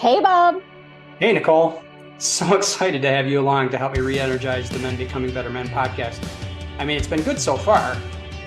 Hey, 0.00 0.20
Bob. 0.20 0.62
Hey, 1.18 1.32
Nicole. 1.32 1.82
So 2.18 2.54
excited 2.56 3.02
to 3.02 3.10
have 3.10 3.26
you 3.26 3.40
along 3.40 3.70
to 3.70 3.78
help 3.78 3.94
me 3.94 3.98
re 3.98 4.20
energize 4.20 4.70
the 4.70 4.78
Men 4.78 4.94
Becoming 4.94 5.34
Better 5.34 5.50
Men 5.50 5.66
podcast. 5.70 6.24
I 6.78 6.84
mean, 6.84 6.96
it's 6.96 7.08
been 7.08 7.22
good 7.22 7.40
so 7.40 7.56
far, 7.56 7.96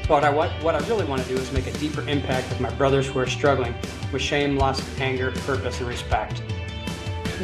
but 0.07 0.23
I, 0.23 0.29
what, 0.29 0.49
what 0.63 0.75
I 0.75 0.87
really 0.87 1.03
want 1.03 1.23
to 1.23 1.27
do 1.27 1.35
is 1.35 1.51
make 1.51 1.67
a 1.67 1.73
deeper 1.73 2.07
impact 2.07 2.47
with 2.47 2.61
my 2.61 2.69
brothers 2.75 3.05
who 3.05 3.19
are 3.19 3.27
struggling 3.27 3.75
with 4.13 4.21
shame, 4.21 4.55
loss, 4.55 4.81
anger, 5.01 5.33
purpose, 5.45 5.77
and 5.79 5.89
respect. 5.89 6.41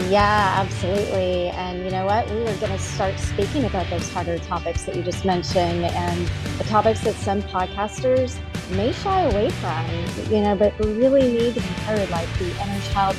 Yeah, 0.07 0.53
absolutely. 0.55 1.49
And 1.49 1.83
you 1.83 1.91
know 1.91 2.05
what? 2.05 2.29
We 2.29 2.37
were 2.37 2.55
going 2.61 2.71
to 2.71 2.79
start 2.79 3.19
speaking 3.19 3.65
about 3.65 3.89
those 3.89 4.09
harder 4.13 4.39
topics 4.39 4.85
that 4.85 4.95
you 4.95 5.03
just 5.03 5.25
mentioned 5.25 5.83
and 5.83 6.27
the 6.57 6.63
topics 6.63 7.01
that 7.01 7.15
some 7.15 7.41
podcasters 7.41 8.39
may 8.71 8.93
shy 8.93 9.23
away 9.23 9.49
from, 9.49 9.85
you 10.31 10.43
know, 10.43 10.55
but 10.55 10.79
really 10.79 11.29
need 11.29 11.55
to 11.55 11.59
be 11.59 11.67
heard, 11.83 12.09
like 12.09 12.29
the 12.39 12.49
inner 12.63 12.79
child 12.93 13.17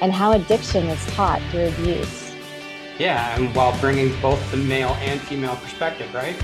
and 0.00 0.12
how 0.12 0.32
addiction 0.32 0.86
is 0.86 1.04
taught 1.14 1.40
through 1.50 1.68
abuse. 1.68 2.34
Yeah, 2.98 3.36
and 3.36 3.54
while 3.54 3.78
bringing 3.80 4.18
both 4.20 4.50
the 4.50 4.56
male 4.56 4.96
and 5.00 5.20
female 5.20 5.56
perspective, 5.56 6.12
right? 6.14 6.36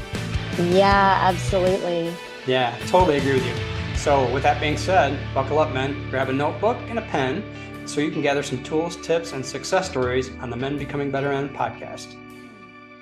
Yeah, 0.58 1.18
absolutely. 1.22 2.12
Yeah, 2.46 2.76
totally 2.86 3.18
agree 3.18 3.34
with 3.34 3.46
you. 3.46 3.96
So, 3.96 4.30
with 4.32 4.42
that 4.42 4.60
being 4.60 4.76
said, 4.76 5.18
buckle 5.32 5.58
up, 5.58 5.72
men, 5.72 6.10
grab 6.10 6.28
a 6.28 6.32
notebook 6.32 6.76
and 6.88 6.98
a 6.98 7.02
pen 7.02 7.42
so 7.86 8.00
you 8.00 8.10
can 8.10 8.22
gather 8.22 8.42
some 8.42 8.62
tools, 8.62 8.96
tips, 8.96 9.32
and 9.32 9.44
success 9.44 9.88
stories 9.88 10.30
on 10.40 10.50
the 10.50 10.56
Men 10.56 10.78
Becoming 10.78 11.10
Better 11.10 11.30
Men 11.30 11.48
podcast. 11.48 12.16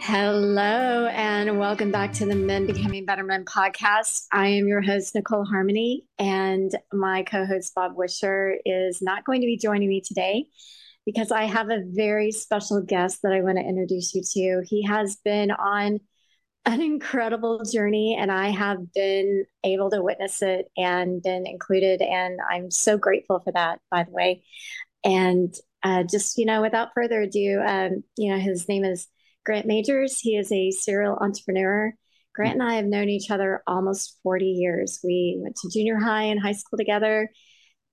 Hello, 0.02 1.08
and 1.08 1.58
welcome 1.58 1.90
back 1.90 2.14
to 2.14 2.24
the 2.24 2.34
Men 2.34 2.66
Becoming 2.66 3.04
Better 3.04 3.22
Men 3.22 3.44
podcast. 3.44 4.24
I 4.32 4.46
am 4.46 4.66
your 4.66 4.80
host, 4.80 5.14
Nicole 5.14 5.44
Harmony, 5.44 6.06
and 6.18 6.74
my 6.90 7.22
co 7.22 7.44
host, 7.44 7.74
Bob 7.74 7.92
Wisher, 7.94 8.56
is 8.64 9.02
not 9.02 9.26
going 9.26 9.42
to 9.42 9.46
be 9.46 9.58
joining 9.58 9.90
me 9.90 10.00
today 10.00 10.46
because 11.04 11.30
I 11.30 11.44
have 11.44 11.68
a 11.68 11.84
very 11.84 12.32
special 12.32 12.80
guest 12.80 13.20
that 13.22 13.32
I 13.32 13.42
want 13.42 13.58
to 13.58 13.64
introduce 13.64 14.14
you 14.14 14.22
to. 14.22 14.66
He 14.66 14.86
has 14.86 15.16
been 15.22 15.50
on 15.50 16.00
an 16.64 16.80
incredible 16.80 17.62
journey, 17.62 18.16
and 18.18 18.32
I 18.32 18.48
have 18.48 18.78
been 18.94 19.44
able 19.64 19.90
to 19.90 20.02
witness 20.02 20.40
it 20.40 20.66
and 20.78 21.22
been 21.22 21.46
included. 21.46 22.00
And 22.00 22.40
I'm 22.50 22.70
so 22.70 22.96
grateful 22.96 23.40
for 23.40 23.52
that, 23.52 23.80
by 23.90 24.04
the 24.04 24.12
way. 24.12 24.44
And 25.04 25.54
uh, 25.82 26.04
just, 26.10 26.38
you 26.38 26.46
know, 26.46 26.62
without 26.62 26.88
further 26.94 27.20
ado, 27.20 27.60
um, 27.60 28.02
you 28.16 28.32
know, 28.32 28.38
his 28.38 28.66
name 28.66 28.84
is 28.84 29.06
Grant 29.44 29.66
Magers. 29.66 30.18
He 30.20 30.36
is 30.36 30.50
a 30.52 30.70
serial 30.70 31.16
entrepreneur. 31.20 31.92
Grant 32.34 32.60
and 32.60 32.62
I 32.62 32.74
have 32.74 32.84
known 32.84 33.08
each 33.08 33.30
other 33.30 33.62
almost 33.66 34.18
40 34.22 34.44
years. 34.44 35.00
We 35.02 35.38
went 35.40 35.56
to 35.56 35.70
junior 35.70 35.98
high 35.98 36.24
and 36.24 36.40
high 36.40 36.52
school 36.52 36.78
together. 36.78 37.28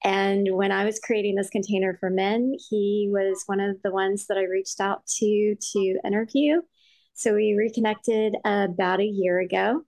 And 0.04 0.48
when 0.52 0.72
I 0.72 0.86
was 0.86 1.00
creating 1.00 1.36
this 1.36 1.50
container 1.50 1.98
for 2.00 2.10
men, 2.10 2.54
he 2.70 3.10
was 3.12 3.44
one 3.48 3.60
of 3.60 3.78
the 3.84 3.92
ones 3.92 4.28
that 4.28 4.38
I 4.38 4.44
reached 4.44 4.80
out 4.80 5.06
to 5.18 5.56
to 5.74 6.00
interview. 6.06 6.62
So 7.14 7.34
we 7.34 7.56
reconnected 7.58 8.36
about 8.46 9.00
a 9.00 9.06
year 9.06 9.40
ago. 9.40 9.82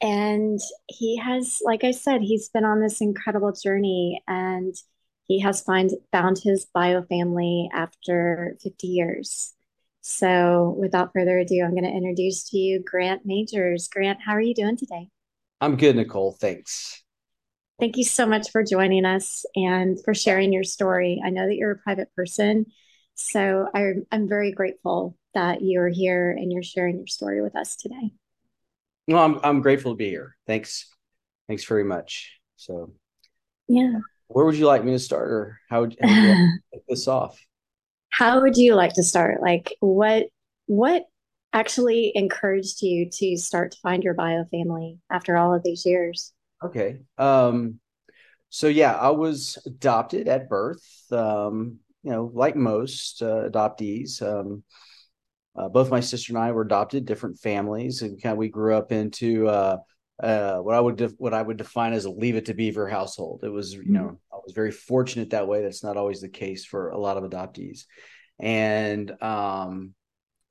And 0.00 0.58
he 0.88 1.18
has, 1.18 1.58
like 1.62 1.84
I 1.84 1.90
said, 1.90 2.22
he's 2.22 2.48
been 2.48 2.64
on 2.64 2.80
this 2.80 3.00
incredible 3.00 3.52
journey 3.52 4.22
and 4.26 4.74
he 5.24 5.40
has 5.40 5.62
find, 5.62 5.90
found 6.12 6.38
his 6.38 6.66
bio 6.72 7.02
family 7.02 7.68
after 7.74 8.56
50 8.62 8.86
years. 8.86 9.55
So 10.08 10.76
without 10.78 11.12
further 11.12 11.36
ado, 11.36 11.64
I'm 11.64 11.72
going 11.72 11.82
to 11.82 11.90
introduce 11.90 12.48
to 12.50 12.56
you 12.56 12.80
Grant 12.80 13.26
Magers. 13.26 13.90
Grant, 13.90 14.20
how 14.24 14.34
are 14.34 14.40
you 14.40 14.54
doing 14.54 14.76
today? 14.76 15.08
I'm 15.60 15.76
good, 15.76 15.96
Nicole. 15.96 16.30
Thanks. 16.40 17.02
Thank 17.80 17.96
you 17.96 18.04
so 18.04 18.24
much 18.24 18.52
for 18.52 18.62
joining 18.62 19.04
us 19.04 19.44
and 19.56 19.98
for 20.04 20.14
sharing 20.14 20.52
your 20.52 20.62
story. 20.62 21.20
I 21.24 21.30
know 21.30 21.48
that 21.48 21.56
you're 21.56 21.72
a 21.72 21.78
private 21.78 22.14
person, 22.14 22.66
so 23.16 23.66
I'm, 23.74 24.06
I'm 24.12 24.28
very 24.28 24.52
grateful 24.52 25.18
that 25.34 25.62
you're 25.62 25.88
here 25.88 26.30
and 26.30 26.52
you're 26.52 26.62
sharing 26.62 26.98
your 26.98 27.08
story 27.08 27.42
with 27.42 27.56
us 27.56 27.74
today. 27.74 28.12
No, 29.08 29.18
I'm 29.18 29.40
I'm 29.42 29.60
grateful 29.60 29.90
to 29.90 29.96
be 29.96 30.08
here. 30.08 30.36
Thanks, 30.46 30.88
thanks 31.48 31.64
very 31.64 31.84
much. 31.84 32.38
So, 32.54 32.92
yeah, 33.66 33.94
where 34.28 34.44
would 34.44 34.54
you 34.54 34.66
like 34.66 34.84
me 34.84 34.92
to 34.92 35.00
start, 35.00 35.28
or 35.28 35.60
how 35.68 35.80
would, 35.80 35.96
how 36.00 36.08
would 36.08 36.38
you 36.38 36.58
like 36.72 36.82
this 36.88 37.08
off? 37.08 37.36
How 38.16 38.40
would 38.40 38.56
you 38.56 38.74
like 38.74 38.94
to 38.94 39.02
start? 39.02 39.42
Like, 39.42 39.74
what 39.80 40.28
what 40.64 41.04
actually 41.52 42.12
encouraged 42.14 42.80
you 42.80 43.10
to 43.10 43.36
start 43.36 43.72
to 43.72 43.78
find 43.82 44.02
your 44.02 44.14
bio 44.14 44.44
family 44.44 44.98
after 45.10 45.36
all 45.36 45.54
of 45.54 45.62
these 45.62 45.84
years? 45.84 46.32
Okay. 46.64 47.00
Um, 47.18 47.78
so 48.48 48.68
yeah, 48.68 48.94
I 48.94 49.10
was 49.10 49.58
adopted 49.66 50.28
at 50.28 50.48
birth. 50.48 50.82
Um, 51.12 51.80
you 52.02 52.10
know, 52.10 52.30
like 52.32 52.56
most 52.56 53.20
uh, 53.20 53.50
adoptees, 53.50 54.22
um, 54.22 54.64
uh, 55.54 55.68
both 55.68 55.90
my 55.90 56.00
sister 56.00 56.32
and 56.32 56.38
I 56.38 56.52
were 56.52 56.62
adopted, 56.62 57.04
different 57.04 57.38
families, 57.38 58.00
and 58.00 58.20
kind 58.22 58.32
of 58.32 58.38
we 58.38 58.48
grew 58.48 58.74
up 58.74 58.92
into 58.92 59.46
uh, 59.46 59.76
uh, 60.22 60.56
what 60.58 60.74
I 60.74 60.80
would 60.80 60.96
def- 60.96 61.18
what 61.18 61.34
I 61.34 61.42
would 61.42 61.58
define 61.58 61.92
as 61.92 62.06
a 62.06 62.10
Leave 62.10 62.36
It 62.36 62.46
to 62.46 62.54
Beaver 62.54 62.88
household. 62.88 63.40
It 63.44 63.50
was, 63.50 63.74
you 63.74 63.80
mm-hmm. 63.80 63.92
know, 63.92 64.20
was 64.46 64.54
very 64.54 64.70
fortunate 64.70 65.30
that 65.30 65.48
way. 65.48 65.62
That's 65.62 65.84
not 65.84 65.96
always 65.96 66.20
the 66.20 66.28
case 66.28 66.64
for 66.64 66.90
a 66.90 66.98
lot 66.98 67.16
of 67.16 67.24
adoptees, 67.24 67.84
and 68.38 69.10
um, 69.22 69.94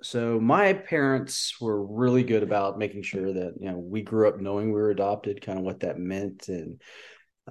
so 0.02 0.40
my 0.40 0.74
parents 0.74 1.56
were 1.60 1.84
really 1.84 2.24
good 2.24 2.44
about 2.44 2.78
making 2.78 3.04
sure 3.04 3.34
that 3.34 3.54
you 3.60 3.72
know 3.72 3.78
we 3.78 4.02
grew 4.02 4.28
up 4.28 4.40
knowing 4.40 4.68
we 4.68 4.80
were 4.80 4.92
adopted, 4.92 5.42
kind 5.42 5.58
of 5.58 5.66
what 5.66 5.80
that 5.80 5.98
meant, 5.98 6.48
and 6.48 6.82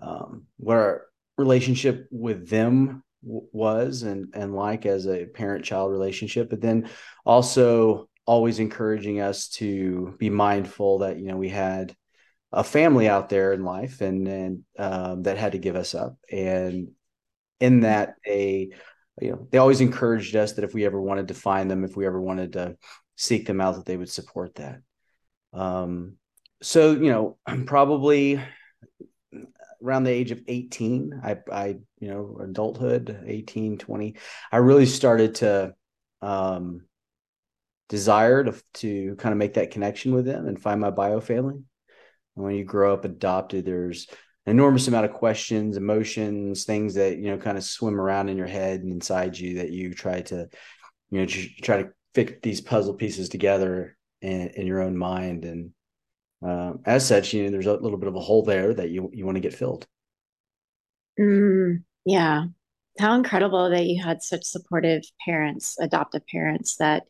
um, 0.00 0.44
what 0.58 0.76
our 0.76 1.06
relationship 1.36 2.06
with 2.10 2.48
them 2.48 3.02
was 3.24 4.02
and 4.02 4.26
and 4.34 4.54
like 4.54 4.86
as 4.86 5.06
a 5.06 5.24
parent 5.24 5.64
child 5.64 5.90
relationship 5.90 6.50
but 6.50 6.60
then 6.60 6.88
also 7.24 8.06
always 8.26 8.58
encouraging 8.58 9.20
us 9.20 9.48
to 9.48 10.14
be 10.18 10.30
mindful 10.30 10.98
that 10.98 11.18
you 11.18 11.26
know 11.26 11.36
we 11.36 11.48
had 11.48 11.94
a 12.54 12.64
family 12.64 13.08
out 13.08 13.28
there 13.28 13.52
in 13.52 13.64
life 13.64 14.00
and 14.00 14.28
and 14.28 14.64
um, 14.78 15.24
that 15.24 15.36
had 15.36 15.52
to 15.52 15.58
give 15.58 15.76
us 15.76 15.94
up. 15.94 16.16
And 16.30 16.92
in 17.60 17.80
that 17.80 18.14
a 18.26 18.70
you 19.20 19.30
know 19.30 19.48
they 19.50 19.58
always 19.58 19.80
encouraged 19.80 20.36
us 20.36 20.52
that 20.52 20.64
if 20.64 20.74
we 20.74 20.86
ever 20.86 21.00
wanted 21.00 21.28
to 21.28 21.34
find 21.34 21.70
them 21.70 21.84
if 21.84 21.96
we 21.96 22.06
ever 22.06 22.20
wanted 22.20 22.54
to 22.54 22.76
seek 23.16 23.46
them 23.46 23.60
out 23.60 23.76
that 23.76 23.84
they 23.84 23.96
would 23.96 24.10
support 24.10 24.54
that. 24.56 24.80
Um 25.52 26.16
so 26.62 26.92
you 26.92 27.10
know 27.10 27.38
probably 27.66 28.40
around 29.82 30.04
the 30.04 30.10
age 30.10 30.30
of 30.30 30.40
18 30.48 31.20
i 31.22 31.36
i 31.52 31.66
you 31.98 32.08
know 32.08 32.38
adulthood 32.42 33.22
18 33.26 33.76
20 33.76 34.14
i 34.50 34.56
really 34.56 34.86
started 34.86 35.34
to 35.34 35.74
um 36.22 36.86
desire 37.90 38.44
to 38.44 38.54
to 38.72 39.14
kind 39.16 39.32
of 39.32 39.38
make 39.38 39.54
that 39.54 39.72
connection 39.72 40.14
with 40.14 40.24
them 40.24 40.46
and 40.46 40.62
find 40.62 40.80
my 40.80 40.90
bio 40.90 41.20
family 41.20 41.62
when 42.34 42.54
you 42.54 42.64
grow 42.64 42.92
up 42.92 43.04
adopted 43.04 43.64
there's 43.64 44.06
an 44.46 44.52
enormous 44.52 44.88
amount 44.88 45.04
of 45.04 45.12
questions 45.12 45.76
emotions 45.76 46.64
things 46.64 46.94
that 46.94 47.18
you 47.18 47.30
know 47.30 47.38
kind 47.38 47.56
of 47.56 47.64
swim 47.64 48.00
around 48.00 48.28
in 48.28 48.36
your 48.36 48.46
head 48.46 48.80
and 48.80 48.92
inside 48.92 49.36
you 49.38 49.56
that 49.56 49.70
you 49.70 49.94
try 49.94 50.20
to 50.20 50.48
you 51.10 51.20
know 51.20 51.26
try 51.26 51.82
to 51.82 51.90
fit 52.14 52.42
these 52.42 52.60
puzzle 52.60 52.94
pieces 52.94 53.28
together 53.28 53.96
in, 54.20 54.48
in 54.48 54.66
your 54.66 54.82
own 54.82 54.96
mind 54.96 55.44
and 55.44 55.70
uh, 56.44 56.74
as 56.84 57.06
such, 57.06 57.32
you 57.32 57.44
know, 57.44 57.50
there's 57.50 57.66
a 57.66 57.72
little 57.72 57.98
bit 57.98 58.08
of 58.08 58.16
a 58.16 58.20
hole 58.20 58.44
there 58.44 58.74
that 58.74 58.90
you 58.90 59.10
you 59.12 59.24
want 59.24 59.36
to 59.36 59.40
get 59.40 59.54
filled. 59.54 59.86
Mm, 61.18 61.84
yeah, 62.04 62.44
how 62.98 63.14
incredible 63.14 63.70
that 63.70 63.86
you 63.86 64.02
had 64.02 64.22
such 64.22 64.44
supportive 64.44 65.02
parents, 65.24 65.76
adoptive 65.80 66.26
parents 66.26 66.76
that 66.76 67.04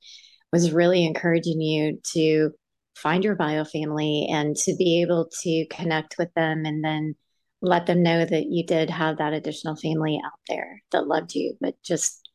was 0.52 0.72
really 0.72 1.04
encouraging 1.04 1.60
you 1.60 2.00
to 2.12 2.52
find 2.94 3.24
your 3.24 3.34
bio 3.34 3.64
family 3.64 4.28
and 4.30 4.56
to 4.56 4.74
be 4.76 5.02
able 5.02 5.28
to 5.42 5.66
connect 5.70 6.16
with 6.18 6.32
them 6.34 6.64
and 6.64 6.84
then 6.84 7.14
let 7.60 7.86
them 7.86 8.02
know 8.02 8.24
that 8.24 8.46
you 8.46 8.64
did 8.66 8.90
have 8.90 9.18
that 9.18 9.32
additional 9.32 9.76
family 9.76 10.20
out 10.24 10.38
there 10.48 10.82
that 10.92 11.06
loved 11.06 11.34
you 11.34 11.56
but 11.60 11.74
just 11.82 12.28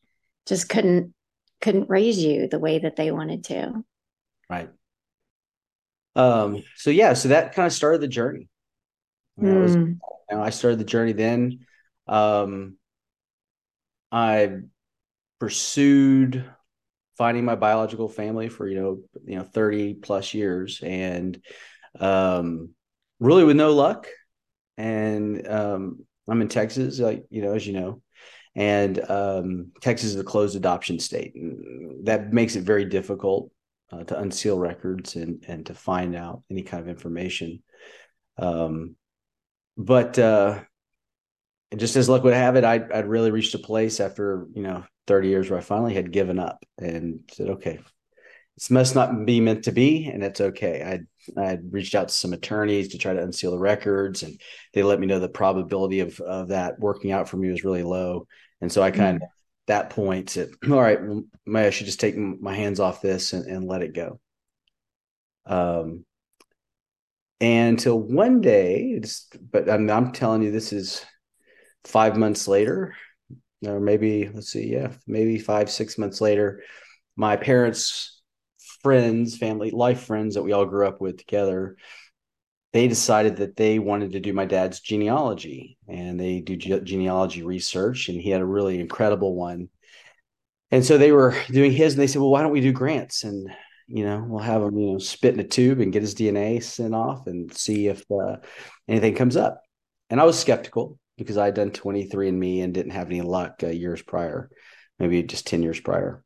just 0.46 0.68
couldn't 0.68 1.14
couldn't 1.60 1.88
raise 1.88 2.18
you 2.18 2.48
the 2.48 2.58
way 2.58 2.78
that 2.78 2.96
they 2.96 3.10
wanted 3.10 3.44
to 3.44 3.72
right 4.48 4.70
um, 6.16 6.62
so 6.76 6.90
yeah, 6.90 7.14
so 7.14 7.28
that 7.28 7.54
kind 7.54 7.66
of 7.66 7.72
started 7.72 8.00
the 8.00 8.08
journey. 8.08 8.48
Mm. 9.40 9.62
Was, 9.62 9.74
you 9.74 9.96
know, 10.30 10.42
I 10.42 10.50
started 10.50 10.78
the 10.78 10.84
journey 10.84 11.12
then. 11.12 11.60
Um, 12.06 12.76
I 14.10 14.58
pursued 15.38 16.44
finding 17.20 17.44
my 17.44 17.54
biological 17.54 18.08
family 18.08 18.48
for 18.48 18.66
you 18.66 18.80
know 18.80 19.02
you 19.26 19.36
know 19.36 19.44
30 19.44 19.92
plus 19.92 20.32
years. 20.32 20.80
And 20.82 21.38
um 21.98 22.70
really 23.18 23.44
with 23.44 23.56
no 23.56 23.74
luck. 23.74 24.06
And 24.78 25.46
um 25.46 26.06
i'm 26.26 26.40
in 26.40 26.48
texas 26.48 26.98
like 26.98 27.26
you 27.28 27.42
know 27.42 27.52
as 27.52 27.66
you 27.66 27.74
know. 27.74 28.00
And 28.54 28.98
um 29.10 29.72
texas 29.82 30.14
is 30.14 30.16
a 30.16 30.24
closed 30.24 30.56
adoption 30.56 30.98
state. 30.98 31.34
And 31.34 32.06
that 32.06 32.32
makes 32.32 32.56
it 32.56 32.62
very 32.62 32.86
difficult 32.86 33.50
uh, 33.92 34.04
to 34.04 34.18
unseal 34.18 34.58
records 34.58 35.14
and 35.16 35.44
and 35.46 35.66
to 35.66 35.74
find 35.74 36.16
out 36.16 36.42
any 36.50 36.62
kind 36.62 36.82
of 36.82 36.88
information. 36.88 37.62
Um, 38.38 38.96
but 39.76 40.18
uh, 40.18 40.60
and 41.70 41.78
just 41.78 41.96
as 41.96 42.08
luck 42.08 42.24
would 42.24 42.34
have 42.34 42.56
it, 42.56 42.64
I'd, 42.64 42.90
I'd 42.90 43.06
really 43.06 43.30
reached 43.30 43.54
a 43.54 43.58
place 43.58 44.00
after, 44.00 44.46
you 44.54 44.62
know, 44.62 44.84
30 45.06 45.28
years 45.28 45.50
where 45.50 45.58
I 45.58 45.62
finally 45.62 45.94
had 45.94 46.12
given 46.12 46.38
up 46.38 46.64
and 46.78 47.20
said, 47.32 47.50
okay, 47.50 47.78
this 48.56 48.70
must 48.70 48.94
not 48.94 49.24
be 49.24 49.40
meant 49.40 49.64
to 49.64 49.72
be. 49.72 50.06
And 50.06 50.24
it's 50.24 50.40
okay. 50.40 50.82
I'd, 50.82 51.40
I'd 51.40 51.72
reached 51.72 51.94
out 51.94 52.08
to 52.08 52.14
some 52.14 52.32
attorneys 52.32 52.88
to 52.88 52.98
try 52.98 53.14
to 53.14 53.22
unseal 53.22 53.52
the 53.52 53.58
records 53.58 54.22
and 54.22 54.40
they 54.74 54.82
let 54.82 54.98
me 54.98 55.06
know 55.06 55.20
the 55.20 55.28
probability 55.28 56.00
of, 56.00 56.18
of 56.20 56.48
that 56.48 56.78
working 56.80 57.12
out 57.12 57.28
for 57.28 57.36
me 57.36 57.50
was 57.50 57.64
really 57.64 57.84
low. 57.84 58.26
And 58.60 58.70
so 58.70 58.82
I 58.82 58.90
kind 58.90 59.18
mm-hmm. 59.18 59.24
of, 59.24 59.30
that 59.66 59.90
point 59.90 60.30
said, 60.30 60.50
all 60.68 60.80
right, 60.80 61.00
well, 61.00 61.22
maybe 61.46 61.66
I 61.66 61.70
should 61.70 61.86
just 61.86 62.00
take 62.00 62.16
my 62.16 62.54
hands 62.54 62.80
off 62.80 63.00
this 63.00 63.32
and, 63.32 63.46
and 63.46 63.68
let 63.68 63.82
it 63.82 63.94
go. 63.94 64.18
Um, 65.46 66.04
and 67.40 67.78
until 67.78 67.98
one 67.98 68.40
day, 68.40 69.00
but 69.50 69.70
I'm, 69.70 69.88
I'm 69.88 70.12
telling 70.12 70.42
you, 70.42 70.50
this 70.50 70.72
is 70.72 71.04
five 71.84 72.16
months 72.16 72.48
later, 72.48 72.94
or 73.66 73.80
maybe 73.80 74.28
let's 74.32 74.50
see, 74.50 74.72
yeah, 74.72 74.92
maybe 75.06 75.38
five, 75.38 75.70
six 75.70 75.98
months 75.98 76.20
later, 76.20 76.62
my 77.16 77.36
parents' 77.36 78.22
friends, 78.82 79.36
family, 79.36 79.70
life 79.70 80.04
friends 80.04 80.34
that 80.34 80.42
we 80.42 80.52
all 80.52 80.66
grew 80.66 80.86
up 80.86 81.00
with 81.00 81.18
together, 81.18 81.76
they 82.72 82.86
decided 82.86 83.36
that 83.36 83.56
they 83.56 83.78
wanted 83.78 84.12
to 84.12 84.20
do 84.20 84.32
my 84.32 84.44
dad's 84.44 84.80
genealogy 84.80 85.76
and 85.88 86.18
they 86.18 86.40
do 86.40 86.56
ge- 86.56 86.84
genealogy 86.84 87.42
research, 87.42 88.08
and 88.08 88.20
he 88.20 88.30
had 88.30 88.40
a 88.40 88.46
really 88.46 88.78
incredible 88.78 89.34
one. 89.34 89.68
And 90.70 90.84
so 90.84 90.98
they 90.98 91.10
were 91.10 91.36
doing 91.48 91.72
his, 91.72 91.94
and 91.94 92.02
they 92.02 92.06
said, 92.06 92.20
"Well, 92.20 92.30
why 92.30 92.42
don't 92.42 92.52
we 92.52 92.60
do 92.60 92.72
grants?" 92.72 93.24
And 93.24 93.50
you 93.88 94.04
know, 94.04 94.24
we'll 94.26 94.38
have 94.42 94.62
him, 94.62 94.78
you 94.78 94.92
know, 94.92 94.98
spit 94.98 95.34
in 95.34 95.40
a 95.40 95.44
tube 95.44 95.80
and 95.80 95.92
get 95.92 96.02
his 96.02 96.14
DNA 96.14 96.62
sent 96.62 96.94
off 96.94 97.26
and 97.26 97.52
see 97.52 97.88
if 97.88 98.04
uh, 98.10 98.36
anything 98.86 99.16
comes 99.16 99.36
up. 99.36 99.62
And 100.10 100.20
I 100.20 100.24
was 100.24 100.38
skeptical 100.38 100.96
because 101.20 101.36
I 101.36 101.44
had 101.44 101.54
done 101.54 101.70
23andMe 101.70 102.64
and 102.64 102.72
didn't 102.72 102.92
have 102.92 103.08
any 103.08 103.20
luck 103.20 103.60
uh, 103.62 103.66
years 103.66 104.00
prior, 104.00 104.50
maybe 104.98 105.22
just 105.22 105.46
10 105.46 105.62
years 105.62 105.78
prior. 105.78 106.24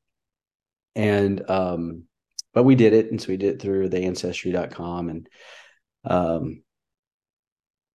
And, 0.94 1.50
um, 1.50 2.04
but 2.52 2.62
we 2.62 2.76
did 2.76 2.92
it. 2.92 3.10
And 3.10 3.20
so 3.20 3.28
we 3.28 3.36
did 3.36 3.56
it 3.56 3.60
through 3.60 3.88
the 3.88 4.04
ancestry.com. 4.04 5.08
And, 5.08 5.28
um, 6.04 6.62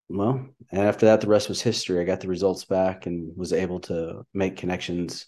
well, 0.09 0.45
and 0.73 0.81
after 0.81 1.05
that, 1.05 1.21
the 1.21 1.27
rest 1.27 1.47
was 1.47 1.61
history. 1.61 2.01
I 2.01 2.03
got 2.03 2.19
the 2.19 2.27
results 2.27 2.65
back 2.65 3.05
and 3.05 3.31
was 3.37 3.53
able 3.53 3.79
to 3.81 4.25
make 4.33 4.57
connections 4.57 5.25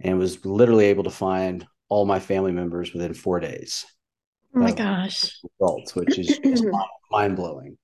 and 0.00 0.18
was 0.18 0.44
literally 0.44 0.86
able 0.86 1.04
to 1.04 1.10
find 1.10 1.66
all 1.88 2.04
my 2.04 2.20
family 2.20 2.52
members 2.52 2.92
within 2.92 3.14
four 3.14 3.40
days. 3.40 3.86
Oh 4.54 4.58
my 4.58 4.72
gosh. 4.72 5.40
Results, 5.58 5.94
which 5.94 6.18
is 6.18 6.62
mind 7.10 7.36
blowing. 7.36 7.78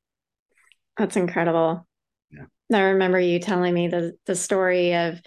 That's 0.99 1.17
incredible. 1.17 1.87
I 2.77 2.91
remember 2.91 3.19
you 3.19 3.39
telling 3.39 3.75
me 3.75 3.89
the 3.89 4.17
the 4.27 4.35
story 4.35 4.95
of 4.95 5.21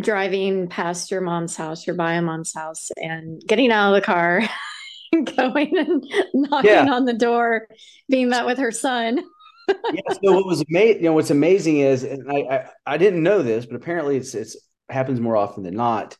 driving 0.00 0.68
past 0.68 1.10
your 1.10 1.20
mom's 1.20 1.56
house, 1.56 1.86
your 1.86 1.96
bio 1.96 2.20
mom's 2.20 2.52
house, 2.54 2.90
and 2.96 3.40
getting 3.46 3.70
out 3.70 3.94
of 3.94 4.00
the 4.00 4.06
car, 4.06 4.42
and 5.12 5.36
going 5.36 5.76
and 5.76 6.04
knocking 6.34 6.70
yeah. 6.70 6.92
on 6.92 7.04
the 7.04 7.14
door, 7.14 7.68
being 8.08 8.28
met 8.28 8.46
with 8.46 8.58
her 8.58 8.70
son. 8.70 9.22
yeah. 9.68 10.00
So 10.22 10.32
what 10.32 10.46
was 10.46 10.62
amazing, 10.68 11.02
you 11.02 11.08
know, 11.08 11.12
what's 11.14 11.30
amazing 11.30 11.78
is, 11.78 12.04
and 12.04 12.30
I, 12.30 12.36
I, 12.36 12.70
I 12.86 12.96
didn't 12.98 13.22
know 13.22 13.42
this, 13.42 13.66
but 13.66 13.76
apparently 13.76 14.16
it's 14.16 14.34
it's 14.34 14.56
happens 14.88 15.20
more 15.20 15.36
often 15.36 15.62
than 15.62 15.74
not. 15.74 16.16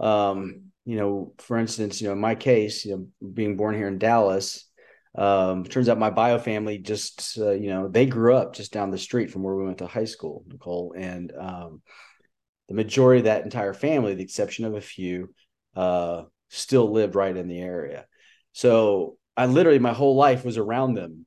Um, 0.00 0.72
you 0.84 0.96
know, 0.96 1.32
for 1.38 1.58
instance, 1.58 2.00
you 2.00 2.08
know, 2.08 2.12
in 2.12 2.20
my 2.20 2.34
case, 2.34 2.84
you 2.84 2.96
know, 2.96 3.28
being 3.32 3.56
born 3.56 3.76
here 3.76 3.86
in 3.86 3.98
Dallas, 3.98 4.68
um, 5.14 5.64
turns 5.64 5.88
out 5.88 5.98
my 5.98 6.10
bio 6.10 6.38
family 6.38 6.78
just, 6.78 7.38
uh, 7.38 7.50
you 7.50 7.68
know, 7.68 7.88
they 7.88 8.06
grew 8.06 8.34
up 8.34 8.54
just 8.54 8.72
down 8.72 8.90
the 8.90 8.98
street 8.98 9.30
from 9.30 9.42
where 9.42 9.54
we 9.54 9.64
went 9.64 9.78
to 9.78 9.86
high 9.86 10.06
school, 10.06 10.44
Nicole. 10.48 10.94
And 10.96 11.32
um, 11.38 11.82
the 12.68 12.74
majority 12.74 13.18
of 13.20 13.24
that 13.24 13.44
entire 13.44 13.74
family, 13.74 14.14
the 14.14 14.22
exception 14.22 14.64
of 14.64 14.74
a 14.74 14.80
few, 14.80 15.34
uh, 15.76 16.22
still 16.48 16.90
lived 16.90 17.14
right 17.14 17.36
in 17.36 17.48
the 17.48 17.60
area. 17.60 18.06
So 18.52 19.18
I 19.36 19.46
literally, 19.46 19.78
my 19.78 19.92
whole 19.92 20.16
life 20.16 20.44
was 20.44 20.56
around 20.56 20.94
them. 20.94 21.26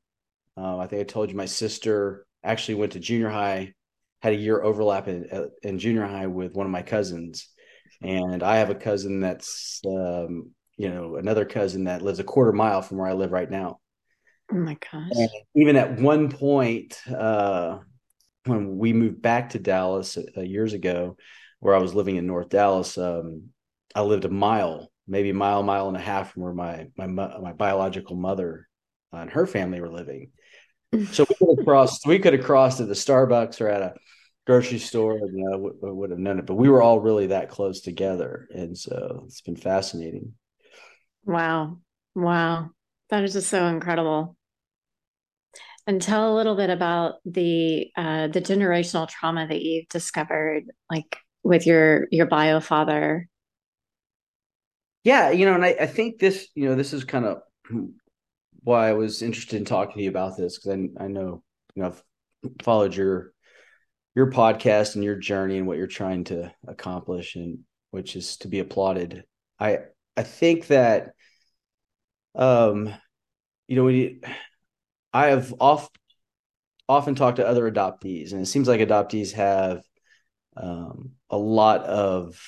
Uh, 0.57 0.77
I 0.77 0.87
think 0.87 1.01
I 1.01 1.03
told 1.03 1.29
you 1.29 1.35
my 1.35 1.45
sister 1.45 2.25
actually 2.43 2.75
went 2.75 2.93
to 2.93 2.99
junior 2.99 3.29
high, 3.29 3.73
had 4.21 4.33
a 4.33 4.37
year 4.37 4.61
overlap 4.61 5.07
in, 5.07 5.27
uh, 5.31 5.45
in 5.61 5.77
junior 5.77 6.05
high 6.05 6.27
with 6.27 6.53
one 6.53 6.65
of 6.65 6.71
my 6.71 6.81
cousins. 6.81 7.49
And 8.01 8.41
I 8.43 8.57
have 8.57 8.69
a 8.69 8.75
cousin 8.75 9.19
that's 9.19 9.81
um, 9.85 10.51
you 10.77 10.89
know 10.89 11.15
another 11.15 11.45
cousin 11.45 11.85
that 11.85 12.01
lives 12.01 12.19
a 12.19 12.23
quarter 12.23 12.51
mile 12.51 12.81
from 12.81 12.97
where 12.97 13.07
I 13.07 13.13
live 13.13 13.31
right 13.31 13.49
now. 13.49 13.79
Oh 14.51 14.55
my 14.55 14.75
gosh! 14.75 15.11
And 15.11 15.29
even 15.55 15.75
at 15.75 15.99
one 15.99 16.29
point, 16.29 16.99
uh, 17.07 17.79
when 18.45 18.77
we 18.77 18.93
moved 18.93 19.21
back 19.21 19.51
to 19.51 19.59
Dallas 19.59 20.17
uh, 20.17 20.41
years 20.41 20.73
ago, 20.73 21.17
where 21.59 21.75
I 21.75 21.79
was 21.79 21.95
living 21.95 22.17
in 22.17 22.27
North 22.27 22.49
Dallas, 22.49 22.97
um, 22.97 23.49
I 23.95 24.01
lived 24.01 24.25
a 24.25 24.29
mile, 24.29 24.91
maybe 25.07 25.31
a 25.31 25.33
mile, 25.33 25.63
mile 25.63 25.87
and 25.87 25.97
a 25.97 26.01
half 26.01 26.33
from 26.33 26.43
where 26.43 26.53
my 26.53 26.87
my 26.97 27.07
my 27.07 27.53
biological 27.53 28.15
mother 28.15 28.67
and 29.11 29.29
her 29.29 29.47
family 29.47 29.81
were 29.81 29.91
living. 29.91 30.31
So 31.11 31.25
we 31.27 31.35
could 31.35 31.57
have 31.57 31.65
crossed. 31.65 32.05
We 32.05 32.19
could 32.19 32.33
have 32.33 32.45
crossed 32.45 32.79
at 32.81 32.87
the 32.87 32.93
Starbucks 32.93 33.61
or 33.61 33.69
at 33.69 33.81
a 33.81 33.93
grocery 34.45 34.79
store. 34.79 35.15
You 35.17 35.49
know, 35.49 35.57
would, 35.57 35.75
would 35.81 36.09
have 36.11 36.19
known 36.19 36.39
it. 36.39 36.45
But 36.45 36.55
we 36.55 36.69
were 36.69 36.81
all 36.81 36.99
really 36.99 37.27
that 37.27 37.49
close 37.49 37.81
together, 37.81 38.47
and 38.51 38.77
so 38.77 39.23
it's 39.25 39.41
been 39.41 39.55
fascinating. 39.55 40.33
Wow. 41.25 41.79
Wow. 42.15 42.69
That 43.09 43.23
is 43.23 43.33
just 43.33 43.49
so 43.49 43.65
incredible. 43.67 44.37
And 45.87 46.01
tell 46.01 46.33
a 46.33 46.35
little 46.35 46.55
bit 46.55 46.71
about 46.71 47.15
the 47.25 47.91
uh, 47.95 48.27
the 48.27 48.41
generational 48.41 49.07
trauma 49.07 49.47
that 49.47 49.61
you've 49.61 49.87
discovered, 49.87 50.63
like 50.89 51.17
with 51.43 51.67
your 51.67 52.07
your 52.09 52.25
bio 52.25 52.59
father. 52.59 53.29
Yeah, 55.03 55.29
you 55.29 55.45
know, 55.45 55.53
and 55.53 55.63
I, 55.63 55.75
I 55.81 55.85
think 55.85 56.17
this, 56.17 56.47
you 56.55 56.67
know, 56.67 56.73
this 56.73 56.91
is 56.91 57.03
kind 57.03 57.25
of 57.25 57.41
why 58.63 58.89
I 58.89 58.93
was 58.93 59.21
interested 59.21 59.57
in 59.57 59.65
talking 59.65 59.97
to 59.97 60.01
you 60.01 60.09
about 60.09 60.35
this 60.35 60.57
because 60.57 60.71
I, 60.99 61.03
I 61.03 61.07
know, 61.07 61.43
you 61.75 61.83
know, 61.83 61.89
I've 61.89 62.03
followed 62.63 62.95
your 62.95 63.31
your 64.15 64.31
podcast 64.31 64.95
and 64.95 65.03
your 65.03 65.17
journey 65.17 65.57
and 65.57 65.67
what 65.67 65.77
you're 65.77 65.85
trying 65.85 66.23
to 66.25 66.51
accomplish, 66.67 67.35
and 67.35 67.59
which 67.91 68.15
is 68.15 68.37
to 68.37 68.47
be 68.47 68.57
applauded. 68.57 69.23
I 69.59 69.79
I 70.17 70.23
think 70.23 70.67
that 70.67 71.14
um 72.35 72.93
you 73.67 73.75
know 73.75 73.83
we 73.83 74.19
I 75.13 75.27
have 75.27 75.53
oft 75.59 75.97
often 76.89 77.15
talked 77.15 77.37
to 77.37 77.47
other 77.47 77.71
adoptees 77.71 78.31
and 78.31 78.41
it 78.41 78.47
seems 78.47 78.67
like 78.67 78.81
adoptees 78.81 79.31
have 79.33 79.81
um, 80.57 81.11
a 81.29 81.37
lot 81.37 81.83
of 81.83 82.39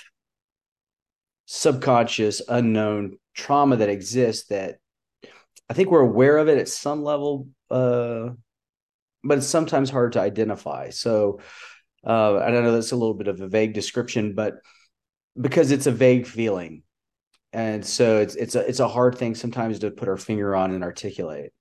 subconscious 1.45 2.42
unknown 2.47 3.18
trauma 3.33 3.78
that 3.78 3.90
exists 3.90 4.50
that 4.50 4.80
I 5.69 5.73
think 5.73 5.90
we're 5.90 6.02
aware 6.02 6.38
of 6.38 6.50
it 6.50 6.57
at 6.57 6.68
some 6.68 7.04
level 7.04 7.47
uh, 7.71 8.30
but 9.23 9.40
it's 9.40 9.47
sometimes 9.47 9.90
hard 9.90 10.14
to 10.14 10.21
identify. 10.21 10.90
So 10.90 11.40
uh, 12.06 12.38
I 12.38 12.52
don't 12.52 12.64
know 12.64 12.73
that's 12.73 12.92
a 12.92 12.97
little 12.97 13.16
bit 13.16 13.28
of 13.28 13.42
a 13.42 13.47
vague 13.47 13.73
description 13.73 14.35
but 14.35 14.56
because 15.40 15.71
it's 15.71 15.88
a 15.88 15.92
vague 15.92 16.28
feeling 16.28 16.83
and 17.54 17.85
so 17.85 18.18
it's 18.18 18.35
it's 18.35 18.56
a 18.56 18.68
it's 18.68 18.80
a 18.80 18.87
hard 18.87 19.18
thing 19.18 19.35
sometimes 19.35 19.80
to 19.80 19.92
put 19.92 20.09
our 20.09 20.18
finger 20.18 20.56
on 20.56 20.71
and 20.71 20.83
articulate. 20.83 21.54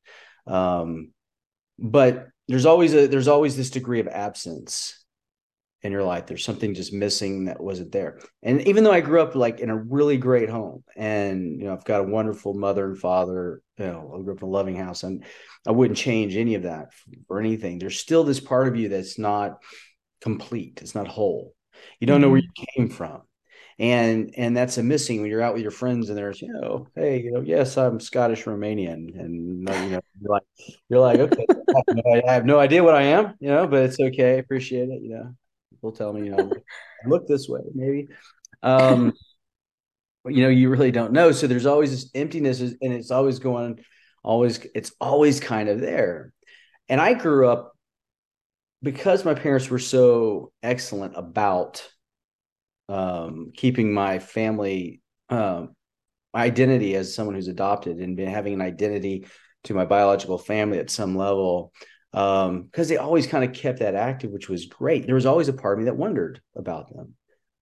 Um, 0.47 1.13
but 1.79 2.29
there's 2.49 2.67
always 2.67 2.95
a 2.95 3.07
there's 3.07 3.29
always 3.29 3.57
this 3.57 3.71
degree 3.71 4.01
of 4.01 4.09
absence 4.09 5.05
in 5.83 5.93
your 5.93 6.03
life. 6.03 6.27
There's 6.27 6.45
something 6.45 6.75
just 6.75 6.93
missing 6.93 7.45
that 7.45 7.61
wasn't 7.61 7.93
there. 7.93 8.19
And 8.43 8.67
even 8.67 8.83
though 8.83 8.93
i 8.93 9.01
grew 9.01 9.21
up 9.21 9.35
like 9.35 9.61
in 9.61 9.71
a 9.71 9.77
really 9.77 10.17
great 10.17 10.49
home 10.49 10.83
and 10.97 11.59
you 11.61 11.67
know 11.67 11.73
i've 11.73 11.85
got 11.85 12.01
a 12.01 12.05
wonderful 12.05 12.55
mother 12.55 12.87
and 12.87 12.99
father 12.99 13.63
you 13.79 13.87
know 13.87 14.15
i 14.15 14.23
grew 14.23 14.35
up 14.35 14.43
in 14.43 14.49
a 14.49 14.51
loving 14.51 14.77
house 14.77 15.03
and 15.03 15.25
i 15.67 15.71
wouldn't 15.71 15.99
change 15.99 16.37
any 16.37 16.55
of 16.55 16.65
that 16.65 16.89
for 17.29 17.39
anything. 17.39 17.79
There's 17.79 17.99
still 17.99 18.25
this 18.25 18.41
part 18.41 18.69
of 18.69 18.77
you 18.77 18.89
that's 18.89 19.19
not 19.19 19.63
complete. 20.21 20.81
It's 20.83 20.95
not 20.95 21.09
whole. 21.09 21.55
You 22.01 22.07
don't 22.07 22.21
know 22.21 22.31
where 22.31 22.41
mm-hmm. 22.41 22.63
you 22.77 22.87
came 22.89 22.89
from 22.89 23.23
and 23.79 24.33
and 24.37 24.57
that's 24.57 24.79
a 24.79 24.83
missing 24.83 25.21
when 25.21 25.31
you're 25.31 25.43
out 25.43 25.53
with 25.53 25.63
your 25.63 25.71
friends 25.71 26.09
and 26.09 26.17
there's 26.17 26.41
you 26.41 26.51
know 26.53 26.87
hey 26.95 27.21
you 27.21 27.31
know 27.31 27.43
yes 27.43 27.77
i'm 27.77 28.01
scottish 28.01 28.45
romanian. 28.45 29.19
And 29.19 29.69
you 29.69 29.91
know 29.91 30.01
you're 30.21 30.31
like 30.31 30.43
you're 30.89 31.01
like 31.01 31.19
okay 31.19 31.47
I 32.27 32.33
have 32.33 32.47
no 32.47 32.59
idea 32.59 32.83
what 32.83 32.95
i 32.95 33.03
am 33.03 33.35
you 33.39 33.49
know 33.49 33.67
but 33.67 33.83
it's 33.83 34.01
okay 34.01 34.39
appreciate 34.39 34.89
it 34.89 35.03
you 35.03 35.11
know. 35.11 35.35
People 35.71 35.93
tell 35.93 36.13
me 36.13 36.25
you 36.25 36.35
know 36.35 36.51
look 37.07 37.27
this 37.27 37.49
way 37.49 37.61
maybe. 37.75 38.09
Um 38.63 39.13
you 40.27 40.43
know 40.43 40.49
you 40.49 40.71
really 40.71 40.91
don't 40.91 41.13
know. 41.13 41.33
So 41.33 41.47
there's 41.47 41.67
always 41.67 41.91
this 41.91 42.11
emptiness 42.15 42.61
and 42.61 42.77
it's 42.81 43.11
always 43.11 43.39
going 43.39 43.85
always 44.25 44.59
it's 44.75 44.93
always 45.01 45.39
kind 45.39 45.69
of 45.69 45.81
there. 45.81 46.33
And 46.89 47.01
i 47.01 47.15
grew 47.15 47.49
up 47.49 47.73
because 48.83 49.25
my 49.25 49.35
parents 49.35 49.69
were 49.69 49.79
so 49.79 50.53
excellent 50.63 51.15
about 51.17 51.87
um, 52.89 53.53
keeping 53.55 53.93
my 53.93 54.19
family 54.19 55.01
um, 55.29 55.75
identity 56.35 56.95
as 56.95 57.15
someone 57.15 57.35
who's 57.35 57.49
adopted 57.49 57.99
and 57.99 58.17
been 58.17 58.29
having 58.29 58.55
an 58.55 58.61
identity 58.61 59.27
to 59.65 59.75
my 59.75 59.85
biological 59.85 60.39
family 60.39 60.79
at 60.79 60.91
some 60.91 61.17
level. 61.17 61.73
um 62.13 62.63
because 62.63 62.89
they 62.89 62.99
always 62.99 63.27
kind 63.27 63.45
of 63.45 63.53
kept 63.53 63.81
that 63.81 63.97
active 63.97 64.31
which 64.31 64.49
was 64.49 64.67
great 64.67 65.07
there 65.07 65.15
was 65.17 65.27
always 65.27 65.49
a 65.49 65.53
part 65.53 65.75
of 65.75 65.81
me 65.81 65.87
that 65.87 65.97
wondered 65.97 66.41
about 66.55 66.89
them 66.95 67.15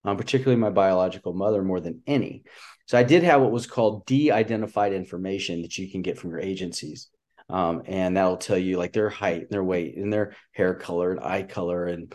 um, 0.05 0.17
particularly 0.19 0.61
my 0.61 0.71
biological 0.71 1.33
mother 1.33 1.63
more 1.63 1.81
than 1.81 2.03
any 2.07 2.43
so 2.87 2.99
i 2.99 3.03
did 3.03 3.23
have 3.23 3.41
what 3.41 3.51
was 3.51 3.67
called 3.67 4.05
de-identified 4.07 4.93
information 4.93 5.63
that 5.63 5.79
you 5.79 5.91
can 5.91 6.03
get 6.03 6.19
from 6.19 6.31
your 6.31 6.41
agencies 6.41 7.09
um, 7.49 7.83
and 7.87 8.17
that'll 8.17 8.37
tell 8.37 8.59
you 8.59 8.77
like 8.77 8.93
their 8.93 9.11
height 9.11 9.43
and 9.43 9.51
their 9.51 9.65
weight 9.65 9.97
and 9.97 10.13
their 10.13 10.35
hair 10.53 10.75
color 10.75 11.11
and 11.11 11.21
eye 11.21 11.43
color 11.43 11.87
and 11.87 12.15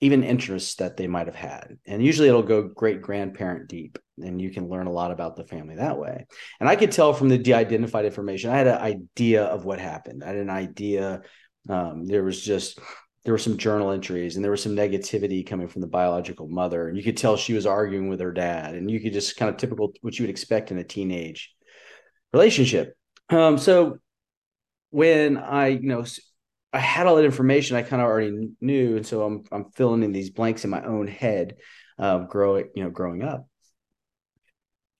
even 0.00 0.24
interests 0.24 0.76
that 0.76 0.96
they 0.96 1.06
might 1.06 1.26
have 1.26 1.34
had. 1.34 1.76
And 1.86 2.02
usually 2.02 2.28
it'll 2.28 2.42
go 2.42 2.62
great 2.68 3.02
grandparent 3.02 3.68
deep, 3.68 3.98
and 4.18 4.40
you 4.40 4.50
can 4.50 4.68
learn 4.68 4.86
a 4.86 4.92
lot 4.92 5.10
about 5.10 5.36
the 5.36 5.44
family 5.44 5.76
that 5.76 5.98
way. 5.98 6.26
And 6.58 6.68
I 6.68 6.76
could 6.76 6.90
tell 6.90 7.12
from 7.12 7.28
the 7.28 7.38
de 7.38 7.52
identified 7.52 8.06
information, 8.06 8.50
I 8.50 8.56
had 8.56 8.66
an 8.66 8.80
idea 8.80 9.44
of 9.44 9.64
what 9.64 9.78
happened. 9.78 10.24
I 10.24 10.28
had 10.28 10.36
an 10.36 10.50
idea. 10.50 11.22
Um, 11.68 12.06
there 12.06 12.24
was 12.24 12.40
just, 12.40 12.78
there 13.24 13.34
were 13.34 13.38
some 13.38 13.58
journal 13.58 13.90
entries 13.90 14.36
and 14.36 14.44
there 14.44 14.50
was 14.50 14.62
some 14.62 14.74
negativity 14.74 15.46
coming 15.46 15.68
from 15.68 15.82
the 15.82 15.86
biological 15.86 16.48
mother. 16.48 16.88
And 16.88 16.96
you 16.96 17.02
could 17.02 17.18
tell 17.18 17.36
she 17.36 17.52
was 17.52 17.66
arguing 17.66 18.08
with 18.08 18.20
her 18.20 18.32
dad. 18.32 18.74
And 18.74 18.90
you 18.90 18.98
could 19.00 19.12
just 19.12 19.36
kind 19.36 19.50
of 19.50 19.58
typical 19.58 19.92
what 20.00 20.18
you 20.18 20.22
would 20.22 20.30
expect 20.30 20.70
in 20.70 20.78
a 20.78 20.84
teenage 20.84 21.54
relationship. 22.32 22.96
Um, 23.28 23.58
so 23.58 23.98
when 24.88 25.36
I, 25.36 25.68
you 25.68 25.88
know, 25.88 26.04
I 26.72 26.78
had 26.78 27.06
all 27.06 27.16
that 27.16 27.24
information 27.24 27.76
I 27.76 27.82
kind 27.82 28.00
of 28.00 28.06
already 28.06 28.50
knew, 28.60 28.96
and 28.96 29.06
so 29.06 29.22
I'm 29.22 29.44
I'm 29.50 29.70
filling 29.72 30.02
in 30.02 30.12
these 30.12 30.30
blanks 30.30 30.64
in 30.64 30.70
my 30.70 30.84
own 30.84 31.08
head, 31.08 31.56
uh, 31.98 32.18
growing 32.20 32.68
you 32.74 32.84
know 32.84 32.90
growing 32.90 33.22
up. 33.22 33.48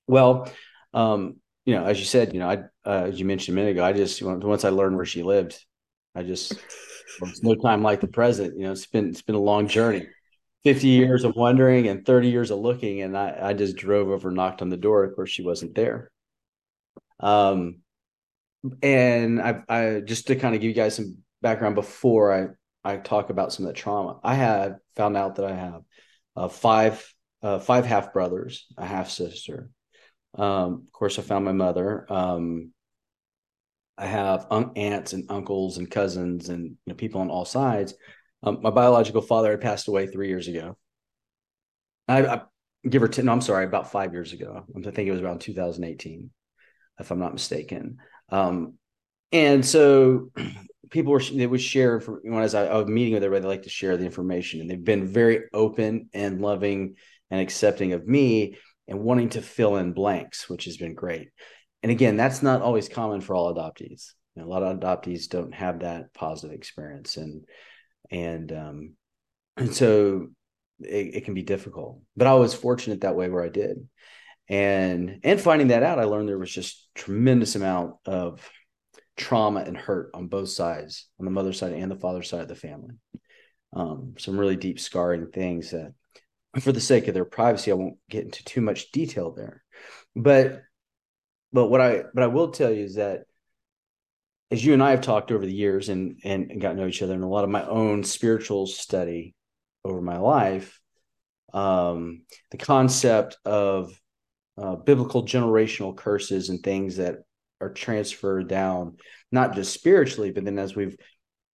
Well, 0.06 0.50
um, 0.92 1.36
you 1.64 1.74
know, 1.74 1.84
as 1.84 2.00
you 2.00 2.06
said, 2.06 2.32
you 2.34 2.40
know, 2.40 2.48
I 2.48 2.56
uh, 2.84 3.04
as 3.08 3.20
you 3.20 3.26
mentioned 3.26 3.56
a 3.56 3.60
minute 3.60 3.72
ago, 3.72 3.84
I 3.84 3.92
just 3.92 4.20
once 4.22 4.64
I 4.64 4.70
learned 4.70 4.96
where 4.96 5.06
she 5.06 5.22
lived, 5.22 5.64
I 6.14 6.24
just 6.24 6.54
it's 7.22 7.42
no 7.42 7.54
time 7.54 7.82
like 7.82 8.00
the 8.00 8.08
present. 8.08 8.56
You 8.56 8.64
know, 8.64 8.72
it's 8.72 8.86
been 8.86 9.10
it's 9.10 9.22
been 9.22 9.36
a 9.36 9.40
long 9.40 9.68
journey, 9.68 10.06
fifty 10.64 10.88
years 10.88 11.24
of 11.24 11.36
wondering 11.36 11.86
and 11.86 12.04
thirty 12.04 12.28
years 12.30 12.50
of 12.50 12.58
looking, 12.58 13.02
and 13.02 13.16
I 13.16 13.38
I 13.40 13.52
just 13.52 13.76
drove 13.76 14.08
over, 14.08 14.30
knocked 14.32 14.62
on 14.62 14.70
the 14.70 14.76
door. 14.76 15.04
Of 15.04 15.14
course, 15.14 15.30
she 15.30 15.42
wasn't 15.42 15.76
there. 15.76 16.10
Um, 17.20 17.82
and 18.82 19.40
I 19.40 19.62
I 19.68 20.00
just 20.00 20.26
to 20.26 20.36
kind 20.36 20.54
of 20.54 20.60
give 20.60 20.68
you 20.68 20.74
guys 20.74 20.96
some 20.96 21.18
background 21.42 21.74
before 21.74 22.32
I 22.32 22.48
I 22.82 22.96
talk 22.96 23.30
about 23.30 23.52
some 23.52 23.66
of 23.66 23.74
the 23.74 23.78
trauma. 23.78 24.18
I 24.24 24.34
had 24.34 24.76
found 24.96 25.16
out 25.16 25.36
that 25.36 25.44
I 25.44 25.54
have 25.54 25.82
uh, 26.36 26.48
five 26.48 27.12
uh, 27.42 27.58
five 27.58 27.86
half 27.86 28.12
brothers, 28.12 28.66
a 28.76 28.86
half 28.86 29.10
sister. 29.10 29.70
Um, 30.34 30.84
of 30.86 30.92
course, 30.92 31.18
I 31.18 31.22
found 31.22 31.44
my 31.44 31.52
mother. 31.52 32.06
Um, 32.10 32.72
I 33.98 34.06
have 34.06 34.46
un- 34.50 34.72
aunts 34.76 35.12
and 35.12 35.30
uncles 35.30 35.76
and 35.76 35.90
cousins 35.90 36.48
and 36.48 36.64
you 36.64 36.76
know, 36.86 36.94
people 36.94 37.20
on 37.20 37.30
all 37.30 37.44
sides. 37.44 37.94
Um, 38.42 38.60
my 38.62 38.70
biological 38.70 39.20
father 39.20 39.50
had 39.50 39.60
passed 39.60 39.88
away 39.88 40.06
three 40.06 40.28
years 40.28 40.48
ago. 40.48 40.76
I, 42.08 42.26
I 42.26 42.40
give 42.88 43.02
or 43.02 43.08
take. 43.08 43.26
No, 43.26 43.32
I'm 43.32 43.42
sorry, 43.42 43.66
about 43.66 43.92
five 43.92 44.12
years 44.12 44.32
ago. 44.32 44.64
I 44.74 44.90
think 44.90 45.08
it 45.08 45.12
was 45.12 45.20
around 45.20 45.40
2018, 45.40 46.30
if 46.98 47.10
I'm 47.10 47.18
not 47.18 47.34
mistaken. 47.34 47.98
Um, 48.30 48.74
and 49.32 49.64
so 49.64 50.30
people 50.90 51.12
were 51.12 51.20
they 51.20 51.46
would 51.46 51.60
share 51.60 52.00
for 52.00 52.20
when 52.22 52.42
I, 52.42 52.58
I 52.58 52.76
was 52.76 52.88
meeting 52.88 53.14
with 53.14 53.24
everybody, 53.24 53.42
they 53.42 53.48
like 53.48 53.62
to 53.62 53.70
share 53.70 53.96
the 53.96 54.04
information, 54.04 54.60
and 54.60 54.68
they've 54.68 54.82
been 54.82 55.06
very 55.06 55.44
open 55.52 56.10
and 56.12 56.40
loving 56.40 56.96
and 57.30 57.40
accepting 57.40 57.92
of 57.92 58.06
me 58.06 58.58
and 58.88 59.00
wanting 59.00 59.30
to 59.30 59.42
fill 59.42 59.76
in 59.76 59.92
blanks, 59.92 60.48
which 60.48 60.64
has 60.64 60.76
been 60.76 60.94
great. 60.94 61.28
And 61.82 61.92
again, 61.92 62.16
that's 62.16 62.42
not 62.42 62.60
always 62.60 62.88
common 62.88 63.20
for 63.20 63.34
all 63.34 63.54
adoptees. 63.54 64.12
You 64.34 64.42
know, 64.42 64.48
a 64.48 64.50
lot 64.50 64.62
of 64.62 64.78
adoptees 64.78 65.28
don't 65.28 65.54
have 65.54 65.80
that 65.80 66.12
positive 66.12 66.54
experience, 66.54 67.16
and 67.16 67.44
and 68.10 68.52
um, 68.52 68.94
and 69.56 69.74
so 69.74 70.28
it, 70.80 71.14
it 71.14 71.24
can 71.24 71.34
be 71.34 71.42
difficult. 71.42 72.00
But 72.16 72.26
I 72.26 72.34
was 72.34 72.52
fortunate 72.52 73.02
that 73.02 73.16
way 73.16 73.28
where 73.28 73.44
I 73.44 73.48
did, 73.48 73.88
and 74.48 75.20
and 75.22 75.40
finding 75.40 75.68
that 75.68 75.82
out, 75.82 75.98
I 75.98 76.04
learned 76.04 76.28
there 76.28 76.38
was 76.38 76.52
just 76.52 76.88
tremendous 76.94 77.54
amount 77.54 77.94
of 78.04 78.48
trauma 79.20 79.60
and 79.60 79.76
hurt 79.76 80.10
on 80.14 80.26
both 80.26 80.48
sides, 80.48 81.08
on 81.18 81.26
the 81.26 81.30
mother 81.30 81.52
side 81.52 81.72
and 81.72 81.90
the 81.90 81.96
father 81.96 82.22
side 82.22 82.40
of 82.40 82.48
the 82.48 82.54
family. 82.54 82.94
Um, 83.72 84.14
some 84.18 84.38
really 84.38 84.56
deep 84.56 84.80
scarring 84.80 85.28
things 85.28 85.70
that, 85.70 85.92
for 86.58 86.72
the 86.72 86.80
sake 86.80 87.06
of 87.06 87.14
their 87.14 87.24
privacy, 87.24 87.70
I 87.70 87.74
won't 87.74 87.98
get 88.08 88.24
into 88.24 88.44
too 88.44 88.60
much 88.60 88.90
detail 88.90 89.30
there. 89.30 89.62
But, 90.16 90.62
but 91.52 91.68
what 91.68 91.80
I, 91.80 92.04
but 92.12 92.24
I 92.24 92.28
will 92.28 92.50
tell 92.50 92.72
you 92.72 92.84
is 92.84 92.96
that 92.96 93.24
as 94.50 94.64
you 94.64 94.72
and 94.72 94.82
I 94.82 94.90
have 94.90 95.02
talked 95.02 95.30
over 95.30 95.46
the 95.46 95.52
years 95.52 95.88
and, 95.90 96.18
and, 96.24 96.50
and 96.50 96.60
got 96.60 96.70
to 96.70 96.76
know 96.76 96.88
each 96.88 97.02
other 97.02 97.14
and 97.14 97.22
a 97.22 97.28
lot 97.28 97.44
of 97.44 97.50
my 97.50 97.64
own 97.64 98.02
spiritual 98.02 98.66
study 98.66 99.34
over 99.84 100.00
my 100.00 100.18
life, 100.18 100.80
um, 101.52 102.22
the 102.50 102.56
concept 102.56 103.36
of 103.44 103.92
uh, 104.58 104.74
biblical 104.76 105.24
generational 105.24 105.96
curses 105.96 106.48
and 106.48 106.62
things 106.62 106.96
that 106.96 107.18
are 107.60 107.72
transferred 107.72 108.48
down, 108.48 108.96
not 109.30 109.54
just 109.54 109.72
spiritually, 109.72 110.30
but 110.30 110.44
then 110.44 110.58
as 110.58 110.74
we've 110.74 110.96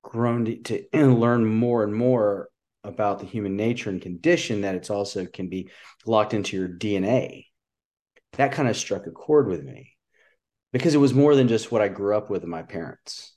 grown 0.03 0.45
to, 0.45 0.57
to 0.63 0.87
learn 0.95 1.45
more 1.45 1.83
and 1.83 1.95
more 1.95 2.49
about 2.85 3.19
the 3.19 3.27
human 3.27 3.57
nature 3.57 3.91
and 3.91 4.01
condition, 4.01 4.61
that 4.61 4.75
it's 4.75 4.91
also 4.91 5.27
can 5.27 5.49
be 5.49 5.71
locked 6.07 6.35
into 6.35 6.57
your 6.57 6.69
DNA. 6.69 7.47
That 8.35 8.53
kind 8.53 8.69
of 8.69 8.77
struck 8.77 9.07
a 9.07 9.11
chord 9.11 9.49
with 9.49 9.65
me 9.65 9.93
because 10.73 10.95
it 10.95 10.99
was 10.99 11.15
more 11.15 11.35
than 11.35 11.49
just 11.49 11.73
what 11.73 11.83
I 11.83 11.89
grew 11.89 12.17
up 12.17 12.31
with 12.31 12.45
in 12.45 12.51
my 12.51 12.63
parents. 12.63 13.35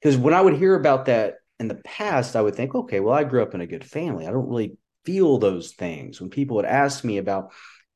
Because 0.00 0.16
when 0.16 0.34
I 0.34 0.40
would 0.40 0.56
hear 0.56 0.74
about 0.74 1.06
that 1.06 1.36
in 1.60 1.68
the 1.68 1.76
past, 1.76 2.36
I 2.36 2.42
would 2.42 2.54
think, 2.54 2.74
okay, 2.74 3.00
well, 3.00 3.14
I 3.14 3.24
grew 3.24 3.42
up 3.42 3.54
in 3.54 3.60
a 3.60 3.66
good 3.66 3.84
family. 3.84 4.26
I 4.26 4.30
don't 4.30 4.48
really 4.48 4.76
feel 5.04 5.38
those 5.38 5.72
things. 5.72 6.20
When 6.20 6.30
people 6.30 6.56
would 6.56 6.64
ask 6.64 7.04
me 7.04 7.18
about 7.18 7.52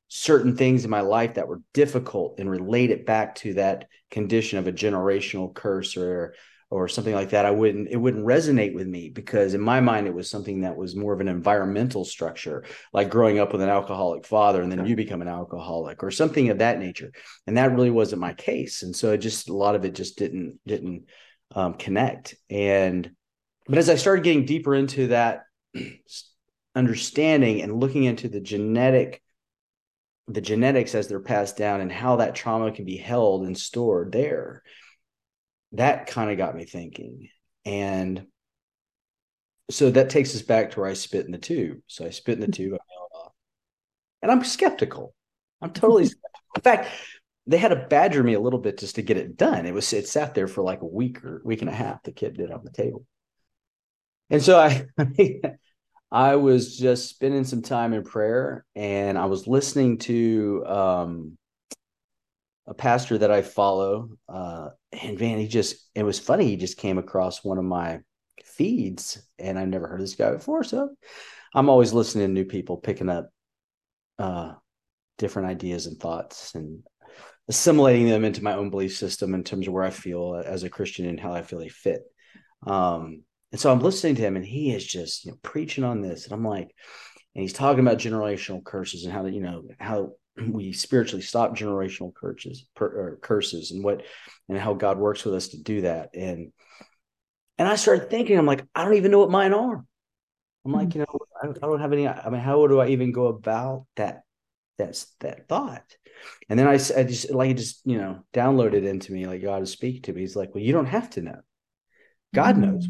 certain 0.09 0.57
things 0.57 0.85
in 0.85 0.91
my 0.91 1.03
life 1.03 1.35
that 1.35 1.49
were 1.49 1.63
difficult 1.75 2.39
and 2.39 2.51
relate 2.51 2.91
it 2.91 3.07
back 3.07 3.35
to 3.37 3.55
that 3.55 3.87
condition 4.11 4.59
of 4.59 4.67
a 4.67 4.73
generational 4.73 5.55
curse 5.55 5.97
or 5.97 6.35
or 6.71 6.89
something 6.89 7.15
like 7.15 7.31
that 7.31 7.47
i 7.47 7.51
wouldn't 7.51 7.89
it 7.91 7.97
wouldn't 7.97 8.25
resonate 8.25 8.75
with 8.75 8.87
me 8.87 9.09
because 9.09 9.55
in 9.55 9.61
my 9.61 9.81
mind 9.81 10.07
it 10.07 10.15
was 10.15 10.31
something 10.31 10.63
that 10.63 10.77
was 10.77 10.97
more 10.97 11.13
of 11.13 11.21
an 11.21 11.29
environmental 11.29 12.05
structure 12.05 12.65
like 12.93 13.11
growing 13.11 13.39
up 13.39 13.53
with 13.53 13.63
an 13.63 13.69
alcoholic 13.69 14.27
father 14.27 14.63
and 14.63 14.71
then 14.71 14.87
you 14.87 14.97
become 14.97 15.23
an 15.23 15.29
alcoholic 15.29 16.03
or 16.03 16.11
something 16.11 16.51
of 16.51 16.59
that 16.59 16.79
nature. 16.79 17.13
And 17.47 17.57
that 17.57 17.73
really 17.73 17.91
wasn't 17.91 18.21
my 18.21 18.35
case. 18.35 18.83
And 18.83 18.95
so 18.95 19.13
it 19.13 19.19
just 19.19 19.49
a 19.49 19.57
lot 19.57 19.75
of 19.75 19.85
it 19.85 19.95
just 19.95 20.19
didn't 20.19 20.59
didn't 20.67 21.05
um, 21.55 21.75
connect. 21.75 22.35
And 22.51 23.11
but 23.67 23.79
as 23.79 23.89
i 23.89 23.97
started 23.97 24.25
getting 24.25 24.45
deeper 24.45 24.75
into 24.75 25.09
that 25.09 25.43
understanding 26.75 27.63
and 27.63 27.81
looking 27.81 28.05
into 28.05 28.29
the 28.29 28.41
genetic 28.41 29.23
the 30.29 30.41
genetics 30.41 30.95
as 30.95 31.09
they're 31.09 31.21
passed 31.21 31.57
down 31.57 31.81
and 31.81 31.91
how 31.91 32.17
that 32.17 32.35
trauma 32.35 32.71
can 32.71 32.85
be 32.85 32.97
held 32.97 33.47
and 33.47 33.57
stored 33.57 34.13
there. 34.13 34.63
That 35.73 36.07
kind 36.07 36.31
of 36.31 36.37
got 36.37 36.55
me 36.55 36.65
thinking. 36.65 37.29
And 37.65 38.27
so 39.71 39.91
that 39.91 40.11
takes 40.11 40.35
us 40.35 40.43
back 40.43 40.71
to 40.71 40.81
where 40.81 40.89
i 40.89 40.95
spit 40.95 41.27
in 41.27 41.33
the 41.33 41.39
tube. 41.39 41.79
So 41.87 42.05
i 42.05 42.11
spit 42.11 42.35
in 42.35 42.41
the 42.41 42.53
tube 42.53 42.75
i 42.75 42.77
mail 42.77 43.09
it 43.11 43.17
off. 43.17 43.33
And 44.23 44.31
i'm 44.31 44.45
skeptical. 44.45 45.15
I'm 45.61 45.71
totally 45.71 46.05
skeptical. 46.07 46.41
in 46.57 46.63
fact 46.63 46.89
they 47.47 47.59
had 47.59 47.69
to 47.69 47.77
badger 47.77 48.23
me 48.23 48.35
a 48.35 48.41
little 48.41 48.59
bit 48.59 48.79
just 48.79 48.97
to 48.97 49.03
get 49.03 49.17
it 49.17 49.37
done. 49.39 49.65
It 49.65 49.73
was 49.73 49.91
it 49.93 50.07
sat 50.07 50.35
there 50.35 50.49
for 50.49 50.63
like 50.63 50.83
a 50.83 50.87
week 50.87 51.25
or 51.25 51.41
week 51.45 51.63
and 51.63 51.71
a 51.71 51.75
half 51.75 52.03
the 52.03 52.13
kid 52.13 52.37
did 52.37 52.51
on 52.51 52.65
the 52.65 52.71
table. 52.71 53.07
And 54.31 54.43
so 54.43 54.59
i 54.59 54.87
I 56.11 56.37
was 56.37 56.77
just 56.77 57.09
spending 57.09 57.45
some 57.45 57.63
time 57.63 57.93
in 57.93 58.03
prayer 58.03 58.65
and 58.75 59.19
I 59.19 59.27
was 59.27 59.47
listening 59.47 59.99
to 59.99 60.65
um, 60.67 61.39
a 62.67 62.75
pastor 62.75 63.19
that 63.19 63.31
I 63.31 63.43
follow. 63.43 64.11
Uh, 64.29 64.71
and 64.93 65.21
man, 65.21 65.39
he 65.39 65.49
just, 65.49 65.91
it 65.95 66.03
was 66.03 66.19
funny. 66.19 66.47
He 66.47 66.57
just 66.57 66.79
came 66.79 66.99
across 66.99 67.45
one 67.45 67.59
of 67.59 67.65
my 67.65 68.01
feeds 68.45 69.23
and 69.39 69.59
I've 69.59 69.69
never 69.69 69.87
heard 69.87 70.01
this 70.01 70.15
guy 70.15 70.31
before. 70.31 70.65
So 70.65 70.91
I'm 71.55 71.69
always 71.69 71.93
listening 71.93 72.29
to 72.29 72.33
new 72.33 72.47
people, 72.47 72.79
picking 72.79 73.11
up 73.11 73.31
uh, 74.19 74.55
different 75.19 75.49
ideas 75.49 75.87
and 75.87 75.99
thoughts 75.99 76.55
and 76.55 76.83
assimilating 77.49 78.09
them 78.09 78.25
into 78.25 78.43
my 78.43 78.55
own 78.55 78.71
belief 78.71 78.97
system 78.97 79.35
in 79.35 79.45
terms 79.45 79.67
of 79.67 79.75
where 79.75 79.85
I 79.85 79.91
feel 79.91 80.43
as 80.45 80.63
a 80.63 80.71
Christian 80.71 81.07
and 81.07 81.21
how 81.21 81.33
I 81.33 81.43
feel 81.43 81.59
they 81.59 81.69
fit. 81.69 82.03
Um, 82.67 83.25
and 83.53 83.61
so 83.61 83.73
I'm 83.73 83.81
listening 83.81 84.15
to 84.17 84.23
him 84.23 84.37
and 84.37 84.45
he 84.45 84.75
is 84.75 84.87
just 84.87 85.25
you 85.25 85.33
know, 85.33 85.39
preaching 85.43 85.85
on 85.85 86.03
this. 86.03 86.25
And 86.25 86.33
I'm 86.33 86.45
like, 86.45 86.75
and 87.35 87.43
he's 87.43 87.53
talking 87.53 87.81
about 87.81 87.99
generational 87.99 88.63
curses 88.63 89.05
and 89.05 89.13
how 89.13 89.23
that, 89.23 89.33
you 89.33 89.41
know, 89.41 89.65
how 89.79 90.13
we 90.49 90.73
spiritually 90.73 91.23
stop 91.23 91.57
generational 91.57 92.15
curses, 92.15 92.67
per, 92.75 93.17
curses 93.17 93.71
and 93.71 93.83
what, 93.83 94.03
and 94.49 94.59
how 94.59 94.75
God 94.75 94.99
works 94.99 95.25
with 95.25 95.35
us 95.35 95.49
to 95.49 95.63
do 95.63 95.83
that. 95.83 96.11
And, 96.15 96.53
and 97.57 97.67
I 97.67 97.77
started 97.77 98.11
thinking, 98.11 98.39
I'm 98.39 98.47
like, 98.47 98.65
I 98.75 98.85
don't 98.85 98.95
even 98.95 99.11
know 99.11 99.21
what 99.21 99.31
mine 99.31 99.55
are. 99.55 99.85
I'm 100.65 100.73
like, 100.73 100.93
hmm. 100.93 101.01
you 101.01 101.07
know, 101.07 101.19
I, 101.43 101.49
I 101.49 101.67
don't 101.67 101.81
have 101.81 101.93
any, 101.93 102.07
I 102.07 102.29
mean, 102.29 102.41
how 102.41 102.67
do 102.67 102.81
I 102.81 102.89
even 102.89 103.13
go 103.13 103.29
about 103.29 103.87
that, 103.97 104.23
that's 104.77 105.07
that 105.21 105.49
thought? 105.49 105.85
And 106.49 106.59
then 106.59 106.67
I, 106.67 106.73
I 106.73 107.05
just 107.05 107.31
like, 107.31 107.51
it 107.51 107.57
just, 107.57 107.81
you 107.87 107.97
know, 107.97 108.25
downloaded 108.35 108.85
into 108.85 109.13
me, 109.13 109.27
like 109.27 109.43
God 109.43 109.63
is 109.63 109.71
speaking 109.71 110.03
to 110.03 110.13
me. 110.13 110.21
He's 110.21 110.37
like, 110.37 110.55
well, 110.55 110.63
you 110.63 110.73
don't 110.73 110.87
have 110.87 111.11
to 111.11 111.23
know 111.23 111.41
God 112.35 112.57
mm-hmm. 112.57 112.73
knows. 112.73 112.89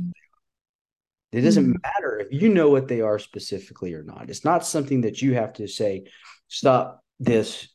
It 1.32 1.42
doesn't 1.42 1.64
mm-hmm. 1.64 1.82
matter 1.82 2.18
if 2.18 2.28
you 2.30 2.48
know 2.48 2.70
what 2.70 2.88
they 2.88 3.00
are 3.00 3.18
specifically 3.18 3.94
or 3.94 4.02
not. 4.02 4.30
It's 4.30 4.44
not 4.44 4.66
something 4.66 5.02
that 5.02 5.20
you 5.20 5.34
have 5.34 5.52
to 5.54 5.68
say, 5.68 6.04
stop 6.48 7.02
this 7.20 7.68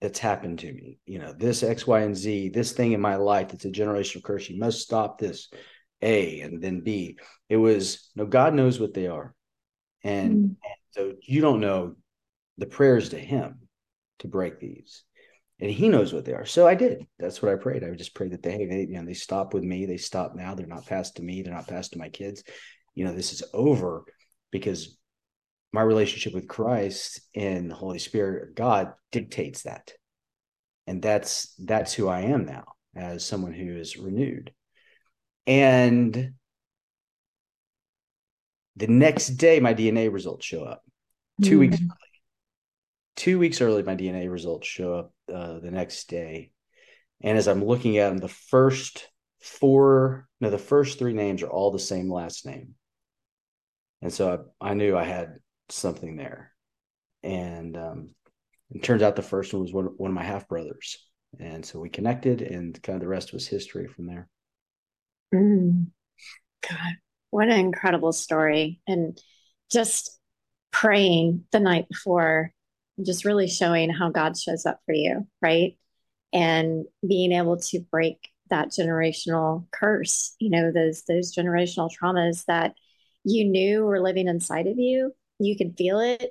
that's 0.00 0.18
happened 0.18 0.60
to 0.60 0.72
me. 0.72 0.98
You 1.06 1.18
know, 1.18 1.32
this 1.32 1.62
X, 1.62 1.86
Y, 1.86 2.00
and 2.00 2.16
Z, 2.16 2.50
this 2.50 2.72
thing 2.72 2.92
in 2.92 3.00
my 3.00 3.16
life 3.16 3.48
that's 3.48 3.64
a 3.64 3.70
generational 3.70 4.22
curse. 4.22 4.48
You 4.48 4.58
must 4.58 4.80
stop 4.80 5.18
this. 5.18 5.48
A 6.02 6.40
and 6.40 6.62
then 6.62 6.80
B. 6.80 7.18
It 7.48 7.56
was 7.56 8.10
no, 8.14 8.26
God 8.26 8.54
knows 8.54 8.78
what 8.78 8.94
they 8.94 9.06
are. 9.06 9.34
And, 10.02 10.32
mm-hmm. 10.32 10.44
and 10.44 10.80
so 10.90 11.14
you 11.22 11.40
don't 11.40 11.60
know 11.60 11.96
the 12.58 12.66
prayers 12.66 13.10
to 13.10 13.18
him 13.18 13.60
to 14.18 14.28
break 14.28 14.60
these. 14.60 15.02
And 15.64 15.72
he 15.72 15.88
knows 15.88 16.12
what 16.12 16.26
they 16.26 16.34
are. 16.34 16.44
So 16.44 16.68
I 16.68 16.74
did. 16.74 17.06
That's 17.18 17.40
what 17.40 17.50
I 17.50 17.54
prayed. 17.56 17.82
I 17.84 17.90
just 17.92 18.14
prayed 18.14 18.32
that 18.32 18.42
they, 18.42 18.66
they, 18.66 18.80
you 18.80 18.98
know, 18.98 19.06
they 19.06 19.14
stop 19.14 19.54
with 19.54 19.64
me. 19.64 19.86
They 19.86 19.96
stop 19.96 20.34
now. 20.34 20.54
They're 20.54 20.66
not 20.66 20.84
passed 20.84 21.16
to 21.16 21.22
me. 21.22 21.40
They're 21.40 21.54
not 21.54 21.66
passed 21.66 21.94
to 21.94 21.98
my 21.98 22.10
kids. 22.10 22.44
You 22.94 23.06
know, 23.06 23.14
this 23.14 23.32
is 23.32 23.42
over 23.54 24.04
because 24.50 24.98
my 25.72 25.80
relationship 25.80 26.34
with 26.34 26.48
Christ 26.48 27.22
and 27.34 27.70
the 27.70 27.74
Holy 27.74 27.98
Spirit 27.98 28.50
of 28.50 28.54
God 28.54 28.92
dictates 29.10 29.62
that. 29.62 29.90
And 30.86 31.00
that's 31.00 31.54
that's 31.54 31.94
who 31.94 32.08
I 32.08 32.20
am 32.20 32.44
now 32.44 32.64
as 32.94 33.24
someone 33.24 33.54
who 33.54 33.78
is 33.78 33.96
renewed. 33.96 34.52
And 35.46 36.34
the 38.76 38.86
next 38.86 39.28
day 39.28 39.60
my 39.60 39.72
DNA 39.72 40.12
results 40.12 40.44
show 40.44 40.62
up. 40.64 40.82
2 41.42 41.52
mm-hmm. 41.52 41.58
weeks 41.58 41.76
early. 41.76 42.03
Two 43.16 43.38
weeks 43.38 43.60
early, 43.60 43.82
my 43.82 43.94
DNA 43.94 44.30
results 44.30 44.66
show 44.66 44.94
up 44.94 45.12
uh, 45.32 45.60
the 45.60 45.70
next 45.70 46.08
day. 46.08 46.50
And 47.22 47.38
as 47.38 47.46
I'm 47.46 47.64
looking 47.64 47.98
at 47.98 48.08
them, 48.08 48.18
the 48.18 48.28
first 48.28 49.08
four, 49.40 50.28
no, 50.40 50.50
the 50.50 50.58
first 50.58 50.98
three 50.98 51.12
names 51.12 51.42
are 51.42 51.50
all 51.50 51.70
the 51.70 51.78
same 51.78 52.10
last 52.10 52.44
name. 52.44 52.74
And 54.02 54.12
so 54.12 54.44
I, 54.60 54.70
I 54.70 54.74
knew 54.74 54.96
I 54.96 55.04
had 55.04 55.36
something 55.68 56.16
there. 56.16 56.52
And 57.22 57.76
um, 57.76 58.10
it 58.70 58.82
turns 58.82 59.02
out 59.02 59.16
the 59.16 59.22
first 59.22 59.52
one 59.52 59.62
was 59.62 59.72
one, 59.72 59.86
one 59.96 60.10
of 60.10 60.14
my 60.14 60.24
half 60.24 60.48
brothers. 60.48 60.98
And 61.40 61.64
so 61.64 61.80
we 61.80 61.88
connected, 61.88 62.42
and 62.42 62.80
kind 62.82 62.96
of 62.96 63.00
the 63.00 63.08
rest 63.08 63.32
was 63.32 63.46
history 63.46 63.86
from 63.88 64.06
there. 64.06 64.28
Mm. 65.34 65.86
God, 66.68 66.94
what 67.30 67.48
an 67.48 67.58
incredible 67.58 68.12
story. 68.12 68.80
And 68.86 69.18
just 69.70 70.18
praying 70.70 71.44
the 71.50 71.60
night 71.60 71.88
before, 71.88 72.52
just 73.04 73.24
really 73.24 73.48
showing 73.48 73.90
how 73.90 74.10
God 74.10 74.38
shows 74.38 74.66
up 74.66 74.80
for 74.86 74.94
you, 74.94 75.26
right? 75.40 75.76
And 76.32 76.84
being 77.06 77.32
able 77.32 77.58
to 77.58 77.80
break 77.90 78.28
that 78.50 78.68
generational 78.68 79.66
curse, 79.72 80.34
you 80.38 80.50
know, 80.50 80.70
those 80.72 81.04
those 81.04 81.34
generational 81.34 81.90
traumas 81.90 82.44
that 82.46 82.74
you 83.24 83.44
knew 83.44 83.84
were 83.84 84.00
living 84.00 84.28
inside 84.28 84.66
of 84.66 84.78
you. 84.78 85.12
You 85.38 85.56
could 85.56 85.76
feel 85.76 86.00
it, 86.00 86.30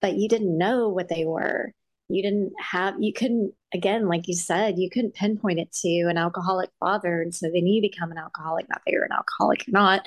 but 0.00 0.14
you 0.14 0.28
didn't 0.28 0.58
know 0.58 0.88
what 0.88 1.08
they 1.08 1.24
were 1.24 1.72
you 2.08 2.22
didn't 2.22 2.52
have 2.58 2.94
you 3.00 3.12
couldn't 3.12 3.52
again 3.72 4.08
like 4.08 4.28
you 4.28 4.34
said 4.34 4.78
you 4.78 4.90
couldn't 4.90 5.14
pinpoint 5.14 5.58
it 5.58 5.72
to 5.72 6.06
an 6.08 6.18
alcoholic 6.18 6.70
father 6.80 7.22
and 7.22 7.34
so 7.34 7.46
then 7.46 7.66
you 7.66 7.80
become 7.80 8.10
an 8.10 8.18
alcoholic 8.18 8.68
not 8.68 8.82
that 8.84 8.92
you're 8.92 9.04
an 9.04 9.12
alcoholic 9.12 9.66
or 9.66 9.72
not 9.72 10.06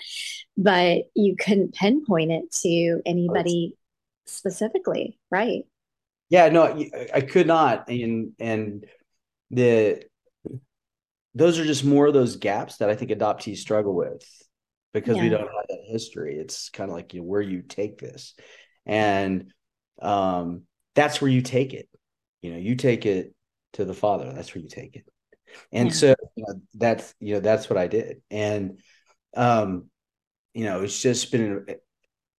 but 0.55 1.05
you 1.15 1.35
couldn't 1.35 1.73
pinpoint 1.73 2.31
it 2.31 2.51
to 2.51 3.01
anybody 3.05 3.75
specifically 4.25 5.17
right 5.31 5.63
yeah 6.29 6.49
no 6.49 6.63
i 7.13 7.21
could 7.21 7.47
not 7.47 7.89
and 7.89 8.33
and 8.39 8.85
the 9.51 10.01
those 11.35 11.59
are 11.59 11.65
just 11.65 11.85
more 11.85 12.07
of 12.07 12.13
those 12.13 12.35
gaps 12.37 12.77
that 12.77 12.89
i 12.89 12.95
think 12.95 13.11
adoptees 13.11 13.57
struggle 13.57 13.95
with 13.95 14.23
because 14.93 15.17
yeah. 15.17 15.23
we 15.23 15.29
don't 15.29 15.41
have 15.41 15.67
that 15.69 15.85
history 15.87 16.37
it's 16.37 16.69
kind 16.69 16.89
of 16.89 16.95
like 16.95 17.13
you 17.13 17.21
know, 17.21 17.25
where 17.25 17.41
you 17.41 17.61
take 17.61 17.97
this 17.97 18.33
and 18.85 19.51
um 20.01 20.63
that's 20.97 21.21
where 21.21 21.29
you 21.29 21.43
take 21.43 21.75
it. 21.75 21.87
You 22.41 22.51
know, 22.51 22.57
you 22.57 22.75
take 22.75 23.05
it 23.05 23.33
to 23.73 23.85
the 23.85 23.93
Father. 23.93 24.33
That's 24.33 24.53
where 24.53 24.63
you 24.63 24.67
take 24.67 24.95
it. 24.95 25.05
And 25.71 25.89
yeah. 25.89 25.93
so 25.93 26.15
you 26.35 26.43
know, 26.45 26.59
that's 26.73 27.13
you 27.19 27.35
know 27.35 27.39
that's 27.39 27.69
what 27.69 27.77
I 27.77 27.85
did. 27.87 28.21
And 28.31 28.79
um, 29.35 29.85
you 30.55 30.65
know, 30.65 30.81
it's 30.81 30.99
just 30.99 31.31
been 31.31 31.67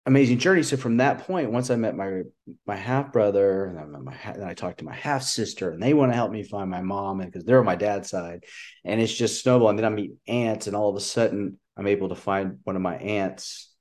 amazing 0.08 0.38
journey. 0.38 0.62
So 0.62 0.76
from 0.76 0.96
that 0.96 1.20
point, 1.20 1.52
once 1.52 1.70
I 1.70 1.76
met 1.76 1.94
my 1.94 2.22
my 2.66 2.76
half 2.76 3.12
brother, 3.12 3.66
and 3.66 3.76
met 3.92 4.02
my 4.02 4.16
then 4.34 4.48
I 4.48 4.54
talked 4.54 4.78
to 4.78 4.84
my 4.84 4.94
half 4.94 5.22
sister, 5.22 5.70
and 5.70 5.82
they 5.82 5.94
want 5.94 6.10
to 6.10 6.16
help 6.16 6.32
me 6.32 6.42
find 6.42 6.70
my 6.70 6.80
mom, 6.80 7.20
and 7.20 7.30
because 7.30 7.44
they're 7.44 7.60
on 7.60 7.66
my 7.66 7.76
dad's 7.76 8.08
side, 8.08 8.44
and 8.84 9.00
it's 9.00 9.12
just 9.12 9.42
snowball. 9.42 9.68
And 9.68 9.78
then 9.78 9.84
I 9.84 9.90
meet 9.90 10.12
aunts, 10.26 10.66
and 10.66 10.74
all 10.74 10.88
of 10.88 10.96
a 10.96 11.00
sudden, 11.00 11.60
I'm 11.76 11.86
able 11.86 12.08
to 12.08 12.14
find 12.14 12.58
one 12.64 12.74
of 12.74 12.82
my 12.82 12.96
aunts, 12.96 13.72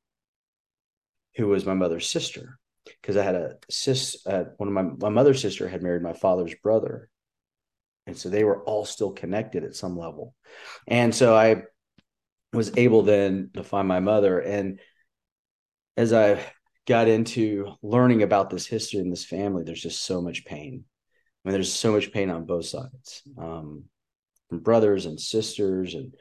who 1.37 1.47
was 1.47 1.65
my 1.65 1.73
mother's 1.73 2.09
sister, 2.09 2.59
because 3.01 3.17
I 3.17 3.23
had 3.23 3.35
a 3.35 3.55
sis, 3.69 4.17
uh, 4.27 4.45
one 4.57 4.67
of 4.67 4.73
my 4.73 4.83
my 4.83 5.09
mother's 5.09 5.41
sister 5.41 5.67
had 5.67 5.81
married 5.81 6.03
my 6.03 6.13
father's 6.13 6.55
brother, 6.61 7.09
and 8.05 8.17
so 8.17 8.29
they 8.29 8.43
were 8.43 8.63
all 8.63 8.85
still 8.85 9.11
connected 9.11 9.63
at 9.63 9.75
some 9.75 9.97
level, 9.97 10.35
and 10.87 11.15
so 11.15 11.35
I 11.35 11.63
was 12.53 12.77
able 12.77 13.03
then 13.03 13.49
to 13.53 13.63
find 13.63 13.87
my 13.87 14.01
mother, 14.01 14.39
and 14.39 14.79
as 15.97 16.13
I 16.13 16.39
got 16.87 17.09
into 17.09 17.73
learning 17.81 18.23
about 18.23 18.49
this 18.49 18.65
history 18.65 19.01
and 19.01 19.11
this 19.11 19.25
family, 19.25 19.63
there's 19.63 19.81
just 19.81 20.03
so 20.03 20.21
much 20.21 20.45
pain. 20.45 20.85
I 21.43 21.49
mean, 21.49 21.53
there's 21.53 21.73
so 21.73 21.91
much 21.91 22.13
pain 22.13 22.29
on 22.29 22.45
both 22.45 22.65
sides, 22.65 23.23
um, 23.37 23.85
from 24.49 24.59
brothers 24.59 25.05
and 25.05 25.19
sisters, 25.19 25.95
and 25.95 26.13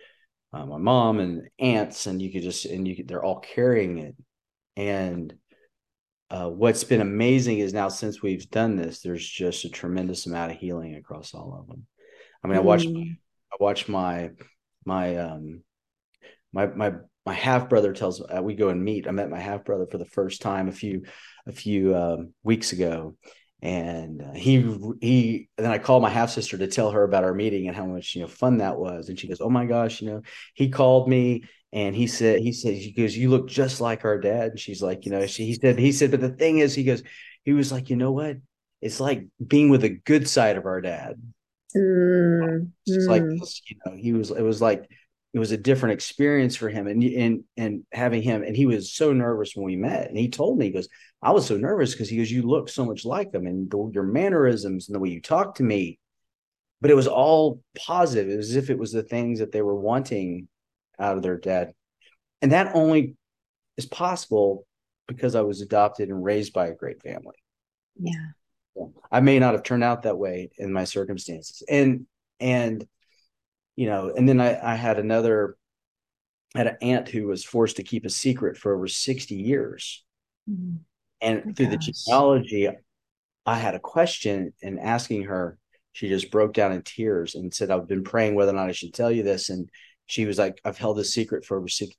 uh, 0.53 0.67
my 0.67 0.79
mom 0.79 1.21
and 1.21 1.49
aunts, 1.59 2.07
and 2.07 2.21
you 2.21 2.33
could 2.33 2.43
just 2.43 2.65
and 2.65 2.89
you 2.89 2.97
could, 2.97 3.07
they're 3.07 3.25
all 3.25 3.41
carrying 3.41 3.99
it, 3.99 4.17
and 4.77 5.35
uh, 6.31 6.49
what's 6.49 6.85
been 6.85 7.01
amazing 7.01 7.59
is 7.59 7.73
now 7.73 7.89
since 7.89 8.21
we've 8.21 8.51
done 8.51 8.77
this, 8.77 9.01
there's 9.01 9.27
just 9.27 9.65
a 9.65 9.69
tremendous 9.69 10.27
amount 10.27 10.51
of 10.51 10.59
healing 10.59 10.97
across 10.97 11.35
all 11.35 11.57
of 11.61 11.69
them. 11.69 11.87
I 12.43 12.49
mean, 12.49 12.57
I 12.57 12.61
watched, 12.61 12.89
mm. 12.89 13.17
I 13.53 13.57
watched 13.61 13.89
my, 13.89 14.31
my, 14.85 15.17
um, 15.17 15.62
my, 16.53 16.67
my, 16.67 16.95
my 17.27 17.35
half 17.35 17.69
brother 17.69 17.93
tells 17.93 18.23
uh, 18.23 18.41
we 18.43 18.55
go 18.55 18.69
and 18.69 18.83
meet. 18.83 19.07
I 19.07 19.11
met 19.11 19.29
my 19.29 19.41
half 19.41 19.65
brother 19.65 19.87
for 19.91 19.99
the 19.99 20.05
first 20.05 20.41
time 20.41 20.69
a 20.69 20.73
few, 20.73 21.03
a 21.47 21.53
few 21.53 21.95
um, 21.95 22.33
weeks 22.45 22.73
ago, 22.73 23.17
and 23.61 24.23
uh, 24.23 24.33
he 24.33 24.79
he. 25.01 25.49
then 25.59 25.71
I 25.71 25.79
called 25.79 26.03
my 26.03 26.11
half 26.11 26.31
sister 26.31 26.57
to 26.57 26.69
tell 26.69 26.93
her 26.93 27.03
about 27.03 27.25
our 27.25 27.35
meeting 27.35 27.67
and 27.67 27.77
how 27.77 27.85
much 27.85 28.15
you 28.15 28.23
know 28.23 28.29
fun 28.29 28.59
that 28.59 28.79
was, 28.79 29.09
and 29.09 29.19
she 29.19 29.29
goes, 29.29 29.41
"Oh 29.41 29.51
my 29.51 29.67
gosh, 29.67 30.01
you 30.01 30.09
know, 30.09 30.23
he 30.55 30.69
called 30.69 31.09
me 31.09 31.43
and 31.73 31.95
he 31.95 32.07
said 32.07 32.41
he 32.41 32.53
said 32.53 32.75
he 32.75 32.93
goes 32.93 33.17
you 33.17 33.29
look 33.29 33.49
just 33.49 33.81
like 33.81 34.05
our 34.05 34.19
dad 34.19 34.51
and 34.51 34.61
she's 34.61 34.83
like 34.83 35.05
you 35.05 35.12
know 35.12 35.27
she, 35.27 35.45
he 35.47 35.55
said 35.55 35.79
he 35.79 35.93
said 35.93 36.11
but 36.11 36.21
the 36.21 36.31
thing 36.31 36.59
is 36.59 36.75
he 36.75 36.85
goes 36.85 37.03
he 37.45 37.53
was 37.53 37.73
like 37.73 37.91
you 37.91 37.97
know 37.97 38.12
what 38.12 38.37
it's 38.81 39.01
like 39.01 39.27
being 39.47 39.69
with 39.69 39.85
a 39.85 39.89
good 39.89 40.29
side 40.29 40.57
of 40.57 40.65
our 40.65 40.81
dad 40.81 41.17
mm, 41.77 42.71
it's 42.87 43.07
mm. 43.07 43.09
like 43.09 43.23
this, 43.23 43.61
you 43.69 43.77
know 43.85 43.97
he 43.97 44.12
was 44.12 44.31
it 44.31 44.43
was 44.43 44.62
like 44.62 44.89
it 45.37 45.38
was 45.38 45.53
a 45.53 45.57
different 45.57 45.92
experience 45.92 46.57
for 46.57 46.68
him 46.68 46.88
and 46.88 47.03
and 47.05 47.44
and 47.57 47.85
having 47.92 48.22
him 48.22 48.42
and 48.42 48.57
he 48.57 48.66
was 48.66 48.92
so 48.92 49.12
nervous 49.12 49.55
when 49.55 49.66
we 49.66 49.77
met 49.77 50.09
and 50.09 50.18
he 50.18 50.29
told 50.29 50.59
me 50.59 50.64
he 50.64 50.72
goes 50.72 50.88
i 51.22 51.31
was 51.31 51.46
so 51.46 51.57
nervous 51.57 51.92
because 51.92 52.09
he 52.09 52.16
goes 52.16 52.31
you 52.31 52.42
look 52.42 52.68
so 52.68 52.85
much 52.85 53.05
like 53.05 53.33
him 53.33 53.46
and 53.46 53.70
the, 53.70 53.90
your 53.92 54.03
mannerisms 54.03 54.88
and 54.88 54.94
the 54.94 54.99
way 54.99 55.11
you 55.11 55.20
talk 55.20 55.55
to 55.55 55.62
me 55.62 55.99
but 56.81 56.90
it 56.90 56.96
was 56.96 57.07
all 57.07 57.61
positive 57.77 58.29
it 58.29 58.37
was 58.37 58.51
as 58.51 58.57
if 58.57 58.70
it 58.70 58.79
was 58.79 58.92
the 58.92 59.03
things 59.03 59.38
that 59.38 59.53
they 59.53 59.62
were 59.62 59.79
wanting 59.79 60.49
out 60.99 61.16
of 61.16 61.22
their 61.22 61.37
dad. 61.37 61.72
And 62.42 62.53
that 62.53 62.75
only 62.75 63.16
is 63.77 63.87
possible 63.87 64.66
because 65.09 65.35
I 65.35 65.42
was 65.42 65.61
adopted 65.61 66.09
and 66.09 66.22
raised 66.22 66.53
by 66.53 66.68
a 66.68 66.75
great 66.75 67.03
family. 67.03 67.37
Yeah. 67.99 68.83
I 69.11 69.20
may 69.20 69.38
not 69.38 69.55
have 69.55 69.62
turned 69.62 69.85
out 69.85 70.03
that 70.03 70.18
way 70.18 70.51
in 70.59 70.72
my 70.72 70.85
circumstances. 70.85 71.62
And 71.68 72.07
and 72.40 72.87
you 73.77 73.87
know, 73.87 74.12
and 74.17 74.29
then 74.29 74.41
I, 74.41 74.73
I 74.73 74.75
had 74.75 74.99
another 74.99 75.57
I 76.55 76.59
had 76.59 76.67
an 76.69 76.77
aunt 76.81 77.09
who 77.09 77.27
was 77.27 77.45
forced 77.45 77.77
to 77.77 77.83
keep 77.83 78.07
a 78.07 78.11
secret 78.11 78.57
for 78.57 78.75
over 78.75 78.89
60 78.89 79.35
years. 79.35 80.05
Mm-hmm. 80.51 80.77
And 81.21 81.43
oh 81.47 81.53
through 81.53 81.67
gosh. 81.67 81.87
the 81.87 81.93
genealogy, 81.93 82.69
I 83.45 83.59
had 83.59 83.75
a 83.75 83.81
question 83.81 84.55
and 84.62 84.81
asking 84.81 85.25
her, 85.25 85.59
she 85.93 86.09
just 86.09 86.31
broke 86.31 86.55
down 86.55 86.73
in 86.73 86.83
tears 86.83 87.35
and 87.35 87.53
said, 87.53 87.71
I've 87.71 87.89
been 87.89 88.05
praying 88.05 88.35
whether 88.35 88.53
or 88.53 88.55
not 88.55 88.69
I 88.69 88.73
should 88.73 88.95
tell 88.95 89.11
you 89.11 89.23
this. 89.23 89.51
And 89.51 89.69
she 90.07 90.25
was 90.25 90.39
like, 90.39 90.61
I've 90.65 90.79
held 90.79 90.97
this 90.97 91.12
secret 91.12 91.45
for 91.45 91.59
over 91.59 91.69
six, 91.69 91.95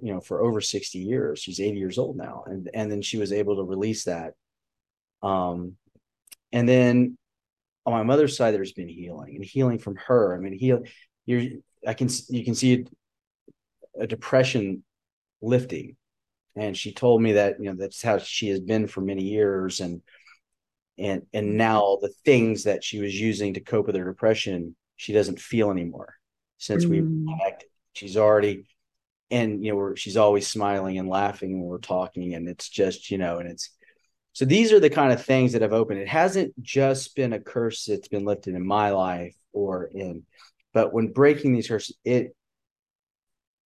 you 0.00 0.12
know, 0.12 0.20
for 0.20 0.42
over 0.42 0.60
60 0.60 0.98
years. 0.98 1.40
She's 1.40 1.60
80 1.60 1.78
years 1.78 1.98
old 1.98 2.16
now. 2.16 2.44
And 2.46 2.70
and 2.74 2.90
then 2.90 3.02
she 3.02 3.18
was 3.18 3.32
able 3.32 3.56
to 3.56 3.62
release 3.62 4.04
that. 4.04 4.34
Um, 5.22 5.76
and 6.52 6.68
then 6.68 7.16
on 7.84 7.92
my 7.92 8.02
mother's 8.02 8.36
side, 8.36 8.54
there's 8.54 8.72
been 8.72 8.88
healing 8.88 9.36
and 9.36 9.44
healing 9.44 9.78
from 9.78 9.96
her. 10.06 10.36
I 10.36 10.38
mean, 10.38 10.52
heal 10.52 10.82
you're 11.26 11.60
I 11.86 11.94
can 11.94 12.08
you 12.28 12.44
can 12.44 12.54
see 12.54 12.86
a, 13.98 14.06
depression 14.06 14.84
lifting. 15.40 15.96
And 16.54 16.76
she 16.76 16.92
told 16.92 17.22
me 17.22 17.32
that, 17.32 17.58
you 17.58 17.66
know, 17.66 17.74
that's 17.74 18.02
how 18.02 18.18
she 18.18 18.48
has 18.48 18.60
been 18.60 18.86
for 18.86 19.00
many 19.00 19.22
years. 19.22 19.80
And 19.80 20.02
and 20.98 21.22
and 21.32 21.56
now 21.56 21.98
the 22.00 22.12
things 22.24 22.64
that 22.64 22.84
she 22.84 23.00
was 23.00 23.18
using 23.18 23.54
to 23.54 23.60
cope 23.60 23.86
with 23.86 23.96
her 23.96 24.04
depression, 24.04 24.76
she 24.96 25.12
doesn't 25.12 25.40
feel 25.40 25.70
anymore 25.70 26.14
since 26.58 26.84
mm. 26.84 26.90
we 26.90 26.98
connected. 26.98 27.68
She's 27.94 28.16
already 28.16 28.66
and 29.32 29.64
you 29.64 29.72
know 29.72 29.76
we're, 29.76 29.96
she's 29.96 30.16
always 30.16 30.46
smiling 30.46 30.98
and 30.98 31.08
laughing 31.08 31.58
when 31.58 31.68
we're 31.68 31.78
talking 31.78 32.34
and 32.34 32.48
it's 32.48 32.68
just 32.68 33.10
you 33.10 33.18
know 33.18 33.38
and 33.38 33.48
it's 33.48 33.70
so 34.34 34.44
these 34.44 34.72
are 34.72 34.80
the 34.80 34.90
kind 34.90 35.12
of 35.12 35.24
things 35.24 35.52
that 35.52 35.62
have 35.62 35.72
opened 35.72 35.98
it 35.98 36.08
hasn't 36.08 36.52
just 36.62 37.16
been 37.16 37.32
a 37.32 37.40
curse 37.40 37.86
that's 37.86 38.08
been 38.08 38.24
lifted 38.24 38.54
in 38.54 38.64
my 38.64 38.90
life 38.90 39.34
or 39.52 39.84
in 39.84 40.22
but 40.72 40.92
when 40.92 41.12
breaking 41.12 41.52
these 41.52 41.68
curses 41.68 41.96
it 42.04 42.34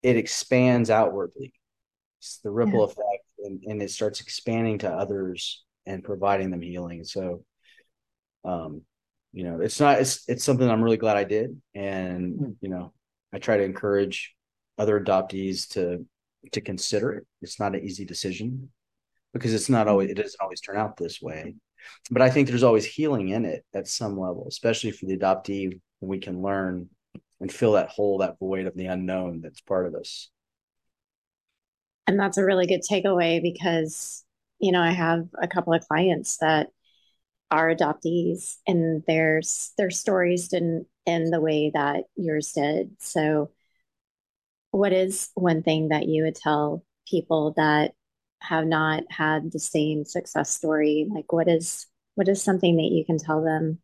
it 0.03 0.17
expands 0.17 0.89
outwardly 0.89 1.53
it's 2.19 2.39
the 2.43 2.51
ripple 2.51 2.79
yeah. 2.79 2.85
effect 2.85 3.23
and, 3.43 3.63
and 3.65 3.81
it 3.81 3.91
starts 3.91 4.21
expanding 4.21 4.79
to 4.79 4.89
others 4.89 5.63
and 5.85 6.03
providing 6.03 6.51
them 6.51 6.61
healing 6.61 7.03
so 7.03 7.43
um 8.43 8.81
you 9.33 9.43
know 9.43 9.59
it's 9.61 9.79
not 9.79 9.99
it's 9.99 10.27
it's 10.27 10.43
something 10.43 10.69
i'm 10.69 10.83
really 10.83 10.97
glad 10.97 11.17
i 11.17 11.23
did 11.23 11.59
and 11.73 12.37
hmm. 12.37 12.51
you 12.61 12.69
know 12.69 12.93
i 13.33 13.37
try 13.37 13.57
to 13.57 13.63
encourage 13.63 14.35
other 14.77 14.99
adoptees 14.99 15.67
to 15.69 16.05
to 16.51 16.61
consider 16.61 17.13
it. 17.13 17.27
It's 17.41 17.59
not 17.59 17.75
an 17.75 17.83
easy 17.83 18.05
decision 18.05 18.69
because 19.33 19.53
it's 19.53 19.69
not 19.69 19.87
always 19.87 20.09
it 20.09 20.15
doesn't 20.17 20.41
always 20.41 20.61
turn 20.61 20.77
out 20.77 20.97
this 20.97 21.21
way. 21.21 21.55
But 22.09 22.21
I 22.21 22.29
think 22.29 22.47
there's 22.47 22.63
always 22.63 22.85
healing 22.85 23.29
in 23.29 23.45
it 23.45 23.63
at 23.73 23.87
some 23.87 24.17
level, 24.19 24.45
especially 24.47 24.91
for 24.91 25.05
the 25.05 25.17
adoptee 25.17 25.79
when 25.99 26.09
we 26.09 26.19
can 26.19 26.41
learn 26.41 26.89
and 27.39 27.51
fill 27.51 27.73
that 27.73 27.89
hole, 27.89 28.19
that 28.19 28.39
void 28.39 28.65
of 28.65 28.75
the 28.75 28.85
unknown 28.85 29.41
that's 29.41 29.61
part 29.61 29.87
of 29.87 29.95
us. 29.95 30.29
And 32.07 32.19
that's 32.19 32.37
a 32.37 32.45
really 32.45 32.67
good 32.67 32.81
takeaway 32.89 33.41
because, 33.41 34.23
you 34.59 34.71
know, 34.71 34.81
I 34.81 34.91
have 34.91 35.27
a 35.41 35.47
couple 35.47 35.73
of 35.73 35.87
clients 35.87 36.37
that 36.37 36.67
are 37.51 37.73
adoptees 37.73 38.55
and 38.67 39.03
their 39.07 39.41
their 39.77 39.89
stories 39.89 40.47
didn't 40.47 40.87
end 41.05 41.31
the 41.31 41.41
way 41.41 41.71
that 41.73 42.05
yours 42.15 42.51
did. 42.53 42.91
So 42.99 43.51
what 44.71 44.93
is 44.93 45.29
one 45.35 45.63
thing 45.63 45.89
that 45.89 46.07
you 46.07 46.23
would 46.23 46.35
tell 46.35 46.83
people 47.07 47.53
that 47.55 47.93
have 48.41 48.65
not 48.65 49.03
had 49.09 49.51
the 49.51 49.59
same 49.59 50.05
success 50.05 50.53
story? 50.53 51.07
Like 51.09 51.31
what 51.31 51.47
is 51.47 51.87
what 52.15 52.27
is 52.27 52.41
something 52.41 52.77
that 52.77 52.91
you 52.91 53.05
can 53.05 53.17
tell 53.17 53.43
them? 53.43 53.79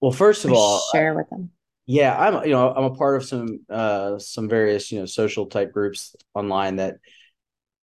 Well, 0.00 0.12
first 0.12 0.44
of 0.44 0.52
all, 0.52 0.80
share 0.92 1.14
with 1.14 1.28
them. 1.30 1.50
Yeah, 1.90 2.14
I'm 2.14 2.44
you 2.44 2.50
know, 2.50 2.70
I'm 2.70 2.84
a 2.84 2.94
part 2.94 3.16
of 3.16 3.24
some 3.24 3.60
uh 3.70 4.18
some 4.18 4.46
various, 4.46 4.92
you 4.92 5.00
know, 5.00 5.06
social 5.06 5.46
type 5.46 5.72
groups 5.72 6.14
online 6.34 6.76
that 6.76 6.96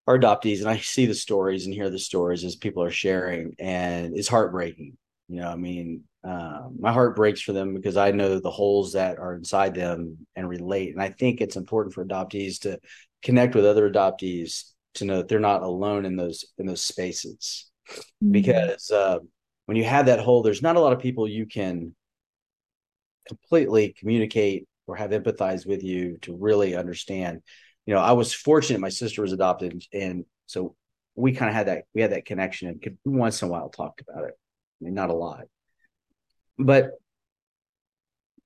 are 0.06 0.16
adoptees 0.16 0.60
and 0.60 0.68
I 0.68 0.76
see 0.76 1.06
the 1.06 1.14
stories 1.14 1.66
and 1.66 1.74
hear 1.74 1.90
the 1.90 1.98
stories 1.98 2.44
as 2.44 2.54
people 2.54 2.84
are 2.84 2.90
sharing 2.90 3.56
and 3.58 4.16
it's 4.16 4.28
heartbreaking. 4.28 4.96
You 5.28 5.40
know, 5.40 5.50
I 5.50 5.56
mean, 5.56 6.04
uh, 6.22 6.68
my 6.78 6.92
heart 6.92 7.16
breaks 7.16 7.40
for 7.40 7.52
them 7.52 7.74
because 7.74 7.96
I 7.96 8.12
know 8.12 8.38
the 8.38 8.48
holes 8.48 8.92
that 8.92 9.18
are 9.18 9.34
inside 9.34 9.74
them 9.74 10.24
and 10.36 10.48
relate. 10.48 10.92
And 10.92 11.02
I 11.02 11.08
think 11.08 11.40
it's 11.40 11.56
important 11.56 11.92
for 11.92 12.04
adoptees 12.04 12.60
to 12.60 12.78
connect 13.24 13.56
with 13.56 13.66
other 13.66 13.90
adoptees 13.90 14.70
to 14.94 15.04
know 15.04 15.16
that 15.16 15.26
they're 15.26 15.40
not 15.40 15.62
alone 15.62 16.04
in 16.04 16.14
those 16.14 16.44
in 16.58 16.66
those 16.66 16.84
spaces. 16.84 17.68
Mm-hmm. 17.90 18.30
Because 18.30 18.88
uh, 18.92 19.18
when 19.64 19.76
you 19.76 19.82
have 19.82 20.06
that 20.06 20.20
hole, 20.20 20.44
there's 20.44 20.62
not 20.62 20.76
a 20.76 20.80
lot 20.80 20.92
of 20.92 21.00
people 21.00 21.26
you 21.26 21.46
can 21.46 21.95
completely 23.26 23.94
communicate 23.98 24.66
or 24.86 24.96
have 24.96 25.10
empathize 25.10 25.66
with 25.66 25.82
you 25.82 26.18
to 26.22 26.36
really 26.36 26.76
understand. 26.76 27.42
You 27.86 27.94
know, 27.94 28.00
I 28.00 28.12
was 28.12 28.32
fortunate; 28.32 28.80
my 28.80 28.88
sister 28.88 29.22
was 29.22 29.32
adopted, 29.32 29.82
and 29.92 30.24
so 30.46 30.74
we 31.14 31.32
kind 31.32 31.48
of 31.48 31.54
had 31.54 31.68
that 31.68 31.84
we 31.94 32.02
had 32.02 32.12
that 32.12 32.26
connection 32.26 32.68
and 32.68 32.82
could 32.82 32.98
once 33.04 33.42
in 33.42 33.48
a 33.48 33.50
while 33.50 33.68
talk 33.68 34.00
about 34.08 34.24
it. 34.24 34.34
I 34.80 34.84
mean, 34.84 34.94
not 34.94 35.10
a 35.10 35.14
lot 35.14 35.46
but 36.58 36.92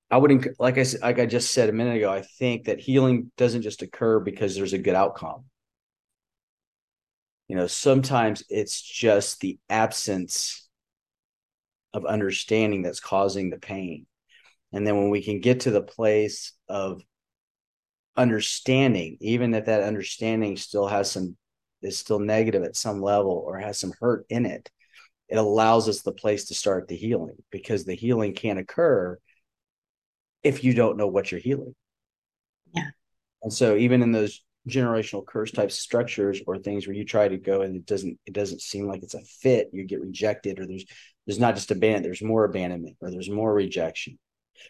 I 0.09 0.17
wouldn't 0.17 0.59
like 0.59 0.77
I 0.77 0.85
like 1.01 1.19
I 1.19 1.25
just 1.25 1.51
said 1.51 1.69
a 1.69 1.73
minute 1.73 1.97
ago. 1.97 2.11
I 2.11 2.21
think 2.21 2.65
that 2.65 2.79
healing 2.79 3.31
doesn't 3.37 3.61
just 3.61 3.81
occur 3.81 4.19
because 4.19 4.55
there's 4.55 4.73
a 4.73 4.77
good 4.77 4.95
outcome. 4.95 5.45
You 7.47 7.55
know, 7.55 7.67
sometimes 7.67 8.43
it's 8.49 8.81
just 8.81 9.39
the 9.39 9.57
absence 9.69 10.67
of 11.93 12.05
understanding 12.05 12.81
that's 12.81 12.99
causing 12.99 13.49
the 13.49 13.57
pain. 13.57 14.05
And 14.73 14.85
then 14.85 14.97
when 14.97 15.09
we 15.09 15.21
can 15.21 15.39
get 15.39 15.61
to 15.61 15.71
the 15.71 15.81
place 15.81 16.53
of 16.69 17.01
understanding, 18.15 19.17
even 19.19 19.53
if 19.53 19.65
that 19.65 19.83
understanding 19.83 20.57
still 20.57 20.87
has 20.87 21.11
some 21.11 21.37
is 21.81 21.97
still 21.97 22.19
negative 22.19 22.63
at 22.63 22.75
some 22.75 23.01
level 23.01 23.43
or 23.45 23.57
has 23.57 23.79
some 23.79 23.91
hurt 23.99 24.25
in 24.29 24.45
it, 24.45 24.69
it 25.29 25.37
allows 25.37 25.89
us 25.89 26.01
the 26.01 26.11
place 26.11 26.45
to 26.45 26.53
start 26.53 26.87
the 26.87 26.95
healing 26.95 27.37
because 27.51 27.85
the 27.85 27.95
healing 27.95 28.33
can't 28.33 28.59
occur 28.59 29.17
if 30.43 30.63
you 30.63 30.73
don't 30.73 30.97
know 30.97 31.07
what 31.07 31.31
you're 31.31 31.39
healing. 31.39 31.73
Yeah. 32.75 32.89
And 33.41 33.51
so 33.51 33.75
even 33.77 34.01
in 34.01 34.11
those 34.11 34.43
generational 34.69 35.25
curse 35.25 35.51
type 35.51 35.71
structures 35.71 36.41
or 36.45 36.57
things 36.57 36.85
where 36.85 36.95
you 36.95 37.03
try 37.03 37.27
to 37.27 37.37
go 37.37 37.61
and 37.61 37.75
it 37.75 37.85
doesn't 37.85 38.19
it 38.27 38.33
doesn't 38.33 38.61
seem 38.61 38.87
like 38.87 39.01
it's 39.03 39.15
a 39.15 39.21
fit, 39.21 39.69
you 39.73 39.85
get 39.85 40.01
rejected 40.01 40.59
or 40.59 40.67
there's 40.67 40.85
there's 41.25 41.39
not 41.39 41.55
just 41.55 41.71
abandonment, 41.71 42.03
there's 42.03 42.21
more 42.21 42.45
abandonment 42.45 42.97
or 43.01 43.09
there's 43.09 43.29
more 43.29 43.53
rejection. 43.53 44.19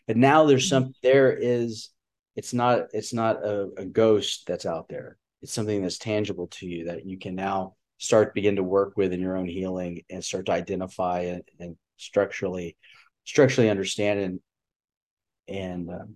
But 0.07 0.17
now 0.17 0.45
there's 0.45 0.69
some 0.69 0.83
mm-hmm. 0.83 0.91
there 1.03 1.33
is 1.33 1.89
it's 2.35 2.53
not 2.53 2.87
it's 2.93 3.13
not 3.13 3.43
a, 3.43 3.69
a 3.77 3.85
ghost 3.85 4.45
that's 4.47 4.65
out 4.65 4.87
there. 4.89 5.17
It's 5.41 5.53
something 5.53 5.81
that's 5.81 5.97
tangible 5.97 6.47
to 6.47 6.67
you 6.67 6.85
that 6.85 7.05
you 7.05 7.17
can 7.17 7.35
now 7.35 7.75
start 7.97 8.33
begin 8.33 8.55
to 8.55 8.63
work 8.63 8.93
with 8.95 9.13
in 9.13 9.19
your 9.19 9.37
own 9.37 9.47
healing 9.47 10.01
and 10.09 10.23
start 10.23 10.47
to 10.47 10.51
identify 10.51 11.21
and, 11.21 11.43
and 11.59 11.75
structurally 11.97 12.75
structurally 13.25 13.69
understand 13.69 14.19
and 14.19 14.39
and 15.47 15.89
um, 15.89 16.15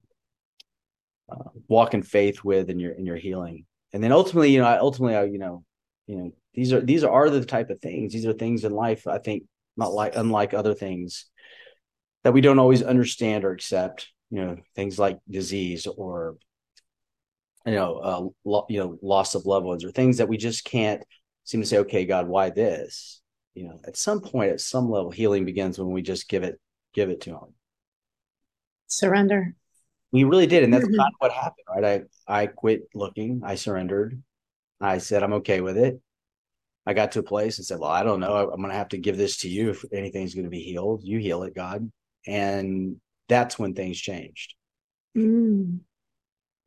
uh, 1.32 1.50
walk 1.68 1.94
in 1.94 2.02
faith 2.02 2.44
with 2.44 2.70
in 2.70 2.80
your 2.80 2.94
in 2.94 3.06
your 3.06 3.16
healing 3.16 3.66
and 3.94 4.04
then 4.04 4.12
ultimately 4.12 4.52
you 4.52 4.60
know 4.60 4.68
I, 4.68 4.78
ultimately 4.78 5.16
I, 5.16 5.26
you 5.26 5.38
know 5.38 5.64
you 6.08 6.16
know 6.18 6.32
these 6.54 6.74
are 6.74 6.82
these 6.82 7.04
are 7.04 7.30
the 7.30 7.46
type 7.46 7.70
of 7.70 7.80
things 7.80 8.14
these 8.14 8.26
are 8.26 8.34
things 8.34 8.64
in 8.64 8.72
life 8.72 9.06
i 9.08 9.20
think 9.20 9.44
not 9.78 9.94
like 9.94 10.16
unlike 10.16 10.54
other 10.54 10.74
things 10.74 11.26
that 12.26 12.34
we 12.34 12.42
don't 12.42 12.60
always 12.60 12.84
understand 12.84 13.46
or 13.46 13.52
accept 13.52 14.10
you 14.30 14.44
know 14.44 14.58
things 14.76 15.00
like 15.00 15.20
disease 15.30 15.88
or 15.88 16.36
you 17.66 17.74
know 17.74 17.96
uh, 17.96 18.28
lo- 18.44 18.66
you 18.68 18.80
know 18.80 18.98
loss 19.02 19.36
of 19.36 19.46
loved 19.46 19.66
ones 19.66 19.86
or 19.86 19.92
things 19.92 20.18
that 20.18 20.28
we 20.28 20.36
just 20.36 20.66
can't 20.66 21.02
seem 21.46 21.62
to 21.62 21.68
say, 21.68 21.78
okay, 21.78 22.06
God, 22.06 22.28
why 22.28 22.50
this? 22.50 23.22
You 23.54 23.68
know, 23.68 23.80
at 23.88 23.96
some 23.96 24.20
point, 24.20 24.52
at 24.52 24.60
some 24.60 24.90
level, 24.90 25.12
healing 25.12 25.46
begins 25.46 25.80
when 25.80 25.92
we 25.92 26.02
just 26.02 26.28
give 26.28 26.44
it, 26.44 26.60
give 26.94 27.10
it 27.10 27.22
to 27.22 27.30
Him. 27.30 27.54
Surrender. 28.88 29.56
We 30.12 30.24
really 30.24 30.48
did, 30.48 30.64
and 30.64 30.74
that's 30.74 30.86
mm-hmm. 30.86 30.98
kind 30.98 31.14
of 31.14 31.20
what 31.20 31.32
happened, 31.32 31.66
right? 31.70 32.04
I 32.28 32.42
I 32.42 32.48
quit 32.48 32.90
looking. 32.94 33.42
I 33.46 33.56
surrendered. 33.56 34.22
I 34.82 34.98
said 34.98 35.24
I'm 35.24 35.34
okay 35.34 35.62
with 35.62 35.78
it. 35.78 36.02
I 36.86 36.94
got 36.94 37.14
to 37.14 37.20
a 37.20 37.24
place 37.24 37.58
and 37.58 37.66
said, 37.66 37.80
"Well, 37.80 37.90
I 37.90 38.04
don't 38.04 38.20
know. 38.20 38.50
I'm 38.52 38.60
going 38.60 38.70
to 38.70 38.78
have 38.78 38.90
to 38.90 38.98
give 38.98 39.18
this 39.18 39.38
to 39.38 39.50
you 39.50 39.70
if 39.70 39.84
anything's 39.94 40.34
going 40.34 40.46
to 40.46 40.50
be 40.50 40.62
healed. 40.62 41.02
You 41.04 41.20
heal 41.20 41.44
it, 41.44 41.56
God." 41.56 41.92
And 42.28 42.98
that's 43.30 43.58
when 43.60 43.74
things 43.74 43.98
changed. 43.98 44.56
Mm. 45.18 45.80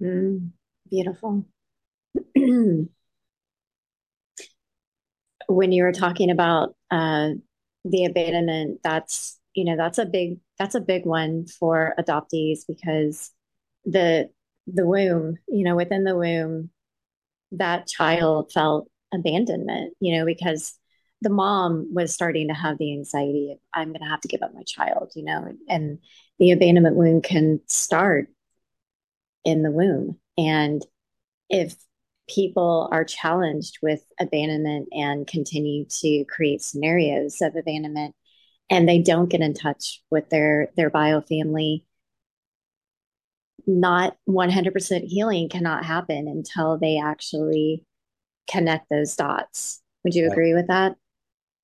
Mm. 0.02 0.50
Beautiful. 0.90 1.44
when 5.48 5.72
you 5.72 5.82
were 5.82 5.92
talking 5.92 6.30
about 6.30 6.74
uh, 6.90 7.30
the 7.84 8.04
abandonment, 8.04 8.80
that's 8.82 9.38
you 9.54 9.64
know 9.64 9.76
that's 9.76 9.98
a 9.98 10.06
big 10.06 10.38
that's 10.58 10.74
a 10.74 10.80
big 10.80 11.04
one 11.04 11.46
for 11.46 11.94
adoptees 11.98 12.60
because 12.66 13.30
the 13.84 14.30
the 14.66 14.86
womb, 14.86 15.36
you 15.48 15.64
know, 15.64 15.76
within 15.76 16.04
the 16.04 16.16
womb, 16.16 16.70
that 17.52 17.86
child 17.86 18.52
felt 18.52 18.88
abandonment, 19.12 19.94
you 20.00 20.16
know, 20.16 20.26
because 20.26 20.77
the 21.20 21.30
mom 21.30 21.92
was 21.92 22.14
starting 22.14 22.48
to 22.48 22.54
have 22.54 22.78
the 22.78 22.92
anxiety 22.92 23.52
of, 23.52 23.58
I'm 23.74 23.88
going 23.88 24.02
to 24.02 24.08
have 24.08 24.20
to 24.20 24.28
give 24.28 24.42
up 24.42 24.54
my 24.54 24.62
child, 24.62 25.12
you 25.16 25.24
know, 25.24 25.52
and 25.68 25.98
the 26.38 26.52
abandonment 26.52 26.96
wound 26.96 27.24
can 27.24 27.60
start 27.66 28.28
in 29.44 29.62
the 29.62 29.70
womb. 29.70 30.18
And 30.36 30.84
if 31.50 31.74
people 32.28 32.88
are 32.92 33.04
challenged 33.04 33.78
with 33.82 34.02
abandonment 34.20 34.88
and 34.92 35.26
continue 35.26 35.86
to 36.00 36.24
create 36.26 36.62
scenarios 36.62 37.40
of 37.40 37.56
abandonment 37.56 38.14
and 38.70 38.88
they 38.88 39.00
don't 39.00 39.30
get 39.30 39.40
in 39.40 39.54
touch 39.54 40.02
with 40.10 40.28
their 40.28 40.68
their 40.76 40.90
bio 40.90 41.22
family 41.22 41.86
not 43.66 44.16
100% 44.28 45.04
healing 45.04 45.48
cannot 45.48 45.84
happen 45.84 46.26
until 46.26 46.78
they 46.78 46.98
actually 46.98 47.84
connect 48.50 48.88
those 48.88 49.14
dots. 49.14 49.82
Would 50.04 50.14
you 50.14 50.30
agree 50.30 50.54
with 50.54 50.68
that 50.68 50.96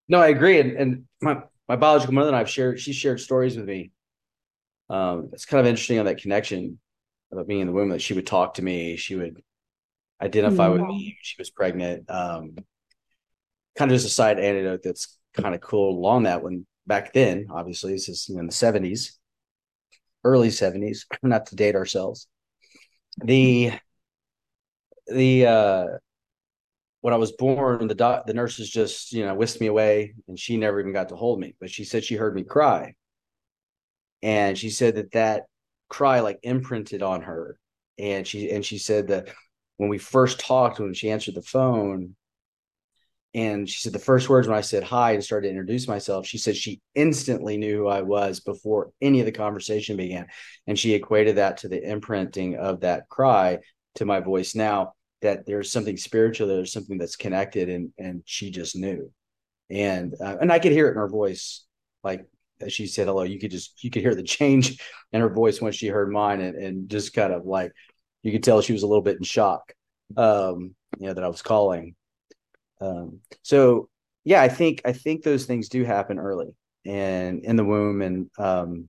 no 0.09 0.21
i 0.21 0.29
agree 0.29 0.61
and, 0.61 0.73
and 0.77 1.05
my, 1.21 1.43
my 1.69 1.77
biological 1.77 2.15
mother 2.15 2.29
and 2.29 2.37
i've 2.37 2.51
shared 2.51 2.79
she 2.81 2.93
shared 2.93 3.21
stories 3.21 3.57
with 3.57 3.67
me 3.67 3.91
um, 4.91 5.31
it's 5.33 5.47
kind 5.47 5.61
of 5.61 5.67
interesting 5.67 5.99
on 5.99 6.05
that 6.05 6.21
connection 6.21 6.79
about 7.33 7.49
being 7.49 7.61
in 7.61 7.67
the 7.67 7.73
womb 7.73 7.89
that 7.89 8.03
she 8.03 8.13
would 8.13 8.27
talk 8.27 8.55
to 8.55 8.63
me 8.63 8.97
she 8.97 9.17
would 9.17 9.43
identify 10.25 10.69
with 10.69 10.83
me. 10.83 11.17
She 11.23 11.37
was 11.39 11.51
pregnant. 11.51 12.11
Um, 12.11 12.57
kind 13.77 13.91
of 13.91 13.97
just 13.97 14.07
a 14.07 14.11
side 14.11 14.39
anecdote 14.39 14.81
that's 14.83 15.19
kind 15.35 15.55
of 15.55 15.61
cool 15.61 15.99
along 15.99 16.25
that 16.25 16.43
one 16.43 16.67
back 16.87 17.13
then. 17.13 17.49
Obviously, 17.51 17.93
this 17.93 18.09
is 18.09 18.29
in 18.29 18.47
the 18.47 18.53
seventies, 18.53 19.19
early 20.25 20.51
seventies. 20.51 21.07
Not 21.23 21.47
to 21.47 21.57
date 21.57 21.77
ourselves. 21.77 22.27
The 23.19 23.73
the 25.07 25.47
uh 25.47 25.87
when 27.05 27.13
I 27.13 27.19
was 27.19 27.33
born, 27.33 27.87
the 27.87 27.95
doc, 27.95 28.25
the 28.25 28.33
nurses 28.33 28.71
just 28.71 29.13
you 29.13 29.27
know 29.27 29.35
whisked 29.35 29.61
me 29.61 29.67
away, 29.67 30.15
and 30.27 30.39
she 30.39 30.57
never 30.57 30.81
even 30.81 30.95
got 30.95 31.11
to 31.11 31.17
hold 31.17 31.39
me. 31.39 31.55
But 31.61 31.69
she 31.69 31.85
said 31.85 32.03
she 32.03 32.15
heard 32.15 32.35
me 32.35 32.45
cry, 32.45 32.95
and 34.23 34.57
she 34.57 34.71
said 34.71 34.95
that 34.95 35.13
that 35.13 35.43
cry 35.91 36.21
like 36.21 36.39
imprinted 36.43 37.03
on 37.03 37.21
her, 37.21 37.59
and 37.99 38.27
she 38.27 38.51
and 38.51 38.65
she 38.65 38.79
said 38.79 39.09
that 39.09 39.29
when 39.77 39.91
we 39.91 39.99
first 39.99 40.41
talked, 40.41 40.81
when 40.81 40.95
she 40.95 41.11
answered 41.11 41.35
the 41.35 41.43
phone, 41.43 42.17
and 43.35 43.69
she 43.69 43.81
said 43.81 43.93
the 43.93 43.99
first 43.99 44.31
words 44.31 44.49
when 44.49 44.57
I 44.57 44.63
said 44.63 44.83
hi 44.83 45.13
and 45.13 45.23
started 45.23 45.49
to 45.49 45.51
introduce 45.51 45.87
myself, 45.87 46.27
she 46.27 46.39
said 46.39 46.57
she 46.57 46.81
instantly 46.95 47.59
knew 47.59 47.77
who 47.81 47.87
I 47.87 48.01
was 48.01 48.41
before 48.41 48.93
any 49.03 49.21
of 49.21 49.27
the 49.27 49.33
conversation 49.33 49.99
began, 49.99 50.29
and 50.67 50.79
she 50.79 50.95
equated 50.95 51.37
that 51.37 51.59
to 51.59 51.69
the 51.69 51.87
imprinting 51.87 52.57
of 52.57 52.81
that 52.81 53.11
cry 53.11 53.59
to 53.97 54.07
my 54.07 54.21
voice. 54.21 54.55
Now 54.55 54.95
that 55.25 55.47
there's 55.47 55.73
something 55.73 55.97
spiritual 55.97 56.47
there's 56.47 56.73
something 56.73 56.99
that's 56.99 57.17
connected 57.17 57.69
and 57.69 57.93
and 57.99 58.23
she 58.27 58.51
just 58.51 58.77
knew. 58.77 59.11
And 59.71 60.15
uh, 60.21 60.37
and 60.41 60.53
i 60.53 60.59
could 60.59 60.73
hear 60.73 60.89
it 60.89 60.93
in 60.93 60.99
her 60.99 61.09
voice 61.09 61.65
like 62.03 62.27
as 62.61 62.73
she 62.73 62.87
said 62.87 63.07
hello 63.09 63.23
you 63.23 63.39
could 63.41 63.51
just 63.51 63.83
you 63.83 63.91
could 63.91 64.03
hear 64.03 64.15
the 64.15 64.23
change 64.23 64.79
in 65.13 65.21
her 65.21 65.31
voice 65.31 65.61
when 65.61 65.73
she 65.73 65.89
heard 65.89 66.13
mine 66.13 66.41
and, 66.43 66.57
and 66.57 66.89
just 66.91 67.15
kind 67.15 67.33
of 67.33 67.47
like 67.47 67.73
you 68.23 68.31
could 68.31 68.43
tell 68.45 68.61
she 68.61 68.75
was 68.75 68.83
a 68.83 68.87
little 68.87 69.03
bit 69.03 69.17
in 69.17 69.25
shock 69.25 69.73
um 70.19 70.75
you 70.99 71.07
know 71.07 71.15
that 71.15 71.25
i 71.25 71.29
was 71.29 71.43
calling. 71.43 71.95
Um 72.81 73.21
so 73.43 73.89
yeah 74.25 74.43
i 74.43 74.49
think 74.49 74.83
i 74.85 74.93
think 74.93 75.23
those 75.23 75.47
things 75.47 75.71
do 75.71 75.85
happen 75.85 76.19
early 76.19 76.55
and 76.85 77.45
in 77.45 77.57
the 77.57 77.65
womb 77.65 78.03
and 78.03 78.31
um 78.39 78.89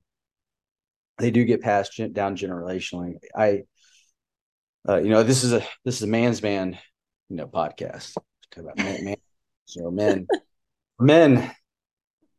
they 1.17 1.31
do 1.31 1.45
get 1.45 1.61
passed 1.61 1.99
down 2.13 2.35
generationally. 2.35 3.15
I 3.35 3.63
uh, 4.87 4.97
you 4.97 5.09
know, 5.09 5.23
this 5.23 5.43
is 5.43 5.53
a 5.53 5.65
this 5.83 5.97
is 5.97 6.03
a 6.03 6.07
man's 6.07 6.41
man, 6.41 6.77
you 7.29 7.35
know, 7.35 7.47
podcast. 7.47 8.13
Talk 8.51 8.63
about 8.63 8.77
man, 8.77 9.05
man 9.05 9.15
so 9.65 9.91
men, 9.91 10.27
men, 10.99 11.51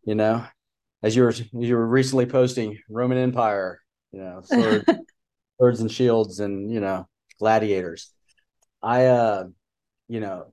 you 0.04 0.14
know, 0.14 0.44
as 1.02 1.14
you 1.14 1.22
were 1.22 1.35
you 1.52 1.76
were 1.76 1.87
recently 1.87 2.26
posting 2.26 2.78
Roman 2.88 3.18
Empire, 3.18 3.80
you 4.12 4.20
know, 4.20 4.40
sword, 4.44 4.85
swords 5.59 5.80
and 5.80 5.90
shields 5.90 6.40
and 6.40 6.72
you 6.72 6.80
know 6.80 7.09
gladiators. 7.38 8.12
I 8.82 9.06
uh, 9.06 9.44
you 10.09 10.20
know, 10.20 10.52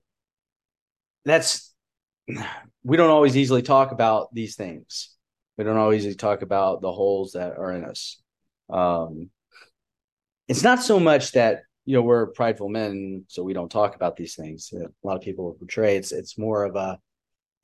that's 1.26 1.74
we 2.84 2.98
don't 2.98 3.10
always 3.10 3.38
easily 3.38 3.62
talk 3.62 3.92
about 3.92 4.34
these 4.34 4.56
things. 4.56 5.10
We 5.58 5.64
don't 5.64 5.78
always 5.78 6.16
talk 6.16 6.42
about 6.42 6.82
the 6.82 6.92
holes 6.92 7.34
that 7.34 7.58
are 7.58 7.72
in 7.72 7.86
us. 7.86 8.20
Um, 8.70 9.30
it's 10.48 10.64
not 10.64 10.82
so 10.82 11.00
much 11.00 11.34
that 11.34 11.62
you 11.86 11.96
know 11.96 12.02
we're 12.02 12.28
prideful 12.28 12.70
men 12.70 13.26
so 13.28 13.44
we 13.44 13.54
don't 13.54 13.72
talk 13.72 13.96
about 13.96 14.16
these 14.16 14.36
things 14.36 14.72
a 14.74 15.08
lot 15.08 15.18
of 15.18 15.22
people 15.22 15.56
portray. 15.60 15.98
It's 15.98 16.12
it's 16.12 16.38
more 16.38 16.64
of 16.64 16.76
a 16.76 17.00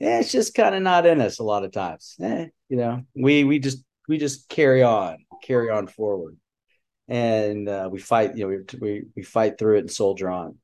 eh, 0.02 0.20
it's 0.20 0.32
just 0.32 0.56
kind 0.56 0.76
of 0.76 0.82
not 0.82 1.06
in 1.06 1.22
us 1.22 1.40
a 1.40 1.44
lot 1.44 1.64
of 1.64 1.72
times. 1.72 2.16
Eh, 2.22 2.48
you 2.70 2.78
know 2.78 3.04
we 3.16 3.44
we 3.44 3.60
just 3.60 3.84
we 4.08 4.18
just 4.18 4.50
carry 4.50 4.84
on 4.84 5.18
carry 5.44 5.70
on 5.70 5.88
forward. 5.88 6.38
And 7.08 7.68
uh, 7.68 7.90
we 7.92 8.00
fight 8.00 8.38
you 8.38 8.44
know 8.44 8.64
we, 8.74 8.80
we 8.80 9.04
we 9.16 9.24
fight 9.24 9.58
through 9.58 9.78
it 9.78 9.82
and 9.82 9.92
soldier 9.92 10.30
on. 10.30 10.58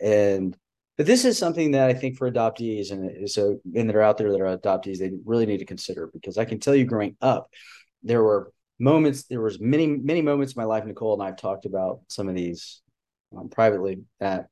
And 0.00 0.56
but 0.96 1.06
this 1.06 1.24
is 1.24 1.38
something 1.38 1.70
that 1.70 1.88
i 1.88 1.94
think 1.94 2.18
for 2.18 2.30
adoptees 2.30 2.90
and 2.90 3.30
so 3.30 3.58
and 3.74 3.88
that 3.88 3.96
are 3.96 4.02
out 4.02 4.18
there 4.18 4.30
that 4.30 4.40
are 4.42 4.58
adoptees 4.58 4.98
they 4.98 5.10
really 5.24 5.46
need 5.46 5.56
to 5.56 5.64
consider 5.64 6.10
because 6.12 6.36
i 6.36 6.44
can 6.44 6.60
tell 6.60 6.74
you 6.74 6.84
growing 6.84 7.16
up 7.22 7.48
there 8.02 8.22
were 8.22 8.52
moments 8.80 9.24
there 9.24 9.40
was 9.40 9.60
many 9.60 9.86
many 9.86 10.22
moments 10.22 10.54
in 10.54 10.60
my 10.60 10.64
life 10.64 10.84
nicole 10.84 11.14
and 11.14 11.22
i've 11.22 11.36
talked 11.36 11.66
about 11.66 12.00
some 12.08 12.28
of 12.28 12.34
these 12.34 12.82
um, 13.36 13.48
privately 13.48 14.00
that 14.18 14.46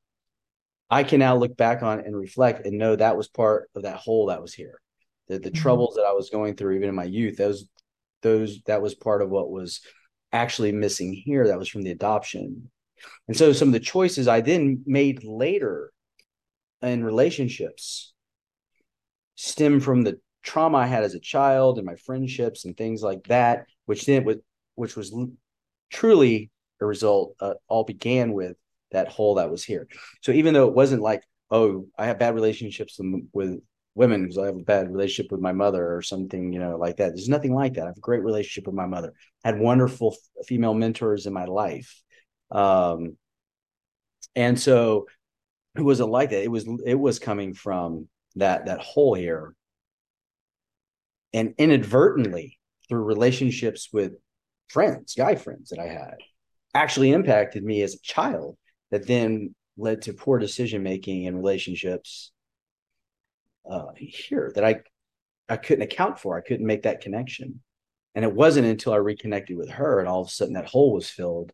i 0.90 1.02
can 1.02 1.18
now 1.18 1.34
look 1.34 1.56
back 1.56 1.82
on 1.82 2.00
and 2.00 2.16
reflect 2.16 2.66
and 2.66 2.78
know 2.78 2.94
that 2.94 3.16
was 3.16 3.28
part 3.28 3.70
of 3.74 3.82
that 3.82 3.96
hole 3.96 4.26
that 4.26 4.42
was 4.42 4.54
here. 4.54 4.80
The, 5.28 5.38
the 5.38 5.50
mm-hmm. 5.50 5.62
troubles 5.62 5.94
that 5.96 6.06
i 6.06 6.12
was 6.12 6.30
going 6.30 6.54
through 6.54 6.76
even 6.76 6.88
in 6.88 6.94
my 6.94 7.04
youth 7.04 7.36
those 7.36 7.66
those 8.22 8.60
that 8.66 8.82
was 8.82 8.94
part 8.94 9.22
of 9.22 9.30
what 9.30 9.50
was 9.50 9.80
actually 10.32 10.72
missing 10.72 11.12
here 11.12 11.46
that 11.46 11.58
was 11.58 11.68
from 11.68 11.82
the 11.82 11.90
adoption. 11.90 12.70
And 13.28 13.36
so 13.36 13.52
some 13.52 13.68
of 13.68 13.72
the 13.72 13.80
choices 13.80 14.28
i 14.28 14.40
then 14.40 14.82
made 14.86 15.24
later 15.24 15.92
in 16.82 17.04
relationships 17.04 18.12
stem 19.36 19.80
from 19.80 20.02
the 20.02 20.18
trauma 20.42 20.78
I 20.78 20.86
had 20.86 21.04
as 21.04 21.14
a 21.14 21.20
child 21.20 21.78
and 21.78 21.86
my 21.86 21.94
friendships 21.94 22.64
and 22.64 22.76
things 22.76 23.02
like 23.02 23.24
that, 23.28 23.66
which 23.88 24.04
then 24.04 24.24
was 24.24 24.36
which 24.74 24.96
was 24.96 25.14
truly 25.90 26.50
a 26.80 26.86
result. 26.86 27.34
Uh, 27.40 27.54
all 27.68 27.84
began 27.84 28.32
with 28.32 28.56
that 28.92 29.08
hole 29.08 29.36
that 29.36 29.50
was 29.50 29.64
here. 29.64 29.88
So 30.22 30.32
even 30.32 30.52
though 30.52 30.68
it 30.68 30.74
wasn't 30.74 31.02
like, 31.02 31.22
oh, 31.50 31.86
I 31.98 32.06
have 32.06 32.18
bad 32.18 32.34
relationships 32.34 33.00
with 33.32 33.60
women 33.94 34.22
because 34.22 34.38
I 34.38 34.46
have 34.46 34.56
a 34.56 34.62
bad 34.62 34.92
relationship 34.92 35.32
with 35.32 35.40
my 35.40 35.52
mother 35.52 35.96
or 35.96 36.02
something, 36.02 36.52
you 36.52 36.60
know, 36.60 36.76
like 36.76 36.98
that. 36.98 37.14
There's 37.14 37.30
nothing 37.30 37.54
like 37.54 37.74
that. 37.74 37.84
I 37.84 37.86
have 37.86 37.96
a 37.96 38.00
great 38.00 38.22
relationship 38.22 38.66
with 38.66 38.76
my 38.76 38.86
mother. 38.86 39.14
I 39.42 39.48
had 39.48 39.58
wonderful 39.58 40.16
female 40.46 40.74
mentors 40.74 41.26
in 41.26 41.32
my 41.32 41.46
life. 41.46 42.02
Um, 42.50 43.16
and 44.36 44.60
so 44.60 45.06
it 45.76 45.82
wasn't 45.82 46.10
like 46.10 46.30
that. 46.30 46.42
It 46.42 46.50
was 46.50 46.68
it 46.84 46.94
was 46.94 47.18
coming 47.18 47.54
from 47.54 48.08
that 48.36 48.66
that 48.66 48.80
hole 48.80 49.14
here 49.14 49.54
and 51.32 51.54
inadvertently 51.58 52.58
through 52.88 53.04
relationships 53.04 53.88
with 53.92 54.12
friends, 54.68 55.14
guy 55.16 55.34
friends 55.34 55.70
that 55.70 55.78
I 55.78 55.88
had, 55.88 56.16
actually 56.74 57.12
impacted 57.12 57.64
me 57.64 57.82
as 57.82 57.94
a 57.94 58.00
child 58.02 58.56
that 58.90 59.06
then 59.06 59.54
led 59.76 60.02
to 60.02 60.12
poor 60.12 60.38
decision 60.38 60.82
making 60.82 61.24
in 61.24 61.36
relationships 61.36 62.32
uh, 63.70 63.86
here 63.96 64.50
that 64.54 64.64
I 64.64 64.80
I 65.48 65.56
couldn't 65.56 65.82
account 65.82 66.18
for. 66.18 66.36
I 66.36 66.42
couldn't 66.42 66.66
make 66.66 66.82
that 66.82 67.00
connection. 67.00 67.62
And 68.14 68.24
it 68.24 68.34
wasn't 68.34 68.66
until 68.66 68.92
I 68.92 68.96
reconnected 68.96 69.56
with 69.56 69.70
her 69.70 69.98
and 69.98 70.08
all 70.08 70.20
of 70.20 70.28
a 70.28 70.30
sudden 70.30 70.54
that 70.54 70.66
hole 70.66 70.92
was 70.92 71.08
filled 71.08 71.52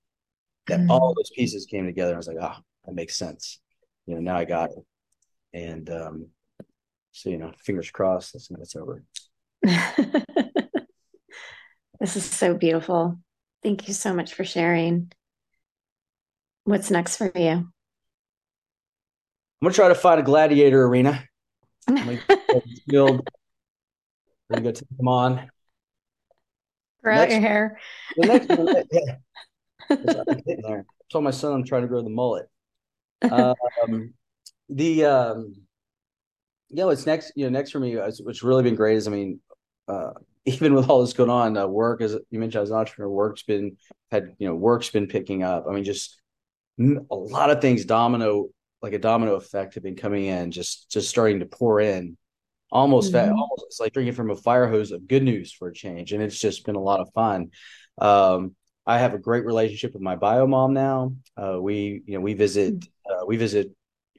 that 0.67 0.81
mm-hmm. 0.81 0.91
all 0.91 1.15
those 1.15 1.31
pieces 1.31 1.67
came 1.67 1.87
together. 1.87 2.15
I 2.15 2.17
was 2.17 2.27
like, 2.27 2.39
ah, 2.41 2.57
oh, 2.59 2.63
that 2.87 2.95
makes 2.95 3.17
sense. 3.17 3.61
You 4.07 4.15
know, 4.15 4.21
now 4.21 4.37
I 4.37 4.45
got 4.45 4.71
it. 4.71 4.85
And 5.53 5.91
um, 5.91 6.29
so, 7.13 7.31
you 7.31 7.37
know, 7.37 7.53
fingers 7.59 7.91
crossed, 7.91 8.33
that's 8.33 8.51
when 8.51 8.61
it's 8.61 8.77
over. 8.77 9.05
this 12.01 12.17
is 12.17 12.25
so 12.25 12.55
beautiful. 12.55 13.19
Thank 13.63 13.89
you 13.89 13.95
so 13.95 14.13
much 14.13 14.35
for 14.35 14.45
sharing. 14.45 15.13
What's 16.65 16.91
next 16.91 17.17
for 17.17 17.31
you? 17.35 17.49
I'm 17.49 17.73
gonna 19.63 19.75
try 19.75 19.89
to 19.89 19.95
find 19.95 20.21
a 20.21 20.23
gladiator 20.23 20.85
arena. 20.85 21.23
I'm 21.89 22.21
gonna 22.91 23.11
go 24.51 24.71
take 24.71 24.97
them 24.97 25.09
on. 25.09 25.51
Grow 27.03 27.17
out 27.17 27.31
your 27.31 27.41
hair. 27.41 27.79
The 28.17 28.27
next 28.27 28.49
one, 28.49 28.85
yeah. 28.93 30.69
I 30.69 30.83
told 31.11 31.25
my 31.25 31.31
son 31.31 31.53
I'm 31.53 31.65
trying 31.65 31.83
to 31.83 31.89
grow 31.89 32.03
the 32.03 32.11
mullet. 32.11 32.49
Um, 33.23 34.15
the 34.69 35.05
um, 35.05 35.55
yeah, 36.71 36.85
what's 36.85 37.07
next? 37.07 37.33
You 37.37 37.45
know, 37.45 37.51
next 37.51 37.71
for 37.71 37.81
me, 37.81 37.97
what's 37.97 38.43
really 38.43 38.63
been 38.63 38.75
great 38.75 38.97
is, 38.97 39.07
I 39.07 39.11
mean, 39.11 39.41
uh, 39.87 40.13
even 40.47 40.75
with 40.75 40.89
all 40.89 41.01
this 41.01 41.13
going 41.13 41.31
on, 41.31 41.57
uh, 41.57 41.67
work 41.67 42.01
as 42.01 42.17
you 42.31 42.39
mentioned, 42.39 42.63
as 42.63 42.71
an 42.71 42.77
entrepreneur, 42.77 43.11
work's 43.11 43.43
been 43.43 43.77
had 44.11 44.35
you 44.39 44.47
know 44.47 44.55
work's 44.55 44.91
been 44.91 45.07
picking 45.07 45.43
up. 45.43 45.67
I 45.69 45.73
mean, 45.73 45.85
just 45.85 46.21
a 46.79 47.15
lot 47.15 47.51
of 47.51 47.61
things 47.61 47.85
domino 47.85 48.49
like 48.83 48.93
a 48.93 48.99
domino 48.99 49.35
effect 49.37 49.75
have 49.75 49.83
been 49.83 49.97
coming 49.97 50.27
in, 50.27 50.51
just 50.51 50.91
just 50.91 51.09
starting 51.09 51.41
to 51.41 51.47
pour 51.47 51.81
in. 51.81 52.17
Almost, 52.71 53.13
mm-hmm. 53.13 53.33
almost 53.33 53.65
it's 53.67 53.81
like 53.81 53.93
drinking 53.93 54.15
from 54.15 54.31
a 54.31 54.37
fire 54.37 54.69
hose 54.69 54.91
of 54.91 55.07
good 55.07 55.23
news 55.23 55.53
for 55.53 55.69
a 55.69 55.75
change, 55.75 56.13
and 56.13 56.23
it's 56.23 56.39
just 56.39 56.67
been 56.67 56.75
a 56.75 56.81
lot 56.81 57.01
of 57.01 57.09
fun. 57.15 57.51
Um, 57.99 58.57
I 58.87 58.99
have 58.99 59.15
a 59.15 59.19
great 59.19 59.47
relationship 59.47 59.95
with 59.95 60.03
my 60.03 60.17
bio 60.17 60.47
mom 60.47 60.75
now. 60.75 61.15
Uh, 61.37 61.59
we, 61.61 62.03
you 62.05 62.15
know, 62.15 62.21
we 62.21 62.35
visit, 62.35 62.75
mm-hmm. 62.75 63.23
uh, 63.23 63.25
we 63.27 63.37
visit, 63.37 63.71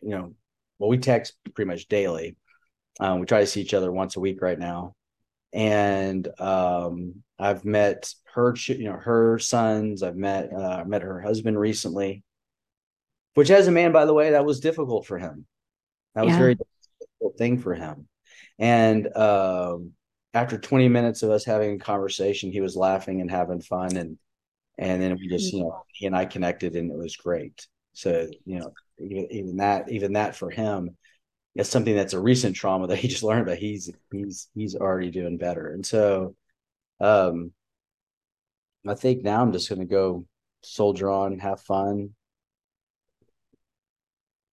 you 0.02 0.10
know, 0.10 0.34
well, 0.80 0.90
we 0.90 0.98
text 0.98 1.34
pretty 1.54 1.70
much 1.70 1.88
daily. 1.88 2.36
Um, 3.00 3.20
we 3.20 3.26
try 3.26 3.42
to 3.42 3.46
see 3.46 3.62
each 3.62 3.74
other 3.74 3.92
once 3.92 4.16
a 4.16 4.20
week 4.20 4.42
right 4.42 4.58
now 4.58 4.96
and 5.56 6.28
um, 6.40 7.24
I've 7.40 7.64
met 7.64 8.14
her, 8.34 8.54
you 8.68 8.84
know, 8.84 8.98
her 8.98 9.40
sons. 9.40 10.04
I've 10.04 10.18
met 10.18 10.54
uh, 10.54 10.84
met 10.86 11.02
her 11.02 11.22
husband 11.22 11.58
recently, 11.58 12.24
which 13.36 13.50
as 13.50 13.68
a 13.68 13.72
man, 13.72 13.94
by 13.94 14.06
the 14.06 14.14
way, 14.14 14.32
that 14.32 14.46
was 14.46 14.60
difficult 14.60 15.08
for 15.08 15.18
him. 15.18 15.46
That 16.14 16.26
was 16.26 16.34
yeah. 16.34 16.40
very 16.40 16.56
difficult 16.56 17.38
thing 17.38 17.60
for 17.60 17.74
him. 17.74 18.08
And 18.60 19.16
um, 19.16 19.92
after 20.34 20.58
20 20.58 20.90
minutes 20.90 21.24
of 21.24 21.32
us 21.32 21.46
having 21.46 21.76
a 21.76 21.80
conversation, 21.80 22.52
he 22.52 22.62
was 22.62 22.76
laughing 22.76 23.22
and 23.22 23.32
having 23.32 23.62
fun, 23.62 23.96
and 23.96 24.18
and 24.78 25.02
then 25.02 25.16
we 25.16 25.30
just, 25.30 25.54
you 25.54 25.62
know, 25.62 25.84
he 25.94 26.06
and 26.06 26.16
I 26.16 26.26
connected, 26.26 26.76
and 26.76 26.92
it 26.92 26.98
was 26.98 27.16
great. 27.16 27.66
So 27.94 28.28
you 28.44 28.60
know, 28.60 28.74
even, 29.00 29.28
even 29.32 29.58
that, 29.58 29.90
even 29.90 30.14
that 30.14 30.36
for 30.36 30.50
him 30.50 30.98
it's 31.56 31.70
something 31.70 31.96
that's 31.96 32.14
a 32.14 32.20
recent 32.20 32.56
trauma 32.56 32.88
that 32.88 32.98
he 32.98 33.08
just 33.08 33.24
learned, 33.24 33.46
but 33.46 33.58
he's 33.58 33.90
he's 34.12 34.50
he's 34.54 34.76
already 34.76 35.10
doing 35.10 35.38
better. 35.38 35.68
And 35.72 35.86
so 35.86 36.36
um 37.00 37.52
I 38.88 38.94
think 38.94 39.24
now 39.24 39.42
I'm 39.42 39.52
just 39.52 39.70
gonna 39.70 39.86
go 39.86 40.26
soldier 40.64 41.10
on, 41.10 41.40
have 41.40 41.62
fun, 41.62 42.12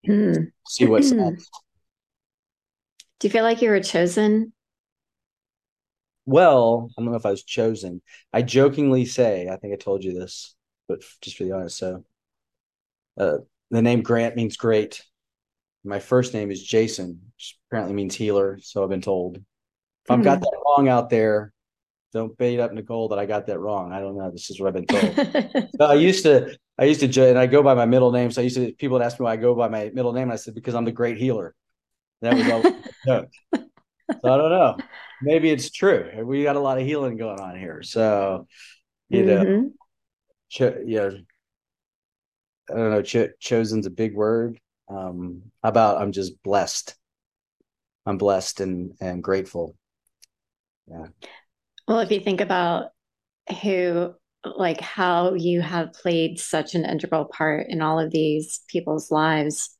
mm. 0.08 0.52
see 0.68 0.86
what's 0.86 1.10
next. 1.12 1.50
Do 3.18 3.28
you 3.28 3.32
feel 3.32 3.44
like 3.44 3.62
you 3.62 3.70
were 3.70 3.80
chosen? 3.80 4.52
Well, 6.24 6.88
I 6.96 7.02
don't 7.02 7.10
know 7.10 7.16
if 7.16 7.26
I 7.26 7.30
was 7.30 7.42
chosen. 7.42 8.00
I 8.32 8.42
jokingly 8.42 9.06
say, 9.06 9.48
I 9.48 9.56
think 9.56 9.74
I 9.74 9.76
told 9.76 10.04
you 10.04 10.12
this, 10.12 10.54
but 10.88 11.02
just 11.20 11.36
for 11.36 11.44
the 11.44 11.52
honest, 11.52 11.76
so 11.78 12.04
uh, 13.18 13.38
the 13.70 13.82
name 13.82 14.02
Grant 14.02 14.36
means 14.36 14.56
great. 14.56 15.02
My 15.84 15.98
first 15.98 16.34
name 16.34 16.50
is 16.50 16.62
Jason, 16.62 17.20
which 17.34 17.58
apparently 17.68 17.94
means 17.94 18.14
healer. 18.14 18.58
So 18.62 18.82
I've 18.82 18.90
been 18.90 19.00
told. 19.00 19.36
If 19.36 20.10
I've 20.10 20.22
got 20.22 20.38
hmm. 20.38 20.44
that 20.44 20.58
wrong 20.64 20.88
out 20.88 21.10
there, 21.10 21.52
don't 22.12 22.36
bait 22.36 22.60
up 22.60 22.72
Nicole 22.72 23.08
that 23.08 23.18
I 23.18 23.26
got 23.26 23.46
that 23.46 23.58
wrong. 23.58 23.92
I 23.92 24.00
don't 24.00 24.16
know. 24.16 24.30
This 24.30 24.50
is 24.50 24.60
what 24.60 24.68
I've 24.68 24.74
been 24.74 24.86
told. 24.86 25.70
so 25.78 25.86
I 25.86 25.94
used 25.94 26.24
to, 26.24 26.56
I 26.78 26.84
used 26.84 27.00
to, 27.00 27.28
and 27.28 27.38
I 27.38 27.46
go 27.46 27.62
by 27.62 27.74
my 27.74 27.86
middle 27.86 28.12
name. 28.12 28.30
So 28.30 28.42
I 28.42 28.44
used 28.44 28.56
to, 28.56 28.72
people 28.72 28.98
would 28.98 29.04
ask 29.04 29.18
me 29.18 29.24
why 29.24 29.32
I 29.32 29.36
go 29.36 29.54
by 29.54 29.68
my 29.68 29.90
middle 29.94 30.12
name. 30.12 30.24
And 30.24 30.32
I 30.32 30.36
said, 30.36 30.54
because 30.54 30.74
I'm 30.74 30.84
the 30.84 30.92
great 30.92 31.16
healer. 31.16 31.54
And 32.20 32.38
that 32.38 32.52
was 32.54 32.64
all 32.64 32.72
joke. 33.06 33.30
So 33.54 34.32
I 34.32 34.36
don't 34.36 34.50
know. 34.50 34.76
Maybe 35.22 35.50
it's 35.50 35.70
true. 35.70 36.10
We 36.24 36.42
got 36.42 36.56
a 36.56 36.60
lot 36.60 36.78
of 36.78 36.84
healing 36.84 37.16
going 37.16 37.40
on 37.40 37.58
here. 37.58 37.82
So, 37.82 38.46
you 39.08 39.24
know, 39.24 39.44
mm-hmm. 39.44 39.68
cho- 40.48 40.82
yeah, 40.84 41.10
I 42.70 42.74
don't 42.74 42.90
know. 42.90 43.02
Cho- 43.02 43.30
chosen's 43.40 43.86
a 43.86 43.90
big 43.90 44.14
word. 44.14 44.58
Um, 44.92 45.42
how 45.62 45.68
about 45.68 46.02
I'm 46.02 46.12
just 46.12 46.42
blessed. 46.42 46.94
I'm 48.04 48.18
blessed 48.18 48.60
and 48.60 48.92
and 49.00 49.22
grateful. 49.22 49.76
Yeah. 50.86 51.06
Well, 51.88 52.00
if 52.00 52.10
you 52.10 52.20
think 52.20 52.40
about 52.40 52.90
who, 53.62 54.14
like, 54.44 54.80
how 54.80 55.34
you 55.34 55.60
have 55.60 55.92
played 55.92 56.38
such 56.38 56.74
an 56.74 56.84
integral 56.84 57.24
part 57.24 57.68
in 57.68 57.80
all 57.80 57.98
of 57.98 58.10
these 58.10 58.60
people's 58.68 59.10
lives 59.10 59.76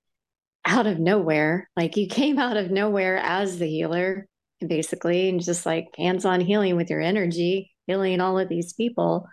out 0.65 0.87
of 0.87 0.99
nowhere, 0.99 1.69
like 1.77 1.97
you 1.97 2.07
came 2.07 2.39
out 2.39 2.57
of 2.57 2.71
nowhere 2.71 3.19
as 3.19 3.59
the 3.59 3.67
healer, 3.67 4.29
basically, 4.67 5.29
and 5.29 5.43
just 5.43 5.67
like 5.67 5.89
hands 5.97 6.25
on 6.25 6.41
healing 6.41 6.77
with 6.77 6.91
your 6.91 7.01
energy, 7.01 7.73
healing 7.87 8.21
all 8.21 8.39
of 8.39 8.49
these 8.49 8.73
people. 8.73 9.27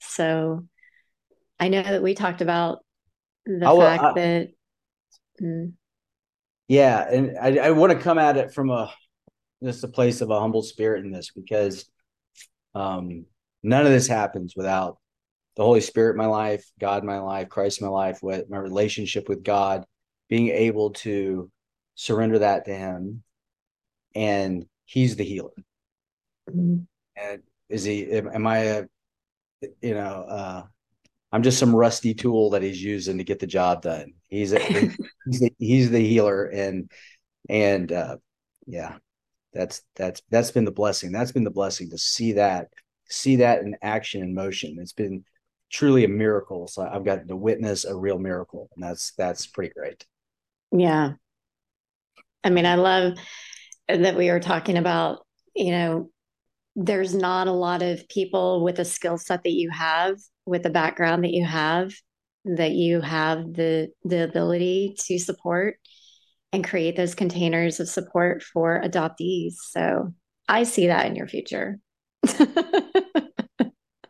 So 0.00 0.66
I 1.60 1.68
know 1.68 1.82
that 1.82 2.02
we 2.02 2.14
talked 2.14 2.40
about 2.40 2.80
the 3.46 3.68
I, 3.68 3.78
fact 3.78 4.02
I, 4.04 4.12
that. 4.14 4.48
Mm. 5.40 5.72
Yeah, 6.68 7.06
and 7.08 7.36
I, 7.38 7.68
I 7.68 7.70
want 7.72 7.92
to 7.92 7.98
come 7.98 8.18
at 8.18 8.36
it 8.36 8.52
from 8.52 8.70
a 8.70 8.92
just 9.62 9.84
a 9.84 9.88
place 9.88 10.20
of 10.20 10.30
a 10.30 10.40
humble 10.40 10.62
spirit 10.62 11.04
in 11.04 11.12
this 11.12 11.30
because 11.30 11.84
um, 12.74 13.26
none 13.62 13.86
of 13.86 13.92
this 13.92 14.08
happens 14.08 14.54
without 14.56 14.98
the 15.56 15.62
Holy 15.62 15.80
Spirit 15.80 16.12
in 16.12 16.16
my 16.16 16.26
life, 16.26 16.64
God 16.80 17.02
in 17.02 17.06
my 17.06 17.18
life, 17.18 17.48
Christ 17.48 17.80
in 17.80 17.86
my 17.86 17.92
life, 17.92 18.20
with 18.22 18.48
my 18.48 18.58
relationship 18.58 19.28
with 19.28 19.42
God, 19.42 19.84
being 20.28 20.48
able 20.48 20.90
to 20.90 21.50
surrender 21.94 22.38
that 22.40 22.64
to 22.64 22.74
Him, 22.74 23.22
and 24.14 24.66
He's 24.86 25.16
the 25.16 25.24
healer. 25.24 25.50
Mm-hmm. 26.50 26.78
And 27.16 27.42
is 27.68 27.84
He? 27.84 28.10
Am, 28.12 28.28
am 28.28 28.46
I 28.46 28.58
a, 28.58 28.84
you 29.80 29.94
know, 29.94 30.26
uh, 30.28 30.62
I'm 31.32 31.42
just 31.42 31.58
some 31.58 31.74
rusty 31.74 32.14
tool 32.14 32.50
that 32.50 32.62
He's 32.62 32.82
using 32.82 33.18
to 33.18 33.24
get 33.24 33.38
the 33.38 33.46
job 33.46 33.82
done. 33.82 34.12
He's 34.28 34.52
a, 34.52 34.58
he's, 35.26 35.40
the, 35.40 35.54
he's 35.58 35.90
the 35.90 36.06
healer, 36.06 36.44
and 36.46 36.90
and 37.48 37.90
uh, 37.90 38.16
yeah, 38.66 38.96
that's 39.52 39.82
that's 39.96 40.22
that's 40.30 40.50
been 40.50 40.64
the 40.64 40.70
blessing. 40.70 41.12
That's 41.12 41.32
been 41.32 41.44
the 41.44 41.50
blessing 41.50 41.90
to 41.90 41.98
see 41.98 42.32
that 42.32 42.68
see 43.08 43.36
that 43.36 43.62
in 43.62 43.76
action 43.82 44.22
in 44.22 44.34
motion. 44.34 44.78
It's 44.80 44.92
been 44.92 45.24
truly 45.72 46.04
a 46.04 46.08
miracle. 46.08 46.68
So 46.68 46.82
i've 46.82 47.04
got 47.04 47.26
to 47.26 47.36
witness 47.36 47.84
a 47.84 47.96
real 47.96 48.18
miracle 48.18 48.68
and 48.74 48.84
that's 48.84 49.12
that's 49.16 49.46
pretty 49.46 49.72
great. 49.74 50.06
Yeah. 50.70 51.12
I 52.44 52.50
mean 52.50 52.66
i 52.66 52.74
love 52.74 53.14
that 53.88 54.16
we 54.16 54.30
were 54.30 54.40
talking 54.40 54.76
about 54.76 55.26
you 55.54 55.70
know 55.70 56.10
there's 56.74 57.14
not 57.14 57.48
a 57.48 57.52
lot 57.52 57.82
of 57.82 58.08
people 58.08 58.64
with 58.64 58.78
a 58.78 58.84
skill 58.84 59.18
set 59.18 59.42
that 59.42 59.52
you 59.52 59.70
have 59.70 60.16
with 60.46 60.62
the 60.62 60.70
background 60.70 61.24
that 61.24 61.32
you 61.32 61.44
have 61.44 61.92
that 62.44 62.72
you 62.72 63.00
have 63.00 63.52
the 63.52 63.88
the 64.04 64.24
ability 64.24 64.96
to 64.98 65.18
support 65.18 65.76
and 66.52 66.66
create 66.66 66.96
those 66.96 67.14
containers 67.14 67.80
of 67.80 67.88
support 67.88 68.42
for 68.42 68.80
adoptees. 68.82 69.54
So 69.70 70.12
I 70.48 70.64
see 70.64 70.88
that 70.88 71.06
in 71.06 71.16
your 71.16 71.26
future. 71.26 71.78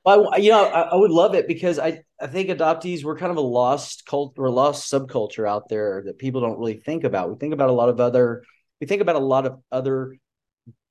well, 0.04 0.38
you 0.38 0.50
know, 0.50 0.64
I, 0.64 0.80
I, 0.80 0.96
would 0.96 1.12
love 1.12 1.34
it 1.34 1.46
because 1.46 1.78
I, 1.78 2.02
I 2.20 2.26
think 2.26 2.48
adoptees 2.48 3.04
were 3.04 3.16
kind 3.16 3.30
of 3.30 3.36
a 3.36 3.42
lost 3.42 4.06
cult 4.06 4.34
or 4.38 4.50
lost 4.50 4.90
subculture 4.90 5.48
out 5.48 5.68
there 5.68 6.02
that 6.06 6.18
people 6.18 6.40
don't 6.40 6.58
really 6.58 6.80
think 6.80 7.04
about. 7.04 7.30
We 7.30 7.36
think 7.36 7.54
about 7.54 7.70
a 7.70 7.74
lot 7.74 7.88
of 7.88 8.00
other, 8.00 8.42
we 8.80 8.88
think 8.88 9.02
about 9.02 9.16
a 9.16 9.20
lot 9.20 9.46
of 9.46 9.60
other 9.70 10.16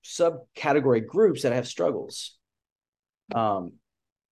subcategory 0.04 1.06
groups 1.06 1.44
that 1.44 1.54
have 1.54 1.68
struggles. 1.68 2.38
Um, 3.34 3.74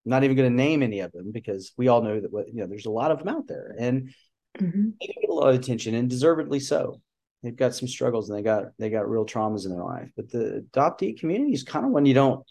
not 0.06 0.24
even 0.24 0.36
going 0.36 0.50
to 0.50 0.56
name 0.56 0.82
any 0.82 1.02
of 1.02 1.12
them 1.12 1.32
because 1.32 1.72
we 1.78 1.88
all 1.88 2.02
know 2.02 2.20
that 2.20 2.32
what 2.32 2.48
you 2.48 2.56
know 2.56 2.68
there's 2.68 2.86
a 2.86 2.92
lot 2.92 3.12
of 3.12 3.20
them 3.20 3.28
out 3.28 3.48
there, 3.48 3.76
and 3.78 4.14
mm-hmm. 4.58 4.90
they 5.00 5.08
get 5.08 5.30
a 5.30 5.34
lot 5.34 5.50
of 5.50 5.56
attention 5.56 5.96
and 5.96 6.10
deservedly 6.10 6.60
so 6.60 7.00
they've 7.44 7.56
got 7.56 7.76
some 7.76 7.88
struggles 7.88 8.30
and 8.30 8.38
they 8.38 8.44
got 8.44 8.66
they 8.78 8.90
got 8.90 9.10
real 9.10 9.26
traumas 9.26 9.66
in 9.66 9.72
their 9.72 9.84
life. 9.84 10.10
But 10.16 10.30
the 10.30 10.66
adoptee 10.72 11.20
community 11.20 11.54
is 11.54 11.64
kind 11.64 11.86
of 11.86 11.92
one 11.92 12.06
you 12.06 12.14
don't 12.14 12.46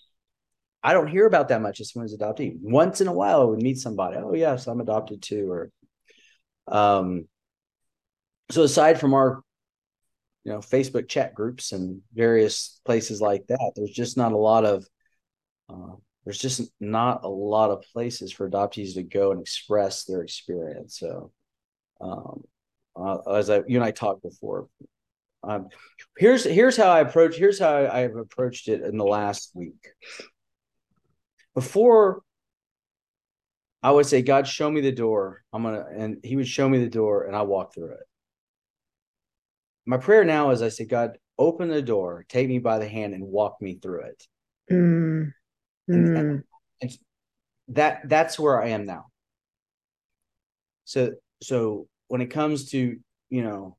I 0.82 0.92
don't 0.92 1.08
hear 1.08 1.26
about 1.26 1.48
that 1.48 1.60
much 1.60 1.80
as 1.80 1.92
someone 1.92 2.08
who's 2.08 2.16
adoptee. 2.16 2.56
Once 2.60 3.00
in 3.00 3.08
a 3.08 3.12
while 3.12 3.40
I 3.40 3.44
would 3.44 3.62
meet 3.62 3.78
somebody, 3.78 4.16
oh 4.16 4.34
yes, 4.34 4.66
I'm 4.66 4.80
adopted 4.80 5.22
too, 5.22 5.50
or 5.50 5.70
um 6.66 7.26
so 8.50 8.62
aside 8.62 8.98
from 8.98 9.14
our 9.14 9.42
you 10.48 10.54
know 10.54 10.60
Facebook 10.60 11.08
chat 11.08 11.34
groups 11.34 11.72
and 11.72 12.00
various 12.14 12.80
places 12.86 13.20
like 13.20 13.46
that, 13.48 13.72
there's 13.76 13.90
just 13.90 14.16
not 14.16 14.32
a 14.32 14.38
lot 14.38 14.64
of 14.64 14.86
uh, 15.68 15.94
there's 16.24 16.38
just 16.38 16.62
not 16.80 17.22
a 17.22 17.28
lot 17.28 17.70
of 17.70 17.84
places 17.92 18.32
for 18.32 18.48
adoptees 18.48 18.94
to 18.94 19.02
go 19.02 19.30
and 19.30 19.42
express 19.42 20.04
their 20.04 20.22
experience. 20.22 20.98
So 20.98 21.32
um, 22.00 22.44
uh, 22.96 23.18
as 23.30 23.50
I, 23.50 23.56
you 23.68 23.76
and 23.76 23.84
I 23.84 23.90
talked 23.90 24.22
before. 24.22 24.68
Um, 25.42 25.68
here's 26.16 26.44
here's 26.44 26.78
how 26.78 26.88
I 26.88 27.00
approach. 27.00 27.36
Here's 27.36 27.58
how 27.58 27.74
I, 27.74 28.04
I've 28.04 28.16
approached 28.16 28.68
it 28.68 28.80
in 28.80 28.96
the 28.96 29.04
last 29.04 29.50
week. 29.54 29.86
Before, 31.54 32.22
I 33.82 33.90
would 33.90 34.06
say, 34.06 34.22
God, 34.22 34.48
show 34.48 34.70
me 34.70 34.80
the 34.80 34.92
door. 34.92 35.42
I'm 35.52 35.62
gonna, 35.62 35.84
and 35.94 36.24
He 36.24 36.36
would 36.36 36.48
show 36.48 36.66
me 36.66 36.78
the 36.78 36.88
door, 36.88 37.24
and 37.24 37.36
I 37.36 37.42
walk 37.42 37.74
through 37.74 37.92
it. 37.92 38.07
My 39.88 39.96
prayer 39.96 40.22
now 40.22 40.50
is, 40.50 40.60
I 40.60 40.68
say, 40.68 40.84
God, 40.84 41.16
open 41.38 41.70
the 41.70 41.80
door, 41.80 42.26
take 42.28 42.46
me 42.46 42.58
by 42.58 42.78
the 42.78 42.86
hand, 42.86 43.14
and 43.14 43.24
walk 43.24 43.56
me 43.62 43.78
through 43.80 44.02
it. 44.02 44.26
Mm. 44.70 45.32
And, 45.88 46.16
and, 46.18 46.44
and 46.82 46.98
that 47.68 48.02
that's 48.04 48.38
where 48.38 48.62
I 48.62 48.68
am 48.68 48.84
now. 48.84 49.06
So 50.84 51.12
so 51.42 51.88
when 52.08 52.20
it 52.20 52.26
comes 52.26 52.70
to 52.72 52.98
you 53.30 53.42
know 53.42 53.78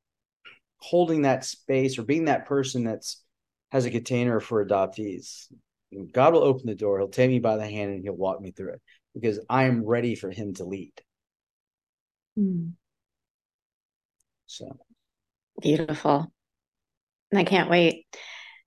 holding 0.77 1.21
that 1.23 1.45
space 1.45 1.99
or 1.99 2.03
being 2.03 2.25
that 2.25 2.47
person 2.47 2.83
that's 2.83 3.23
has 3.71 3.85
a 3.85 3.91
container 3.91 4.39
for 4.39 4.65
adoptees 4.65 5.51
god 6.13 6.33
will 6.33 6.43
open 6.43 6.65
the 6.65 6.75
door 6.75 6.99
he'll 6.99 7.09
take 7.09 7.29
me 7.29 7.39
by 7.39 7.57
the 7.57 7.67
hand 7.67 7.91
and 7.91 8.03
he'll 8.03 8.13
walk 8.13 8.39
me 8.39 8.51
through 8.51 8.73
it 8.73 8.81
because 9.13 9.39
i 9.49 9.63
am 9.63 9.85
ready 9.85 10.15
for 10.15 10.31
him 10.31 10.53
to 10.53 10.63
lead 10.63 10.93
mm. 12.37 12.71
so 14.45 14.77
beautiful. 15.61 16.31
And 17.31 17.39
i 17.39 17.43
can't 17.43 17.69
wait 17.69 18.05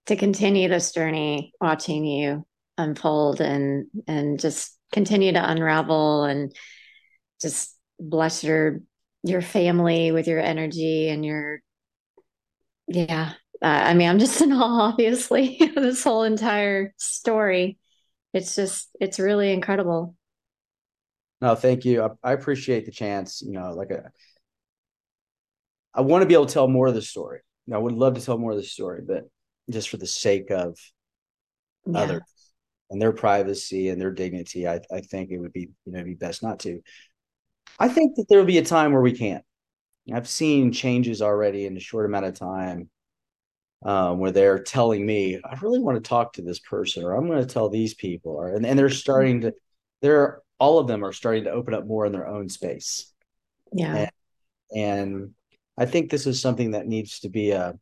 to 0.07 0.17
continue 0.17 0.69
this 0.69 0.93
journey 0.93 1.53
watching 1.61 2.05
you 2.05 2.45
unfold 2.79 3.41
and 3.41 3.87
and 4.07 4.39
just 4.41 4.77
continue 4.93 5.33
to 5.33 5.51
unravel 5.51 6.25
and 6.25 6.55
just 7.41 7.77
bless 7.99 8.45
your 8.45 8.81
your 9.25 9.43
family 9.43 10.13
with 10.13 10.27
your 10.27 10.41
energy 10.41 11.09
and 11.09 11.25
your 11.25 11.61
yeah 12.89 13.33
uh, 13.63 13.67
i 13.67 13.95
mean 13.95 14.09
i'm 14.09 14.19
just 14.19 14.41
in 14.41 14.53
awe 14.53 14.91
obviously 14.91 15.59
this 15.75 16.05
whole 16.05 16.23
entire 16.23 16.95
story. 16.97 17.79
It's 18.33 18.57
just 18.57 18.89
it's 19.01 19.19
really 19.19 19.53
incredible. 19.53 20.17
No 21.41 21.55
thank 21.55 21.85
you. 21.85 22.03
I, 22.03 22.09
I, 22.31 22.33
appreciate 22.33 22.87
the 22.87 22.93
chance 22.93 23.43
you 23.43 23.53
know 23.53 23.73
like 23.73 23.91
a, 23.91 24.11
I 25.95 26.01
want 26.01 26.23
to 26.23 26.27
be 26.27 26.35
able 26.35 26.47
to 26.47 26.55
tell 26.55 26.69
more 26.69 26.89
of 26.89 26.95
the 26.95 27.03
story 27.03 27.41
i 27.73 27.79
would 27.79 27.95
love 27.95 28.15
to 28.15 28.21
tell 28.21 28.39
more 28.39 28.51
of 28.51 28.57
the 28.57 28.65
story 28.65 29.03
but 29.07 29.25
just 29.71 29.89
for 29.89 29.97
the 29.97 30.07
sake 30.07 30.51
of 30.51 30.77
yeah. 31.87 31.99
others 32.01 32.23
and 32.91 33.01
their 33.01 33.13
privacy 33.13 33.89
and 33.89 34.01
their 34.01 34.11
dignity 34.11 34.67
I, 34.67 34.81
I 34.93 35.01
think 35.01 35.31
it 35.31 35.39
would 35.39 35.53
be 35.53 35.71
you 35.85 35.93
know 35.93 36.03
be 36.03 36.15
best 36.15 36.43
not 36.43 36.59
to 36.61 36.81
I 37.79 37.89
think 37.89 38.17
that 38.17 38.27
there 38.29 38.39
will 38.39 38.47
be 38.47 38.59
a 38.59 38.65
time 38.65 38.93
where 38.93 39.03
we 39.03 39.13
can't. 39.13 39.45
I've 40.13 40.29
seen 40.29 40.73
changes 40.73 41.23
already 41.23 41.67
in 41.67 41.77
a 41.77 41.81
short 41.81 42.07
amount 42.07 42.27
of 42.27 42.39
time 42.39 42.91
um, 43.85 44.19
where 44.19 44.33
they're 44.33 44.59
telling 44.59 45.05
me, 45.05 45.41
I 45.45 45.59
really 45.61 45.79
want 45.79 45.97
to 45.97 46.09
talk 46.09 46.35
to 46.35 46.43
this 46.43 46.59
person, 46.59 47.05
or 47.05 47.15
I'm 47.15 47.27
going 47.27 47.41
to 47.41 47.53
tell 47.53 47.69
these 47.69 47.95
people, 47.95 48.33
or 48.33 48.49
and, 48.49 48.67
and 48.67 48.79
they're 48.79 48.91
starting 48.91 49.43
to, 49.43 49.55
they're 50.01 50.41
all 50.59 50.79
of 50.79 50.87
them 50.87 51.05
are 51.05 51.13
starting 51.13 51.45
to 51.45 51.51
open 51.51 51.75
up 51.75 51.87
more 51.87 52.07
in 52.07 52.13
their 52.13 52.27
own 52.27 52.49
space. 52.49 53.13
Yeah. 53.73 54.09
And, 54.71 54.81
and 54.81 55.31
I 55.79 55.87
think 55.87 56.11
this 56.11 56.27
is 56.27 56.41
something 56.41 56.73
that 56.73 56.87
needs 56.87 57.21
to 57.21 57.29
be 57.29 57.51
a 57.51 57.75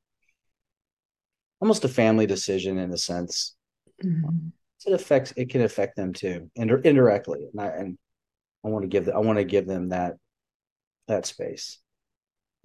almost 1.61 1.85
a 1.85 1.89
family 1.89 2.27
decision 2.27 2.79
in 2.79 2.91
a 2.93 2.97
sense. 2.97 3.55
Mm-hmm. 4.03 4.49
It 4.87 4.93
affects 4.93 5.33
it 5.37 5.51
can 5.51 5.63
affect 5.63 5.97
them 5.97 6.13
too, 6.13 6.51
ind- 6.55 6.87
indirectly, 6.87 7.47
and 7.53 7.61
I 7.61 7.67
and 7.69 7.99
I 8.65 8.69
want 8.69 8.85
to 8.85 8.89
give 8.89 9.07
the, 9.07 9.15
I 9.15 9.19
want 9.19 9.39
to 9.39 9.45
give 9.45 9.67
them 9.67 9.91
that 9.91 10.17
that 11.09 11.27
space. 11.27 11.79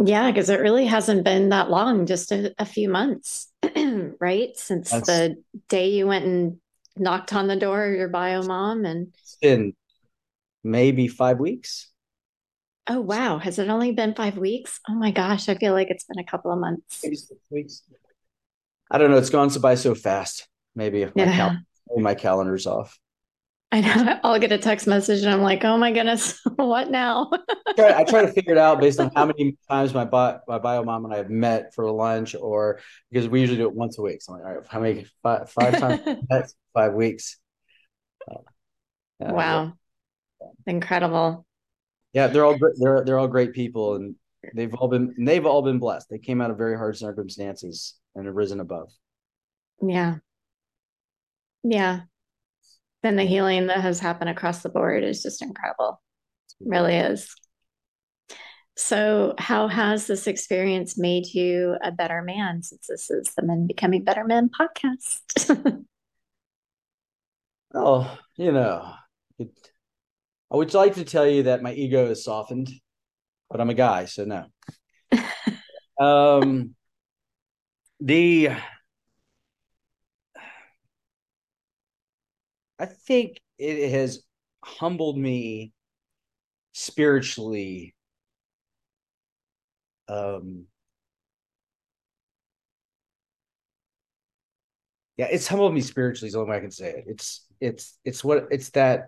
Yeah, 0.03 0.29
because 0.29 0.49
it 0.49 0.59
really 0.59 0.85
hasn't 0.85 1.23
been 1.23 1.49
that 1.49 1.69
long, 1.69 2.05
just 2.05 2.31
a, 2.31 2.53
a 2.57 2.65
few 2.65 2.89
months, 2.89 3.51
right? 4.19 4.49
Since 4.55 4.91
That's, 4.91 5.07
the 5.07 5.35
day 5.69 5.91
you 5.91 6.05
went 6.05 6.25
and 6.25 6.57
knocked 6.97 7.33
on 7.33 7.47
the 7.47 7.55
door 7.55 7.85
of 7.85 7.95
your 7.95 8.09
bio 8.09 8.41
mom 8.43 8.85
and 8.85 9.13
it's 9.21 9.37
been 9.41 9.73
maybe 10.63 11.07
five 11.07 11.39
weeks. 11.39 11.91
Oh 12.87 13.01
wow. 13.01 13.39
Has 13.39 13.57
it 13.59 13.69
only 13.69 13.91
been 13.91 14.13
five 14.13 14.37
weeks? 14.37 14.79
Oh 14.87 14.93
my 14.93 15.11
gosh. 15.11 15.49
I 15.49 15.55
feel 15.55 15.73
like 15.73 15.89
it's 15.89 16.03
been 16.03 16.19
a 16.19 16.23
couple 16.23 16.51
of 16.51 16.59
months. 16.59 16.99
Maybe 17.03 17.15
six 17.15 17.39
weeks. 17.49 17.81
I 18.91 18.97
don't 18.97 19.11
know. 19.11 19.17
It's 19.17 19.29
gone 19.29 19.49
so 19.49 19.59
by 19.59 19.75
so 19.75 19.95
fast. 19.95 20.47
Maybe 20.75 21.05
my, 21.05 21.11
yeah. 21.15 21.35
cal- 21.35 21.57
maybe 21.89 22.03
my 22.03 22.15
calendar's 22.15 22.67
off. 22.67 22.99
I 23.71 23.81
know. 23.81 24.19
I'll 24.23 24.39
get 24.39 24.51
a 24.51 24.57
text 24.57 24.87
message 24.87 25.23
and 25.23 25.33
I'm 25.33 25.41
like, 25.41 25.65
oh 25.65 25.77
my 25.77 25.91
goodness, 25.91 26.39
what 26.55 26.91
now? 26.91 27.31
I, 27.67 27.73
try, 27.73 27.99
I 27.99 28.03
try 28.03 28.21
to 28.21 28.27
figure 28.33 28.53
it 28.53 28.57
out 28.57 28.79
based 28.79 28.99
on 28.99 29.11
how 29.15 29.25
many 29.25 29.57
times 29.69 29.93
my 29.93 30.05
bio, 30.05 30.39
my 30.47 30.59
bio 30.59 30.83
mom 30.83 31.05
and 31.05 31.13
I 31.13 31.17
have 31.17 31.29
met 31.29 31.73
for 31.73 31.89
lunch, 31.91 32.35
or 32.39 32.79
because 33.11 33.27
we 33.27 33.41
usually 33.41 33.57
do 33.57 33.67
it 33.67 33.73
once 33.73 33.97
a 33.97 34.01
week. 34.01 34.21
So 34.21 34.33
I'm 34.33 34.39
like, 34.39 34.47
all 34.47 34.55
right, 34.55 34.67
how 34.67 34.79
many 34.79 35.05
five, 35.23 35.49
five 35.49 35.79
times? 35.79 36.55
five 36.73 36.93
weeks. 36.93 37.37
Uh, 38.29 38.37
wow, 39.19 39.73
incredible. 40.67 41.44
Yeah, 42.15 42.27
they're 42.27 42.45
all 42.45 42.57
they're 42.79 43.03
they're 43.03 43.19
all 43.19 43.27
great 43.27 43.51
people, 43.51 43.95
and 43.95 44.15
they've 44.55 44.73
all 44.73 44.87
been 44.87 45.13
they've 45.19 45.45
all 45.45 45.61
been 45.61 45.79
blessed. 45.79 46.07
They 46.09 46.17
came 46.17 46.39
out 46.39 46.49
of 46.49 46.57
very 46.57 46.77
hard 46.77 46.97
circumstances 46.97 47.95
and 48.15 48.25
have 48.25 48.35
risen 48.35 48.61
above. 48.61 48.89
Yeah, 49.81 50.15
yeah. 51.63 52.03
Then 53.03 53.17
the 53.17 53.25
healing 53.25 53.67
that 53.67 53.81
has 53.81 53.99
happened 53.99 54.29
across 54.29 54.63
the 54.63 54.69
board 54.69 55.03
is 55.03 55.21
just 55.21 55.41
incredible. 55.41 56.01
It 56.61 56.69
really 56.69 56.95
is. 56.95 57.29
So, 58.77 59.35
how 59.37 59.67
has 59.67 60.07
this 60.07 60.25
experience 60.25 60.97
made 60.97 61.25
you 61.27 61.75
a 61.83 61.91
better 61.91 62.21
man 62.21 62.63
since 62.63 62.87
this 62.87 63.11
is 63.11 63.29
the 63.35 63.43
Men 63.43 63.67
Becoming 63.67 64.05
Better 64.05 64.23
Men 64.23 64.49
podcast? 64.49 65.85
oh, 67.75 68.17
you 68.37 68.53
know, 68.53 68.93
it, 69.37 69.49
I 70.51 70.57
would 70.57 70.73
like 70.73 70.95
to 70.95 71.05
tell 71.05 71.27
you 71.27 71.43
that 71.43 71.63
my 71.63 71.73
ego 71.73 72.07
is 72.11 72.23
softened, 72.23 72.69
but 73.49 73.61
I'm 73.61 73.69
a 73.69 73.73
guy, 73.73 74.05
so 74.05 74.25
no. 74.25 74.45
um, 75.99 76.75
the 77.99 78.49
I 82.79 82.85
think 82.85 83.41
it 83.57 83.89
has 83.91 84.23
humbled 84.63 85.17
me 85.17 85.73
spiritually 86.73 87.95
um 90.07 90.67
yeah 95.17 95.27
it's 95.31 95.47
humbled 95.47 95.73
me 95.73 95.81
spiritually 95.81 96.27
is 96.27 96.33
the 96.33 96.39
only 96.39 96.51
way 96.51 96.57
i 96.57 96.59
can 96.59 96.71
say 96.71 96.89
it 96.89 97.05
it's 97.07 97.45
it's 97.61 97.97
it's 98.03 98.23
what 98.23 98.47
it's 98.51 98.69
that 98.71 99.07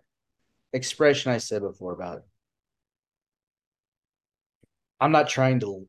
expression 0.74 1.32
i 1.32 1.38
said 1.38 1.62
before 1.62 1.94
about 1.94 2.18
it. 2.18 2.24
i'm 5.00 5.12
not 5.12 5.28
trying 5.28 5.60
to 5.60 5.88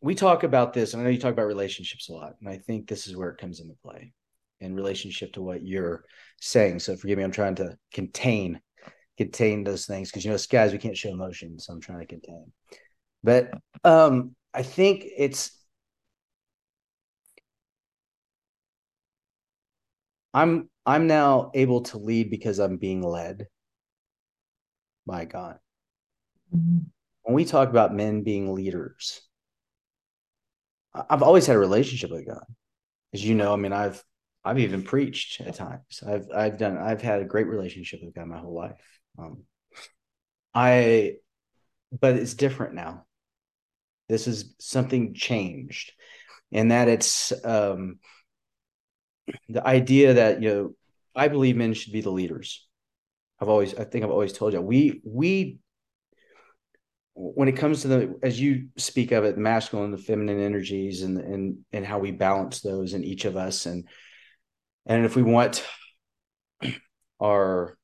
we 0.00 0.14
talk 0.14 0.42
about 0.42 0.72
this 0.72 0.92
and 0.92 1.00
i 1.00 1.04
know 1.04 1.10
you 1.10 1.18
talk 1.18 1.32
about 1.32 1.46
relationships 1.46 2.08
a 2.08 2.12
lot 2.12 2.34
and 2.40 2.48
i 2.48 2.58
think 2.58 2.86
this 2.86 3.06
is 3.06 3.16
where 3.16 3.30
it 3.30 3.38
comes 3.38 3.60
into 3.60 3.74
play 3.82 4.12
in 4.60 4.74
relationship 4.74 5.32
to 5.32 5.42
what 5.42 5.64
you're 5.64 6.04
saying 6.40 6.78
so 6.78 6.96
forgive 6.96 7.18
me 7.18 7.24
i'm 7.24 7.30
trying 7.30 7.54
to 7.54 7.76
contain 7.92 8.60
contain 9.16 9.62
those 9.64 9.86
things 9.86 10.10
because 10.10 10.24
you 10.24 10.30
know 10.30 10.38
guys 10.50 10.72
we 10.72 10.78
can't 10.78 10.96
show 10.96 11.10
emotion 11.10 11.58
so 11.58 11.72
i'm 11.72 11.80
trying 11.80 12.00
to 12.00 12.06
contain 12.06 12.52
but 13.22 13.50
um 13.84 14.34
i 14.52 14.62
think 14.62 15.04
it's 15.16 15.63
i'm 20.34 20.68
i'm 20.84 21.06
now 21.06 21.50
able 21.54 21.82
to 21.82 21.98
lead 21.98 22.30
because 22.30 22.58
i'm 22.58 22.76
being 22.76 23.02
led. 23.02 23.46
By 25.06 25.24
god. 25.26 25.58
Mm-hmm. 26.54 26.78
when 27.22 27.34
we 27.34 27.44
talk 27.44 27.68
about 27.70 27.94
men 27.94 28.22
being 28.22 28.54
leaders 28.54 29.22
i've 30.94 31.22
always 31.22 31.46
had 31.46 31.56
a 31.56 31.58
relationship 31.58 32.10
with 32.10 32.26
god. 32.26 32.44
As 33.12 33.24
you 33.24 33.34
know 33.34 33.52
i 33.52 33.56
mean 33.56 33.72
i've 33.72 34.02
i've 34.44 34.58
even 34.58 34.82
preached 34.82 35.40
at 35.40 35.54
times. 35.54 36.02
I've 36.06 36.26
i've 36.34 36.58
done 36.58 36.76
i've 36.76 37.00
had 37.00 37.22
a 37.22 37.24
great 37.24 37.46
relationship 37.46 38.00
with 38.02 38.14
god 38.14 38.26
my 38.26 38.38
whole 38.38 38.54
life. 38.54 38.76
Um, 39.18 39.44
I, 40.54 41.14
but 41.98 42.16
it's 42.16 42.34
different 42.34 42.74
now. 42.74 43.04
This 44.08 44.28
is 44.28 44.54
something 44.60 45.14
changed, 45.14 45.92
and 46.52 46.70
that 46.70 46.88
it's 46.88 47.32
um, 47.44 47.98
the 49.48 49.66
idea 49.66 50.14
that 50.14 50.42
you 50.42 50.48
know 50.48 50.74
I 51.14 51.28
believe 51.28 51.56
men 51.56 51.74
should 51.74 51.92
be 51.92 52.00
the 52.00 52.10
leaders. 52.10 52.66
I've 53.40 53.48
always, 53.48 53.74
I 53.74 53.84
think 53.84 54.04
I've 54.04 54.10
always 54.10 54.32
told 54.32 54.52
you, 54.52 54.60
we 54.60 55.00
we 55.04 55.58
when 57.16 57.48
it 57.48 57.56
comes 57.56 57.82
to 57.82 57.88
the 57.88 58.18
as 58.22 58.40
you 58.40 58.68
speak 58.76 59.12
of 59.12 59.24
it, 59.24 59.38
masculine 59.38 59.90
the 59.90 59.98
feminine 59.98 60.40
energies 60.40 61.02
and 61.02 61.18
and 61.18 61.58
and 61.72 61.86
how 61.86 61.98
we 61.98 62.10
balance 62.10 62.60
those 62.60 62.94
in 62.94 63.04
each 63.04 63.24
of 63.24 63.36
us 63.36 63.66
and 63.66 63.88
and 64.86 65.04
if 65.04 65.16
we 65.16 65.22
want 65.22 65.64
our 67.20 67.78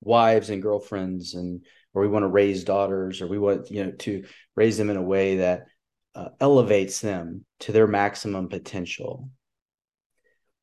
wives 0.00 0.50
and 0.50 0.62
girlfriends 0.62 1.34
and 1.34 1.64
or 1.94 2.02
we 2.02 2.08
want 2.08 2.24
to 2.24 2.28
raise 2.28 2.64
daughters 2.64 3.20
or 3.22 3.28
we 3.28 3.38
want 3.38 3.70
you 3.70 3.84
know 3.84 3.92
to 3.92 4.24
raise 4.56 4.76
them 4.76 4.90
in 4.90 4.96
a 4.96 5.02
way 5.02 5.36
that 5.36 5.66
uh, 6.14 6.30
elevates 6.40 7.00
them 7.00 7.44
to 7.60 7.72
their 7.72 7.86
maximum 7.86 8.48
potential. 8.48 9.30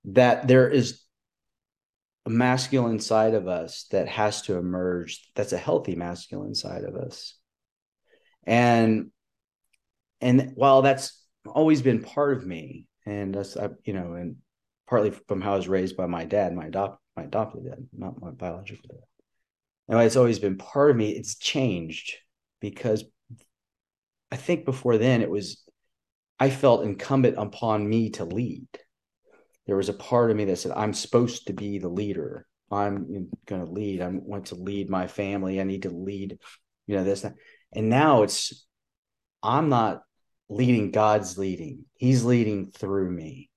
That 0.05 0.47
there 0.47 0.69
is 0.69 1.01
a 2.25 2.29
masculine 2.29 2.99
side 2.99 3.33
of 3.33 3.47
us 3.47 3.85
that 3.91 4.07
has 4.07 4.43
to 4.43 4.57
emerge 4.57 5.29
that's 5.35 5.53
a 5.53 5.57
healthy 5.57 5.95
masculine 5.95 6.55
side 6.55 6.83
of 6.83 6.95
us. 6.95 7.35
And 8.45 9.11
and 10.21 10.51
while 10.55 10.81
that's 10.81 11.23
always 11.45 11.81
been 11.81 12.03
part 12.03 12.35
of 12.37 12.45
me 12.45 12.85
and 13.05 13.33
that's 13.33 13.57
you 13.83 13.93
know 13.93 14.13
and 14.13 14.37
partly 14.87 15.11
from 15.11 15.41
how 15.41 15.53
i 15.53 15.55
was 15.55 15.67
raised 15.67 15.95
by 15.95 16.05
my 16.05 16.25
dad 16.25 16.53
my 16.53 16.65
adopt 16.65 17.01
my 17.15 17.23
adopted 17.23 17.63
dad 17.63 17.87
not 17.93 18.21
my 18.21 18.31
biological 18.31 18.83
dad. 18.89 18.99
And 19.89 19.99
it's 20.01 20.15
always 20.15 20.37
been 20.37 20.57
part 20.57 20.91
of 20.91 20.97
me. 20.97 21.09
It's 21.09 21.35
changed 21.35 22.15
because 22.61 23.03
I 24.31 24.35
think 24.35 24.65
before 24.65 24.97
then 24.97 25.21
it 25.21 25.29
was 25.29 25.63
I 26.39 26.49
felt 26.49 26.85
incumbent 26.85 27.35
upon 27.37 27.87
me 27.87 28.11
to 28.11 28.25
lead. 28.25 28.67
There 29.67 29.75
was 29.75 29.89
a 29.89 29.93
part 29.93 30.31
of 30.31 30.37
me 30.37 30.45
that 30.45 30.57
said, 30.57 30.71
I'm 30.71 30.93
supposed 30.93 31.47
to 31.47 31.53
be 31.53 31.79
the 31.79 31.89
leader. 31.89 32.47
I'm 32.71 33.29
going 33.45 33.65
to 33.65 33.71
lead. 33.71 34.01
I 34.01 34.07
want 34.07 34.47
to 34.47 34.55
lead 34.55 34.89
my 34.89 35.07
family. 35.07 35.59
I 35.59 35.63
need 35.63 35.83
to 35.83 35.89
lead, 35.89 36.39
you 36.87 36.95
know, 36.95 37.03
this. 37.03 37.21
That. 37.21 37.35
And 37.73 37.89
now 37.89 38.23
it's, 38.23 38.65
I'm 39.43 39.69
not 39.69 40.01
leading, 40.49 40.91
God's 40.91 41.37
leading. 41.37 41.85
He's 41.95 42.23
leading 42.23 42.71
through 42.71 43.11
me. 43.11 43.49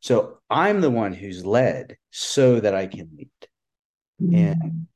So 0.00 0.38
I'm 0.50 0.80
the 0.80 0.90
one 0.90 1.14
who's 1.14 1.46
led 1.46 1.96
so 2.10 2.60
that 2.60 2.74
I 2.74 2.86
can 2.86 3.10
lead. 3.16 3.30
Mm-hmm. 4.20 4.34
And 4.34 4.86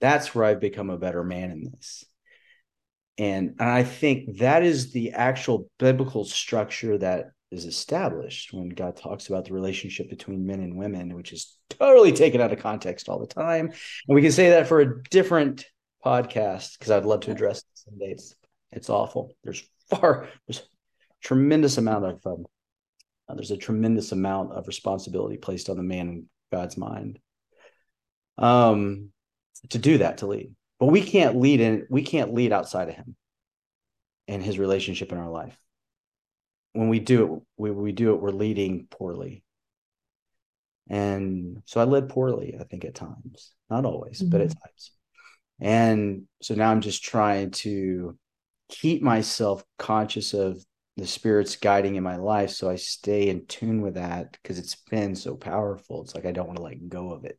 that's 0.00 0.34
where 0.34 0.44
I've 0.44 0.60
become 0.60 0.88
a 0.88 0.98
better 0.98 1.24
man 1.24 1.50
in 1.50 1.70
this. 1.72 2.04
And, 3.18 3.56
and 3.58 3.70
I 3.70 3.82
think 3.82 4.38
that 4.38 4.62
is 4.62 4.92
the 4.92 5.12
actual 5.12 5.70
biblical 5.78 6.24
structure 6.24 6.98
that 6.98 7.30
is 7.50 7.64
established 7.64 8.52
when 8.52 8.68
God 8.68 8.96
talks 8.96 9.28
about 9.28 9.44
the 9.44 9.54
relationship 9.54 10.10
between 10.10 10.46
men 10.46 10.60
and 10.60 10.76
women, 10.76 11.14
which 11.14 11.32
is 11.32 11.56
totally 11.70 12.12
taken 12.12 12.40
out 12.40 12.52
of 12.52 12.58
context 12.58 13.08
all 13.08 13.18
the 13.18 13.26
time. 13.26 13.66
And 13.66 14.14
we 14.14 14.22
can 14.22 14.32
say 14.32 14.50
that 14.50 14.66
for 14.66 14.80
a 14.80 15.02
different 15.04 15.64
podcast 16.04 16.78
because 16.78 16.90
I'd 16.90 17.04
love 17.04 17.20
to 17.20 17.30
address 17.30 17.62
some 17.74 17.98
dates. 17.98 18.34
It's 18.72 18.90
awful. 18.90 19.34
There's 19.44 19.62
far 19.88 20.28
there's 20.46 20.68
tremendous 21.22 21.78
amount 21.78 22.04
of 22.04 22.26
um, 22.26 22.44
uh, 23.28 23.34
there's 23.34 23.50
a 23.50 23.56
tremendous 23.56 24.12
amount 24.12 24.52
of 24.52 24.66
responsibility 24.66 25.36
placed 25.36 25.68
on 25.68 25.76
the 25.76 25.82
man 25.82 26.08
in 26.08 26.28
God's 26.52 26.76
mind. 26.76 27.18
Um, 28.38 29.10
to 29.70 29.78
do 29.78 29.98
that 29.98 30.18
to 30.18 30.26
lead. 30.26 30.54
But 30.78 30.86
we 30.86 31.02
can't 31.02 31.36
lead 31.36 31.60
in 31.60 31.86
we 31.90 32.02
can't 32.02 32.34
lead 32.34 32.52
outside 32.52 32.88
of 32.88 32.94
him 32.94 33.16
and 34.28 34.42
his 34.42 34.58
relationship 34.58 35.12
in 35.12 35.18
our 35.18 35.30
life. 35.30 35.56
When 36.72 36.88
we 36.88 37.00
do 37.00 37.24
it, 37.24 37.42
we, 37.56 37.70
we 37.70 37.92
do 37.92 38.14
it, 38.14 38.20
we're 38.20 38.30
leading 38.30 38.86
poorly. 38.90 39.42
And 40.88 41.62
so 41.64 41.80
I 41.80 41.84
led 41.84 42.10
poorly, 42.10 42.56
I 42.60 42.64
think, 42.64 42.84
at 42.84 42.94
times. 42.94 43.52
Not 43.70 43.84
always, 43.84 44.20
mm-hmm. 44.20 44.30
but 44.30 44.40
at 44.40 44.48
mm-hmm. 44.48 44.58
times. 44.58 44.90
And 45.58 46.22
so 46.42 46.54
now 46.54 46.70
I'm 46.70 46.82
just 46.82 47.02
trying 47.02 47.50
to 47.52 48.18
keep 48.68 49.02
myself 49.02 49.64
conscious 49.78 50.34
of 50.34 50.62
the 50.96 51.06
spirit's 51.06 51.56
guiding 51.56 51.94
in 51.96 52.02
my 52.02 52.16
life 52.16 52.50
so 52.50 52.68
i 52.70 52.74
stay 52.74 53.28
in 53.28 53.46
tune 53.46 53.82
with 53.82 53.94
that 53.94 54.32
because 54.32 54.58
it's 54.58 54.76
been 54.90 55.14
so 55.14 55.36
powerful 55.36 56.02
it's 56.02 56.14
like 56.14 56.24
i 56.24 56.32
don't 56.32 56.46
want 56.46 56.56
to 56.56 56.62
let 56.62 56.88
go 56.88 57.12
of 57.12 57.24
it 57.24 57.38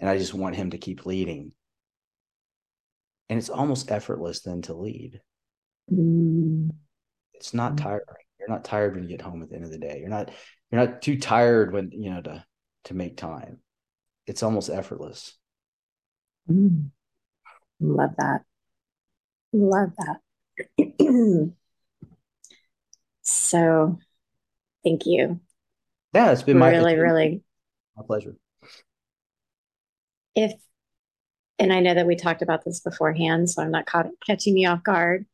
and 0.00 0.08
i 0.08 0.16
just 0.16 0.34
want 0.34 0.56
him 0.56 0.70
to 0.70 0.78
keep 0.78 1.06
leading 1.06 1.52
and 3.28 3.38
it's 3.38 3.50
almost 3.50 3.90
effortless 3.90 4.42
then 4.42 4.62
to 4.62 4.74
lead. 4.74 5.20
Mm. 5.90 6.70
it's 7.34 7.54
not 7.54 7.72
mm. 7.72 7.82
tiring. 7.82 8.04
You're 8.38 8.48
not 8.48 8.64
tired 8.64 8.94
when 8.94 9.04
you 9.04 9.10
get 9.10 9.22
home 9.22 9.42
at 9.42 9.48
the 9.48 9.56
end 9.56 9.64
of 9.64 9.70
the 9.70 9.78
day. 9.78 9.98
You're 10.00 10.10
not 10.10 10.30
you're 10.70 10.84
not 10.84 11.02
too 11.02 11.18
tired 11.18 11.72
when 11.72 11.90
you 11.92 12.10
know 12.10 12.20
to 12.22 12.44
to 12.84 12.94
make 12.94 13.16
time. 13.16 13.58
It's 14.26 14.42
almost 14.42 14.70
effortless. 14.70 15.36
Mm. 16.50 16.90
love 17.80 18.10
that. 18.18 18.42
Love 19.52 19.92
that. 19.98 21.50
So 23.30 23.98
thank 24.82 25.04
you. 25.04 25.40
Yeah 26.14 26.32
it's 26.32 26.42
been 26.42 26.56
my 26.56 26.70
really 26.70 26.96
really 26.96 27.42
my 27.94 28.02
pleasure. 28.06 28.34
If 30.34 30.54
and 31.58 31.72
I 31.72 31.80
know 31.80 31.94
that 31.94 32.06
we 32.06 32.16
talked 32.16 32.42
about 32.42 32.64
this 32.64 32.80
beforehand, 32.80 33.50
so 33.50 33.62
I'm 33.62 33.70
not 33.70 33.86
caught, 33.86 34.08
catching 34.26 34.56
you 34.56 34.68
off 34.68 34.82
guard. 34.82 35.26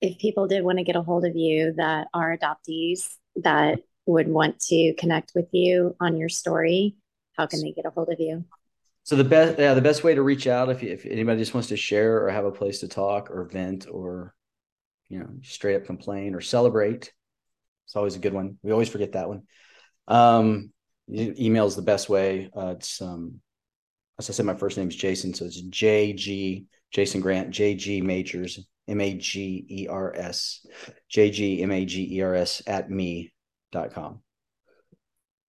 If 0.00 0.18
people 0.18 0.46
did 0.46 0.64
want 0.64 0.78
to 0.78 0.84
get 0.84 0.96
a 0.96 1.02
hold 1.02 1.24
of 1.24 1.34
you 1.34 1.74
that 1.76 2.08
are 2.12 2.36
adoptees 2.36 3.08
that 3.36 3.80
would 4.06 4.28
want 4.28 4.60
to 4.60 4.94
connect 4.94 5.32
with 5.34 5.48
you 5.52 5.96
on 6.00 6.16
your 6.16 6.28
story, 6.28 6.96
how 7.36 7.46
can 7.46 7.60
they 7.60 7.72
get 7.72 7.86
a 7.86 7.90
hold 7.90 8.10
of 8.10 8.20
you? 8.20 8.44
So 9.02 9.16
the 9.16 9.24
best, 9.24 9.58
yeah, 9.58 9.74
the 9.74 9.80
best 9.80 10.04
way 10.04 10.14
to 10.14 10.22
reach 10.22 10.46
out 10.46 10.70
if 10.70 10.82
if 10.82 11.04
anybody 11.04 11.38
just 11.38 11.54
wants 11.54 11.68
to 11.68 11.76
share 11.76 12.24
or 12.24 12.30
have 12.30 12.44
a 12.44 12.52
place 12.52 12.80
to 12.80 12.88
talk 12.88 13.30
or 13.30 13.44
vent 13.44 13.86
or, 13.90 14.34
you 15.08 15.18
know, 15.18 15.28
straight 15.42 15.76
up 15.76 15.84
complain 15.84 16.34
or 16.34 16.40
celebrate, 16.40 17.12
it's 17.84 17.96
always 17.96 18.16
a 18.16 18.20
good 18.20 18.32
one. 18.32 18.58
We 18.62 18.72
always 18.72 18.88
forget 18.88 19.12
that 19.12 19.28
one. 19.28 19.42
Um, 20.08 20.72
email 21.10 21.66
is 21.66 21.76
the 21.76 21.82
best 21.82 22.08
way. 22.08 22.50
Uh, 22.56 22.74
it's 22.76 23.02
um, 23.02 23.40
as 24.18 24.30
I 24.30 24.32
said, 24.32 24.46
my 24.46 24.54
first 24.54 24.76
name 24.76 24.88
is 24.88 24.96
Jason, 24.96 25.34
so 25.34 25.44
it's 25.44 25.60
J 25.60 26.12
G 26.12 26.66
Jason 26.90 27.20
Grant 27.20 27.50
J 27.50 27.74
G 27.74 28.00
Majors, 28.00 28.58
Magers 28.58 28.64
M 28.88 29.00
A 29.00 29.14
G 29.14 29.66
E 29.68 29.88
R 29.88 30.14
S 30.14 30.66
J 31.08 31.30
G 31.30 31.62
M 31.62 31.70
A 31.72 31.84
G 31.84 32.16
E 32.16 32.22
R 32.22 32.34
S 32.34 32.62
at 32.66 32.90
me 32.90 33.32
dot 33.72 33.92
com. 33.92 34.20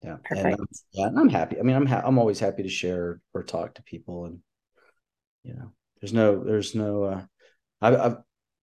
Yeah, 0.03 0.17
perfect. 0.25 0.47
And, 0.47 0.61
um, 0.61 0.67
yeah, 0.93 1.07
and 1.07 1.19
I'm 1.19 1.29
happy. 1.29 1.59
I 1.59 1.63
mean, 1.63 1.77
I'm 1.77 1.87
ha- 1.87 2.03
I'm 2.05 2.19
always 2.19 2.39
happy 2.41 2.63
to 2.63 2.69
share 2.69 3.21
or 3.33 3.43
talk 3.43 3.75
to 3.75 3.83
people, 3.83 4.27
and 4.27 4.41
you 5.43 5.55
know, 5.55 5.73
there's 6.01 6.13
no 6.13 6.43
there's 6.43 6.75
no 6.75 7.05
uh, 7.05 7.23
I've 7.81 8.01
I've 8.01 8.17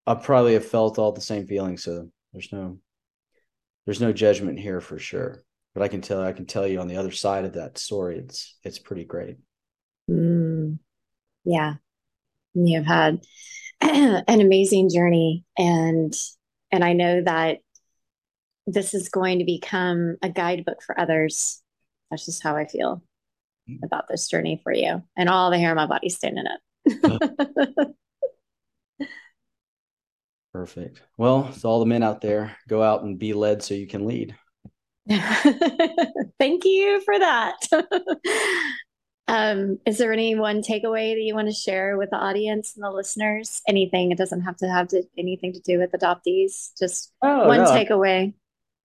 I 0.07 0.15
probably 0.15 0.53
have 0.53 0.65
felt 0.65 0.97
all 0.97 1.11
the 1.11 1.21
same 1.21 1.45
feelings, 1.45 1.83
so 1.83 2.09
there's 2.33 2.51
no 2.51 2.79
there's 3.85 4.01
no 4.01 4.13
judgment 4.13 4.59
here 4.59 4.81
for 4.81 4.97
sure. 4.97 5.43
But 5.73 5.83
I 5.83 5.87
can 5.87 6.01
tell 6.01 6.21
I 6.21 6.33
can 6.33 6.45
tell 6.45 6.67
you 6.67 6.79
on 6.79 6.87
the 6.87 6.97
other 6.97 7.11
side 7.11 7.45
of 7.45 7.53
that 7.53 7.77
story, 7.77 8.17
it's 8.17 8.57
it's 8.63 8.79
pretty 8.79 9.05
great. 9.05 9.37
Mm, 10.09 10.79
yeah. 11.45 11.75
You've 12.53 12.85
had 12.85 13.21
an 13.81 14.41
amazing 14.41 14.89
journey 14.89 15.45
and 15.57 16.13
and 16.71 16.83
I 16.83 16.93
know 16.93 17.21
that 17.23 17.59
this 18.67 18.93
is 18.93 19.09
going 19.09 19.39
to 19.39 19.45
become 19.45 20.17
a 20.21 20.29
guidebook 20.29 20.81
for 20.81 20.99
others. 20.99 21.61
That's 22.09 22.25
just 22.25 22.43
how 22.43 22.55
I 22.55 22.65
feel 22.65 23.03
mm. 23.69 23.79
about 23.83 24.05
this 24.09 24.27
journey 24.29 24.61
for 24.63 24.73
you 24.73 25.03
and 25.17 25.29
all 25.29 25.51
the 25.51 25.57
hair 25.57 25.71
on 25.71 25.75
my 25.75 25.87
body 25.87 26.09
standing 26.09 26.45
up. 26.47 26.59
Perfect. 30.53 31.01
Well, 31.17 31.51
to 31.51 31.67
all 31.67 31.79
the 31.79 31.85
men 31.85 32.03
out 32.03 32.21
there, 32.21 32.57
go 32.67 32.83
out 32.83 33.03
and 33.03 33.17
be 33.17 33.33
led 33.33 33.63
so 33.63 33.73
you 33.73 33.87
can 33.87 34.05
lead. 34.05 34.35
Thank 35.09 36.65
you 36.65 37.01
for 37.05 37.17
that. 37.17 37.55
Um, 39.31 39.79
is 39.85 39.97
there 39.97 40.11
any 40.11 40.35
one 40.35 40.61
takeaway 40.61 41.13
that 41.13 41.21
you 41.21 41.33
want 41.33 41.47
to 41.47 41.53
share 41.53 41.97
with 41.97 42.09
the 42.09 42.17
audience 42.17 42.73
and 42.75 42.83
the 42.83 42.91
listeners? 42.91 43.61
Anything? 43.65 44.11
It 44.11 44.17
doesn't 44.17 44.41
have 44.41 44.57
to 44.57 44.67
have 44.67 44.89
to, 44.89 45.03
anything 45.17 45.53
to 45.53 45.61
do 45.61 45.79
with 45.79 45.93
adoptees. 45.93 46.77
Just 46.77 47.13
oh, 47.21 47.47
one 47.47 47.63
no. 47.63 47.71
takeaway. 47.71 48.33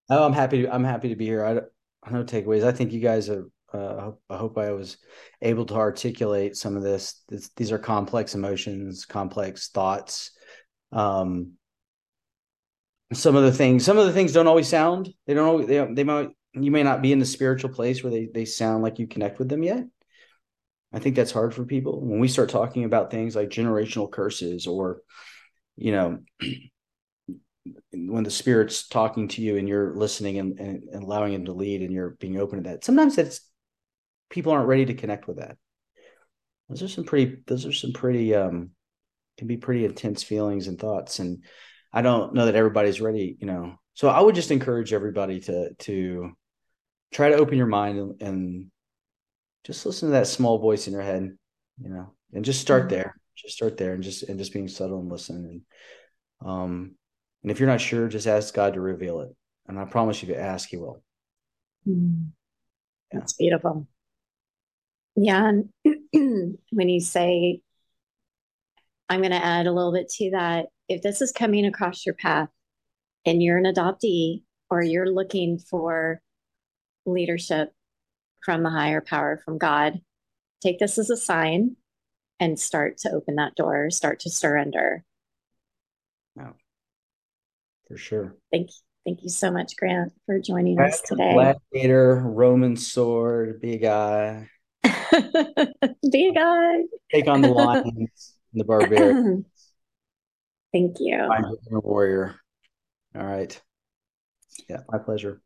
Oh, 0.09 0.25
I'm 0.25 0.31
happy. 0.31 0.61
To, 0.61 0.73
I'm 0.73 0.85
happy 0.85 1.09
to 1.09 1.17
be 1.17 1.25
here. 1.25 1.45
I, 1.45 2.09
no 2.09 2.23
takeaways. 2.23 2.63
I 2.63 2.71
think 2.71 2.93
you 2.93 3.01
guys 3.01 3.29
are. 3.29 3.49
Uh, 3.73 4.11
I 4.29 4.37
hope 4.37 4.57
I 4.57 4.71
was 4.71 4.99
able 5.41 5.65
to 5.65 5.75
articulate 5.75 6.55
some 6.55 6.77
of 6.77 6.83
this. 6.83 7.21
this 7.27 7.49
these 7.57 7.73
are 7.73 7.77
complex 7.77 8.33
emotions, 8.33 9.03
complex 9.03 9.67
thoughts. 9.67 10.31
Um, 10.93 11.55
some 13.11 13.35
of 13.35 13.43
the 13.43 13.51
things, 13.51 13.83
some 13.83 13.97
of 13.97 14.05
the 14.05 14.13
things 14.13 14.31
don't 14.31 14.47
always 14.47 14.69
sound. 14.69 15.09
They 15.25 15.33
don't 15.33 15.45
always. 15.45 15.67
They, 15.67 15.85
they 15.93 16.05
might. 16.05 16.29
You 16.53 16.71
may 16.71 16.83
not 16.83 17.01
be 17.01 17.11
in 17.11 17.19
the 17.19 17.25
spiritual 17.25 17.71
place 17.71 18.01
where 18.01 18.11
they 18.11 18.29
they 18.33 18.45
sound 18.45 18.81
like 18.81 18.97
you 18.97 19.07
connect 19.07 19.39
with 19.39 19.49
them 19.49 19.61
yet 19.61 19.83
I 20.97 20.99
think 20.99 21.15
that's 21.15 21.31
hard 21.31 21.53
for 21.53 21.63
people 21.63 22.01
when 22.01 22.19
we 22.19 22.27
start 22.27 22.49
talking 22.49 22.83
about 22.83 23.11
things 23.11 23.35
like 23.35 23.49
generational 23.49 24.09
curses 24.09 24.65
or, 24.65 25.03
you 25.75 25.91
know, 25.91 26.17
when 27.93 28.23
the 28.23 28.31
spirit's 28.31 28.87
talking 28.87 29.27
to 29.27 29.43
you 29.43 29.57
and 29.57 29.69
you're 29.69 29.93
listening 29.93 30.39
and, 30.39 30.59
and, 30.59 30.83
and, 30.91 31.03
allowing 31.03 31.33
him 31.33 31.45
to 31.45 31.53
lead 31.53 31.83
and 31.83 31.93
you're 31.93 32.17
being 32.19 32.39
open 32.39 32.63
to 32.63 32.69
that. 32.71 32.83
Sometimes 32.83 33.15
that's 33.15 33.41
people 34.31 34.51
aren't 34.51 34.67
ready 34.67 34.87
to 34.87 34.95
connect 34.95 35.27
with 35.27 35.37
that. 35.37 35.57
Those 36.67 36.81
are 36.81 36.87
some 36.87 37.03
pretty, 37.03 37.43
those 37.45 37.67
are 37.67 37.71
some 37.71 37.93
pretty, 37.93 38.33
um, 38.33 38.71
can 39.37 39.45
be 39.45 39.57
pretty 39.57 39.85
intense 39.85 40.23
feelings 40.23 40.67
and 40.67 40.79
thoughts. 40.79 41.19
And 41.19 41.43
I 41.93 42.01
don't 42.01 42.33
know 42.33 42.47
that 42.47 42.55
everybody's 42.55 43.01
ready, 43.01 43.37
you 43.39 43.45
know. 43.45 43.75
So 43.93 44.07
I 44.07 44.19
would 44.19 44.33
just 44.33 44.49
encourage 44.49 44.93
everybody 44.93 45.41
to, 45.41 45.75
to 45.75 46.31
try 47.11 47.29
to 47.29 47.35
open 47.35 47.59
your 47.59 47.67
mind 47.67 47.99
and, 47.99 48.21
and 48.23 48.71
just 49.67 49.85
listen 49.85 50.07
to 50.07 50.13
that 50.13 50.27
small 50.27 50.57
voice 50.57 50.87
in 50.87 50.93
your 50.93 51.01
head, 51.01 51.37
you 51.81 51.89
know, 51.89 52.13
and 52.33 52.45
just 52.45 52.61
start 52.61 52.83
mm-hmm. 52.83 52.95
there. 52.95 53.15
Just 53.35 53.55
start 53.55 53.77
there 53.77 53.93
and 53.93 54.01
just 54.01 54.23
and 54.23 54.39
just 54.39 54.53
being 54.53 54.69
subtle 54.69 54.99
and 54.99 55.11
listen. 55.11 55.61
And 56.41 56.49
um 56.49 56.95
and 57.43 57.51
if 57.51 57.59
you're 57.59 57.69
not 57.69 57.81
sure, 57.81 58.07
just 58.07 58.27
ask 58.27 58.53
God 58.53 58.73
to 58.73 58.81
reveal 58.81 59.19
it. 59.19 59.29
And 59.67 59.77
I 59.77 59.85
promise 59.85 60.23
you 60.23 60.29
if 60.29 60.35
you 60.35 60.41
ask, 60.41 60.69
he 60.69 60.77
will. 60.77 61.03
Mm. 61.87 62.29
Yeah. 63.11 63.19
That's 63.19 63.33
beautiful. 63.33 63.87
Yeah. 65.17 65.51
And 65.83 66.57
when 66.71 66.89
you 66.89 67.01
say, 67.01 67.61
I'm 69.09 69.19
going 69.19 69.31
to 69.31 69.43
add 69.43 69.67
a 69.67 69.71
little 69.71 69.93
bit 69.93 70.09
to 70.09 70.31
that. 70.31 70.67
If 70.89 71.01
this 71.01 71.21
is 71.21 71.31
coming 71.31 71.65
across 71.65 72.05
your 72.05 72.15
path 72.15 72.49
and 73.25 73.41
you're 73.43 73.57
an 73.57 73.65
adoptee 73.65 74.43
or 74.69 74.81
you're 74.81 75.09
looking 75.09 75.59
for 75.59 76.21
leadership 77.05 77.71
from 78.47 78.63
the 78.63 78.69
higher 78.69 79.01
power, 79.01 79.41
from 79.43 79.57
God. 79.57 79.99
Take 80.63 80.79
this 80.79 80.97
as 80.97 81.09
a 81.09 81.17
sign 81.17 81.75
and 82.39 82.57
start 82.57 82.97
to 82.99 83.11
open 83.11 83.35
that 83.35 83.55
door, 83.55 83.91
start 83.91 84.21
to 84.21 84.29
surrender. 84.29 85.03
No, 86.37 86.53
for 87.89 87.97
sure. 87.97 88.37
Thank 88.49 88.69
you. 88.69 88.75
Thank 89.05 89.23
you 89.23 89.29
so 89.29 89.51
much, 89.51 89.75
Grant, 89.77 90.13
for 90.25 90.39
joining 90.39 90.79
us 90.79 91.01
today. 91.01 91.33
Gladiator, 91.33 92.15
Roman 92.25 92.77
sword, 92.77 93.59
guy. 93.61 94.49
be 94.83 96.27
a 96.27 96.33
guy. 96.33 96.77
Take 97.13 97.27
on 97.27 97.41
the 97.41 97.49
lions 97.49 97.83
and 98.53 98.61
the 98.61 98.63
barbarians. 98.63 99.45
Thank 100.71 100.97
you. 101.01 101.17
I'm 101.17 101.43
a 101.45 101.79
warrior. 101.81 102.35
All 103.13 103.25
right. 103.25 103.59
Yeah, 104.69 104.81
my 104.89 104.99
pleasure. 104.99 105.41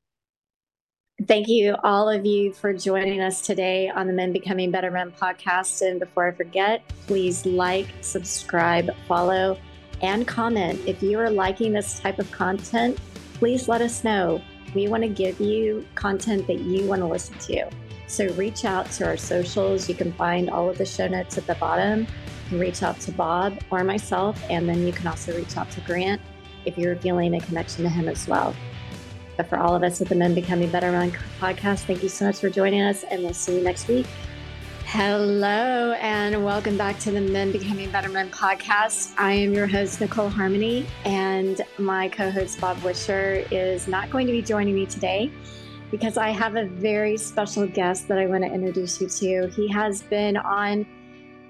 Thank 1.27 1.49
you, 1.49 1.75
all 1.83 2.09
of 2.09 2.25
you, 2.25 2.51
for 2.53 2.73
joining 2.73 3.21
us 3.21 3.41
today 3.41 3.89
on 3.89 4.07
the 4.07 4.13
Men 4.13 4.31
Becoming 4.31 4.71
Better 4.71 4.89
Men 4.89 5.11
podcast. 5.11 5.87
And 5.87 5.99
before 5.99 6.27
I 6.27 6.31
forget, 6.31 6.81
please 7.05 7.45
like, 7.45 7.87
subscribe, 8.01 8.89
follow, 9.07 9.59
and 10.01 10.25
comment. 10.25 10.79
If 10.87 11.03
you 11.03 11.19
are 11.19 11.29
liking 11.29 11.73
this 11.73 11.99
type 11.99 12.17
of 12.17 12.31
content, 12.31 12.97
please 13.35 13.67
let 13.67 13.81
us 13.81 14.03
know. 14.03 14.41
We 14.73 14.87
want 14.87 15.03
to 15.03 15.09
give 15.09 15.39
you 15.39 15.85
content 15.93 16.47
that 16.47 16.59
you 16.59 16.87
want 16.87 17.01
to 17.01 17.07
listen 17.07 17.37
to. 17.39 17.69
So 18.07 18.27
reach 18.33 18.65
out 18.65 18.89
to 18.91 19.05
our 19.05 19.17
socials. 19.17 19.87
You 19.87 19.95
can 19.95 20.13
find 20.13 20.49
all 20.49 20.69
of 20.69 20.77
the 20.79 20.85
show 20.85 21.07
notes 21.07 21.37
at 21.37 21.45
the 21.45 21.55
bottom. 21.55 22.07
Reach 22.51 22.81
out 22.81 22.99
to 23.01 23.11
Bob 23.11 23.59
or 23.69 23.83
myself, 23.83 24.41
and 24.49 24.67
then 24.67 24.87
you 24.87 24.93
can 24.93 25.07
also 25.07 25.35
reach 25.35 25.55
out 25.55 25.69
to 25.71 25.81
Grant 25.81 26.21
if 26.65 26.77
you're 26.77 26.95
feeling 26.95 27.35
a 27.35 27.41
connection 27.41 27.83
to 27.83 27.89
him 27.89 28.07
as 28.07 28.27
well. 28.27 28.55
But 29.41 29.49
for 29.49 29.57
all 29.57 29.75
of 29.75 29.81
us 29.81 29.99
at 29.99 30.07
the 30.07 30.13
Men 30.13 30.35
Becoming 30.35 30.69
Better 30.69 30.91
Men 30.91 31.11
podcast, 31.39 31.85
thank 31.85 32.03
you 32.03 32.09
so 32.09 32.25
much 32.25 32.37
for 32.37 32.47
joining 32.47 32.81
us, 32.81 33.01
and 33.01 33.23
we'll 33.23 33.33
see 33.33 33.57
you 33.57 33.63
next 33.63 33.87
week. 33.87 34.05
Hello, 34.85 35.93
and 35.93 36.45
welcome 36.45 36.77
back 36.77 36.99
to 36.99 37.11
the 37.11 37.21
Men 37.21 37.51
Becoming 37.51 37.89
Better 37.89 38.09
Men 38.09 38.29
podcast. 38.29 39.15
I 39.17 39.31
am 39.31 39.51
your 39.51 39.65
host, 39.65 39.99
Nicole 39.99 40.29
Harmony, 40.29 40.85
and 41.05 41.59
my 41.79 42.07
co 42.07 42.29
host, 42.29 42.61
Bob 42.61 42.77
Wisher, 42.83 43.43
is 43.49 43.87
not 43.87 44.11
going 44.11 44.27
to 44.27 44.31
be 44.31 44.43
joining 44.43 44.75
me 44.75 44.85
today 44.85 45.31
because 45.89 46.17
I 46.17 46.29
have 46.29 46.55
a 46.55 46.65
very 46.65 47.17
special 47.17 47.65
guest 47.65 48.07
that 48.09 48.19
I 48.19 48.27
want 48.27 48.43
to 48.43 48.53
introduce 48.53 49.01
you 49.01 49.09
to. 49.09 49.47
He 49.55 49.67
has 49.69 50.03
been 50.03 50.37
on 50.37 50.85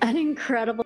an 0.01 0.15
incredible 0.15 0.85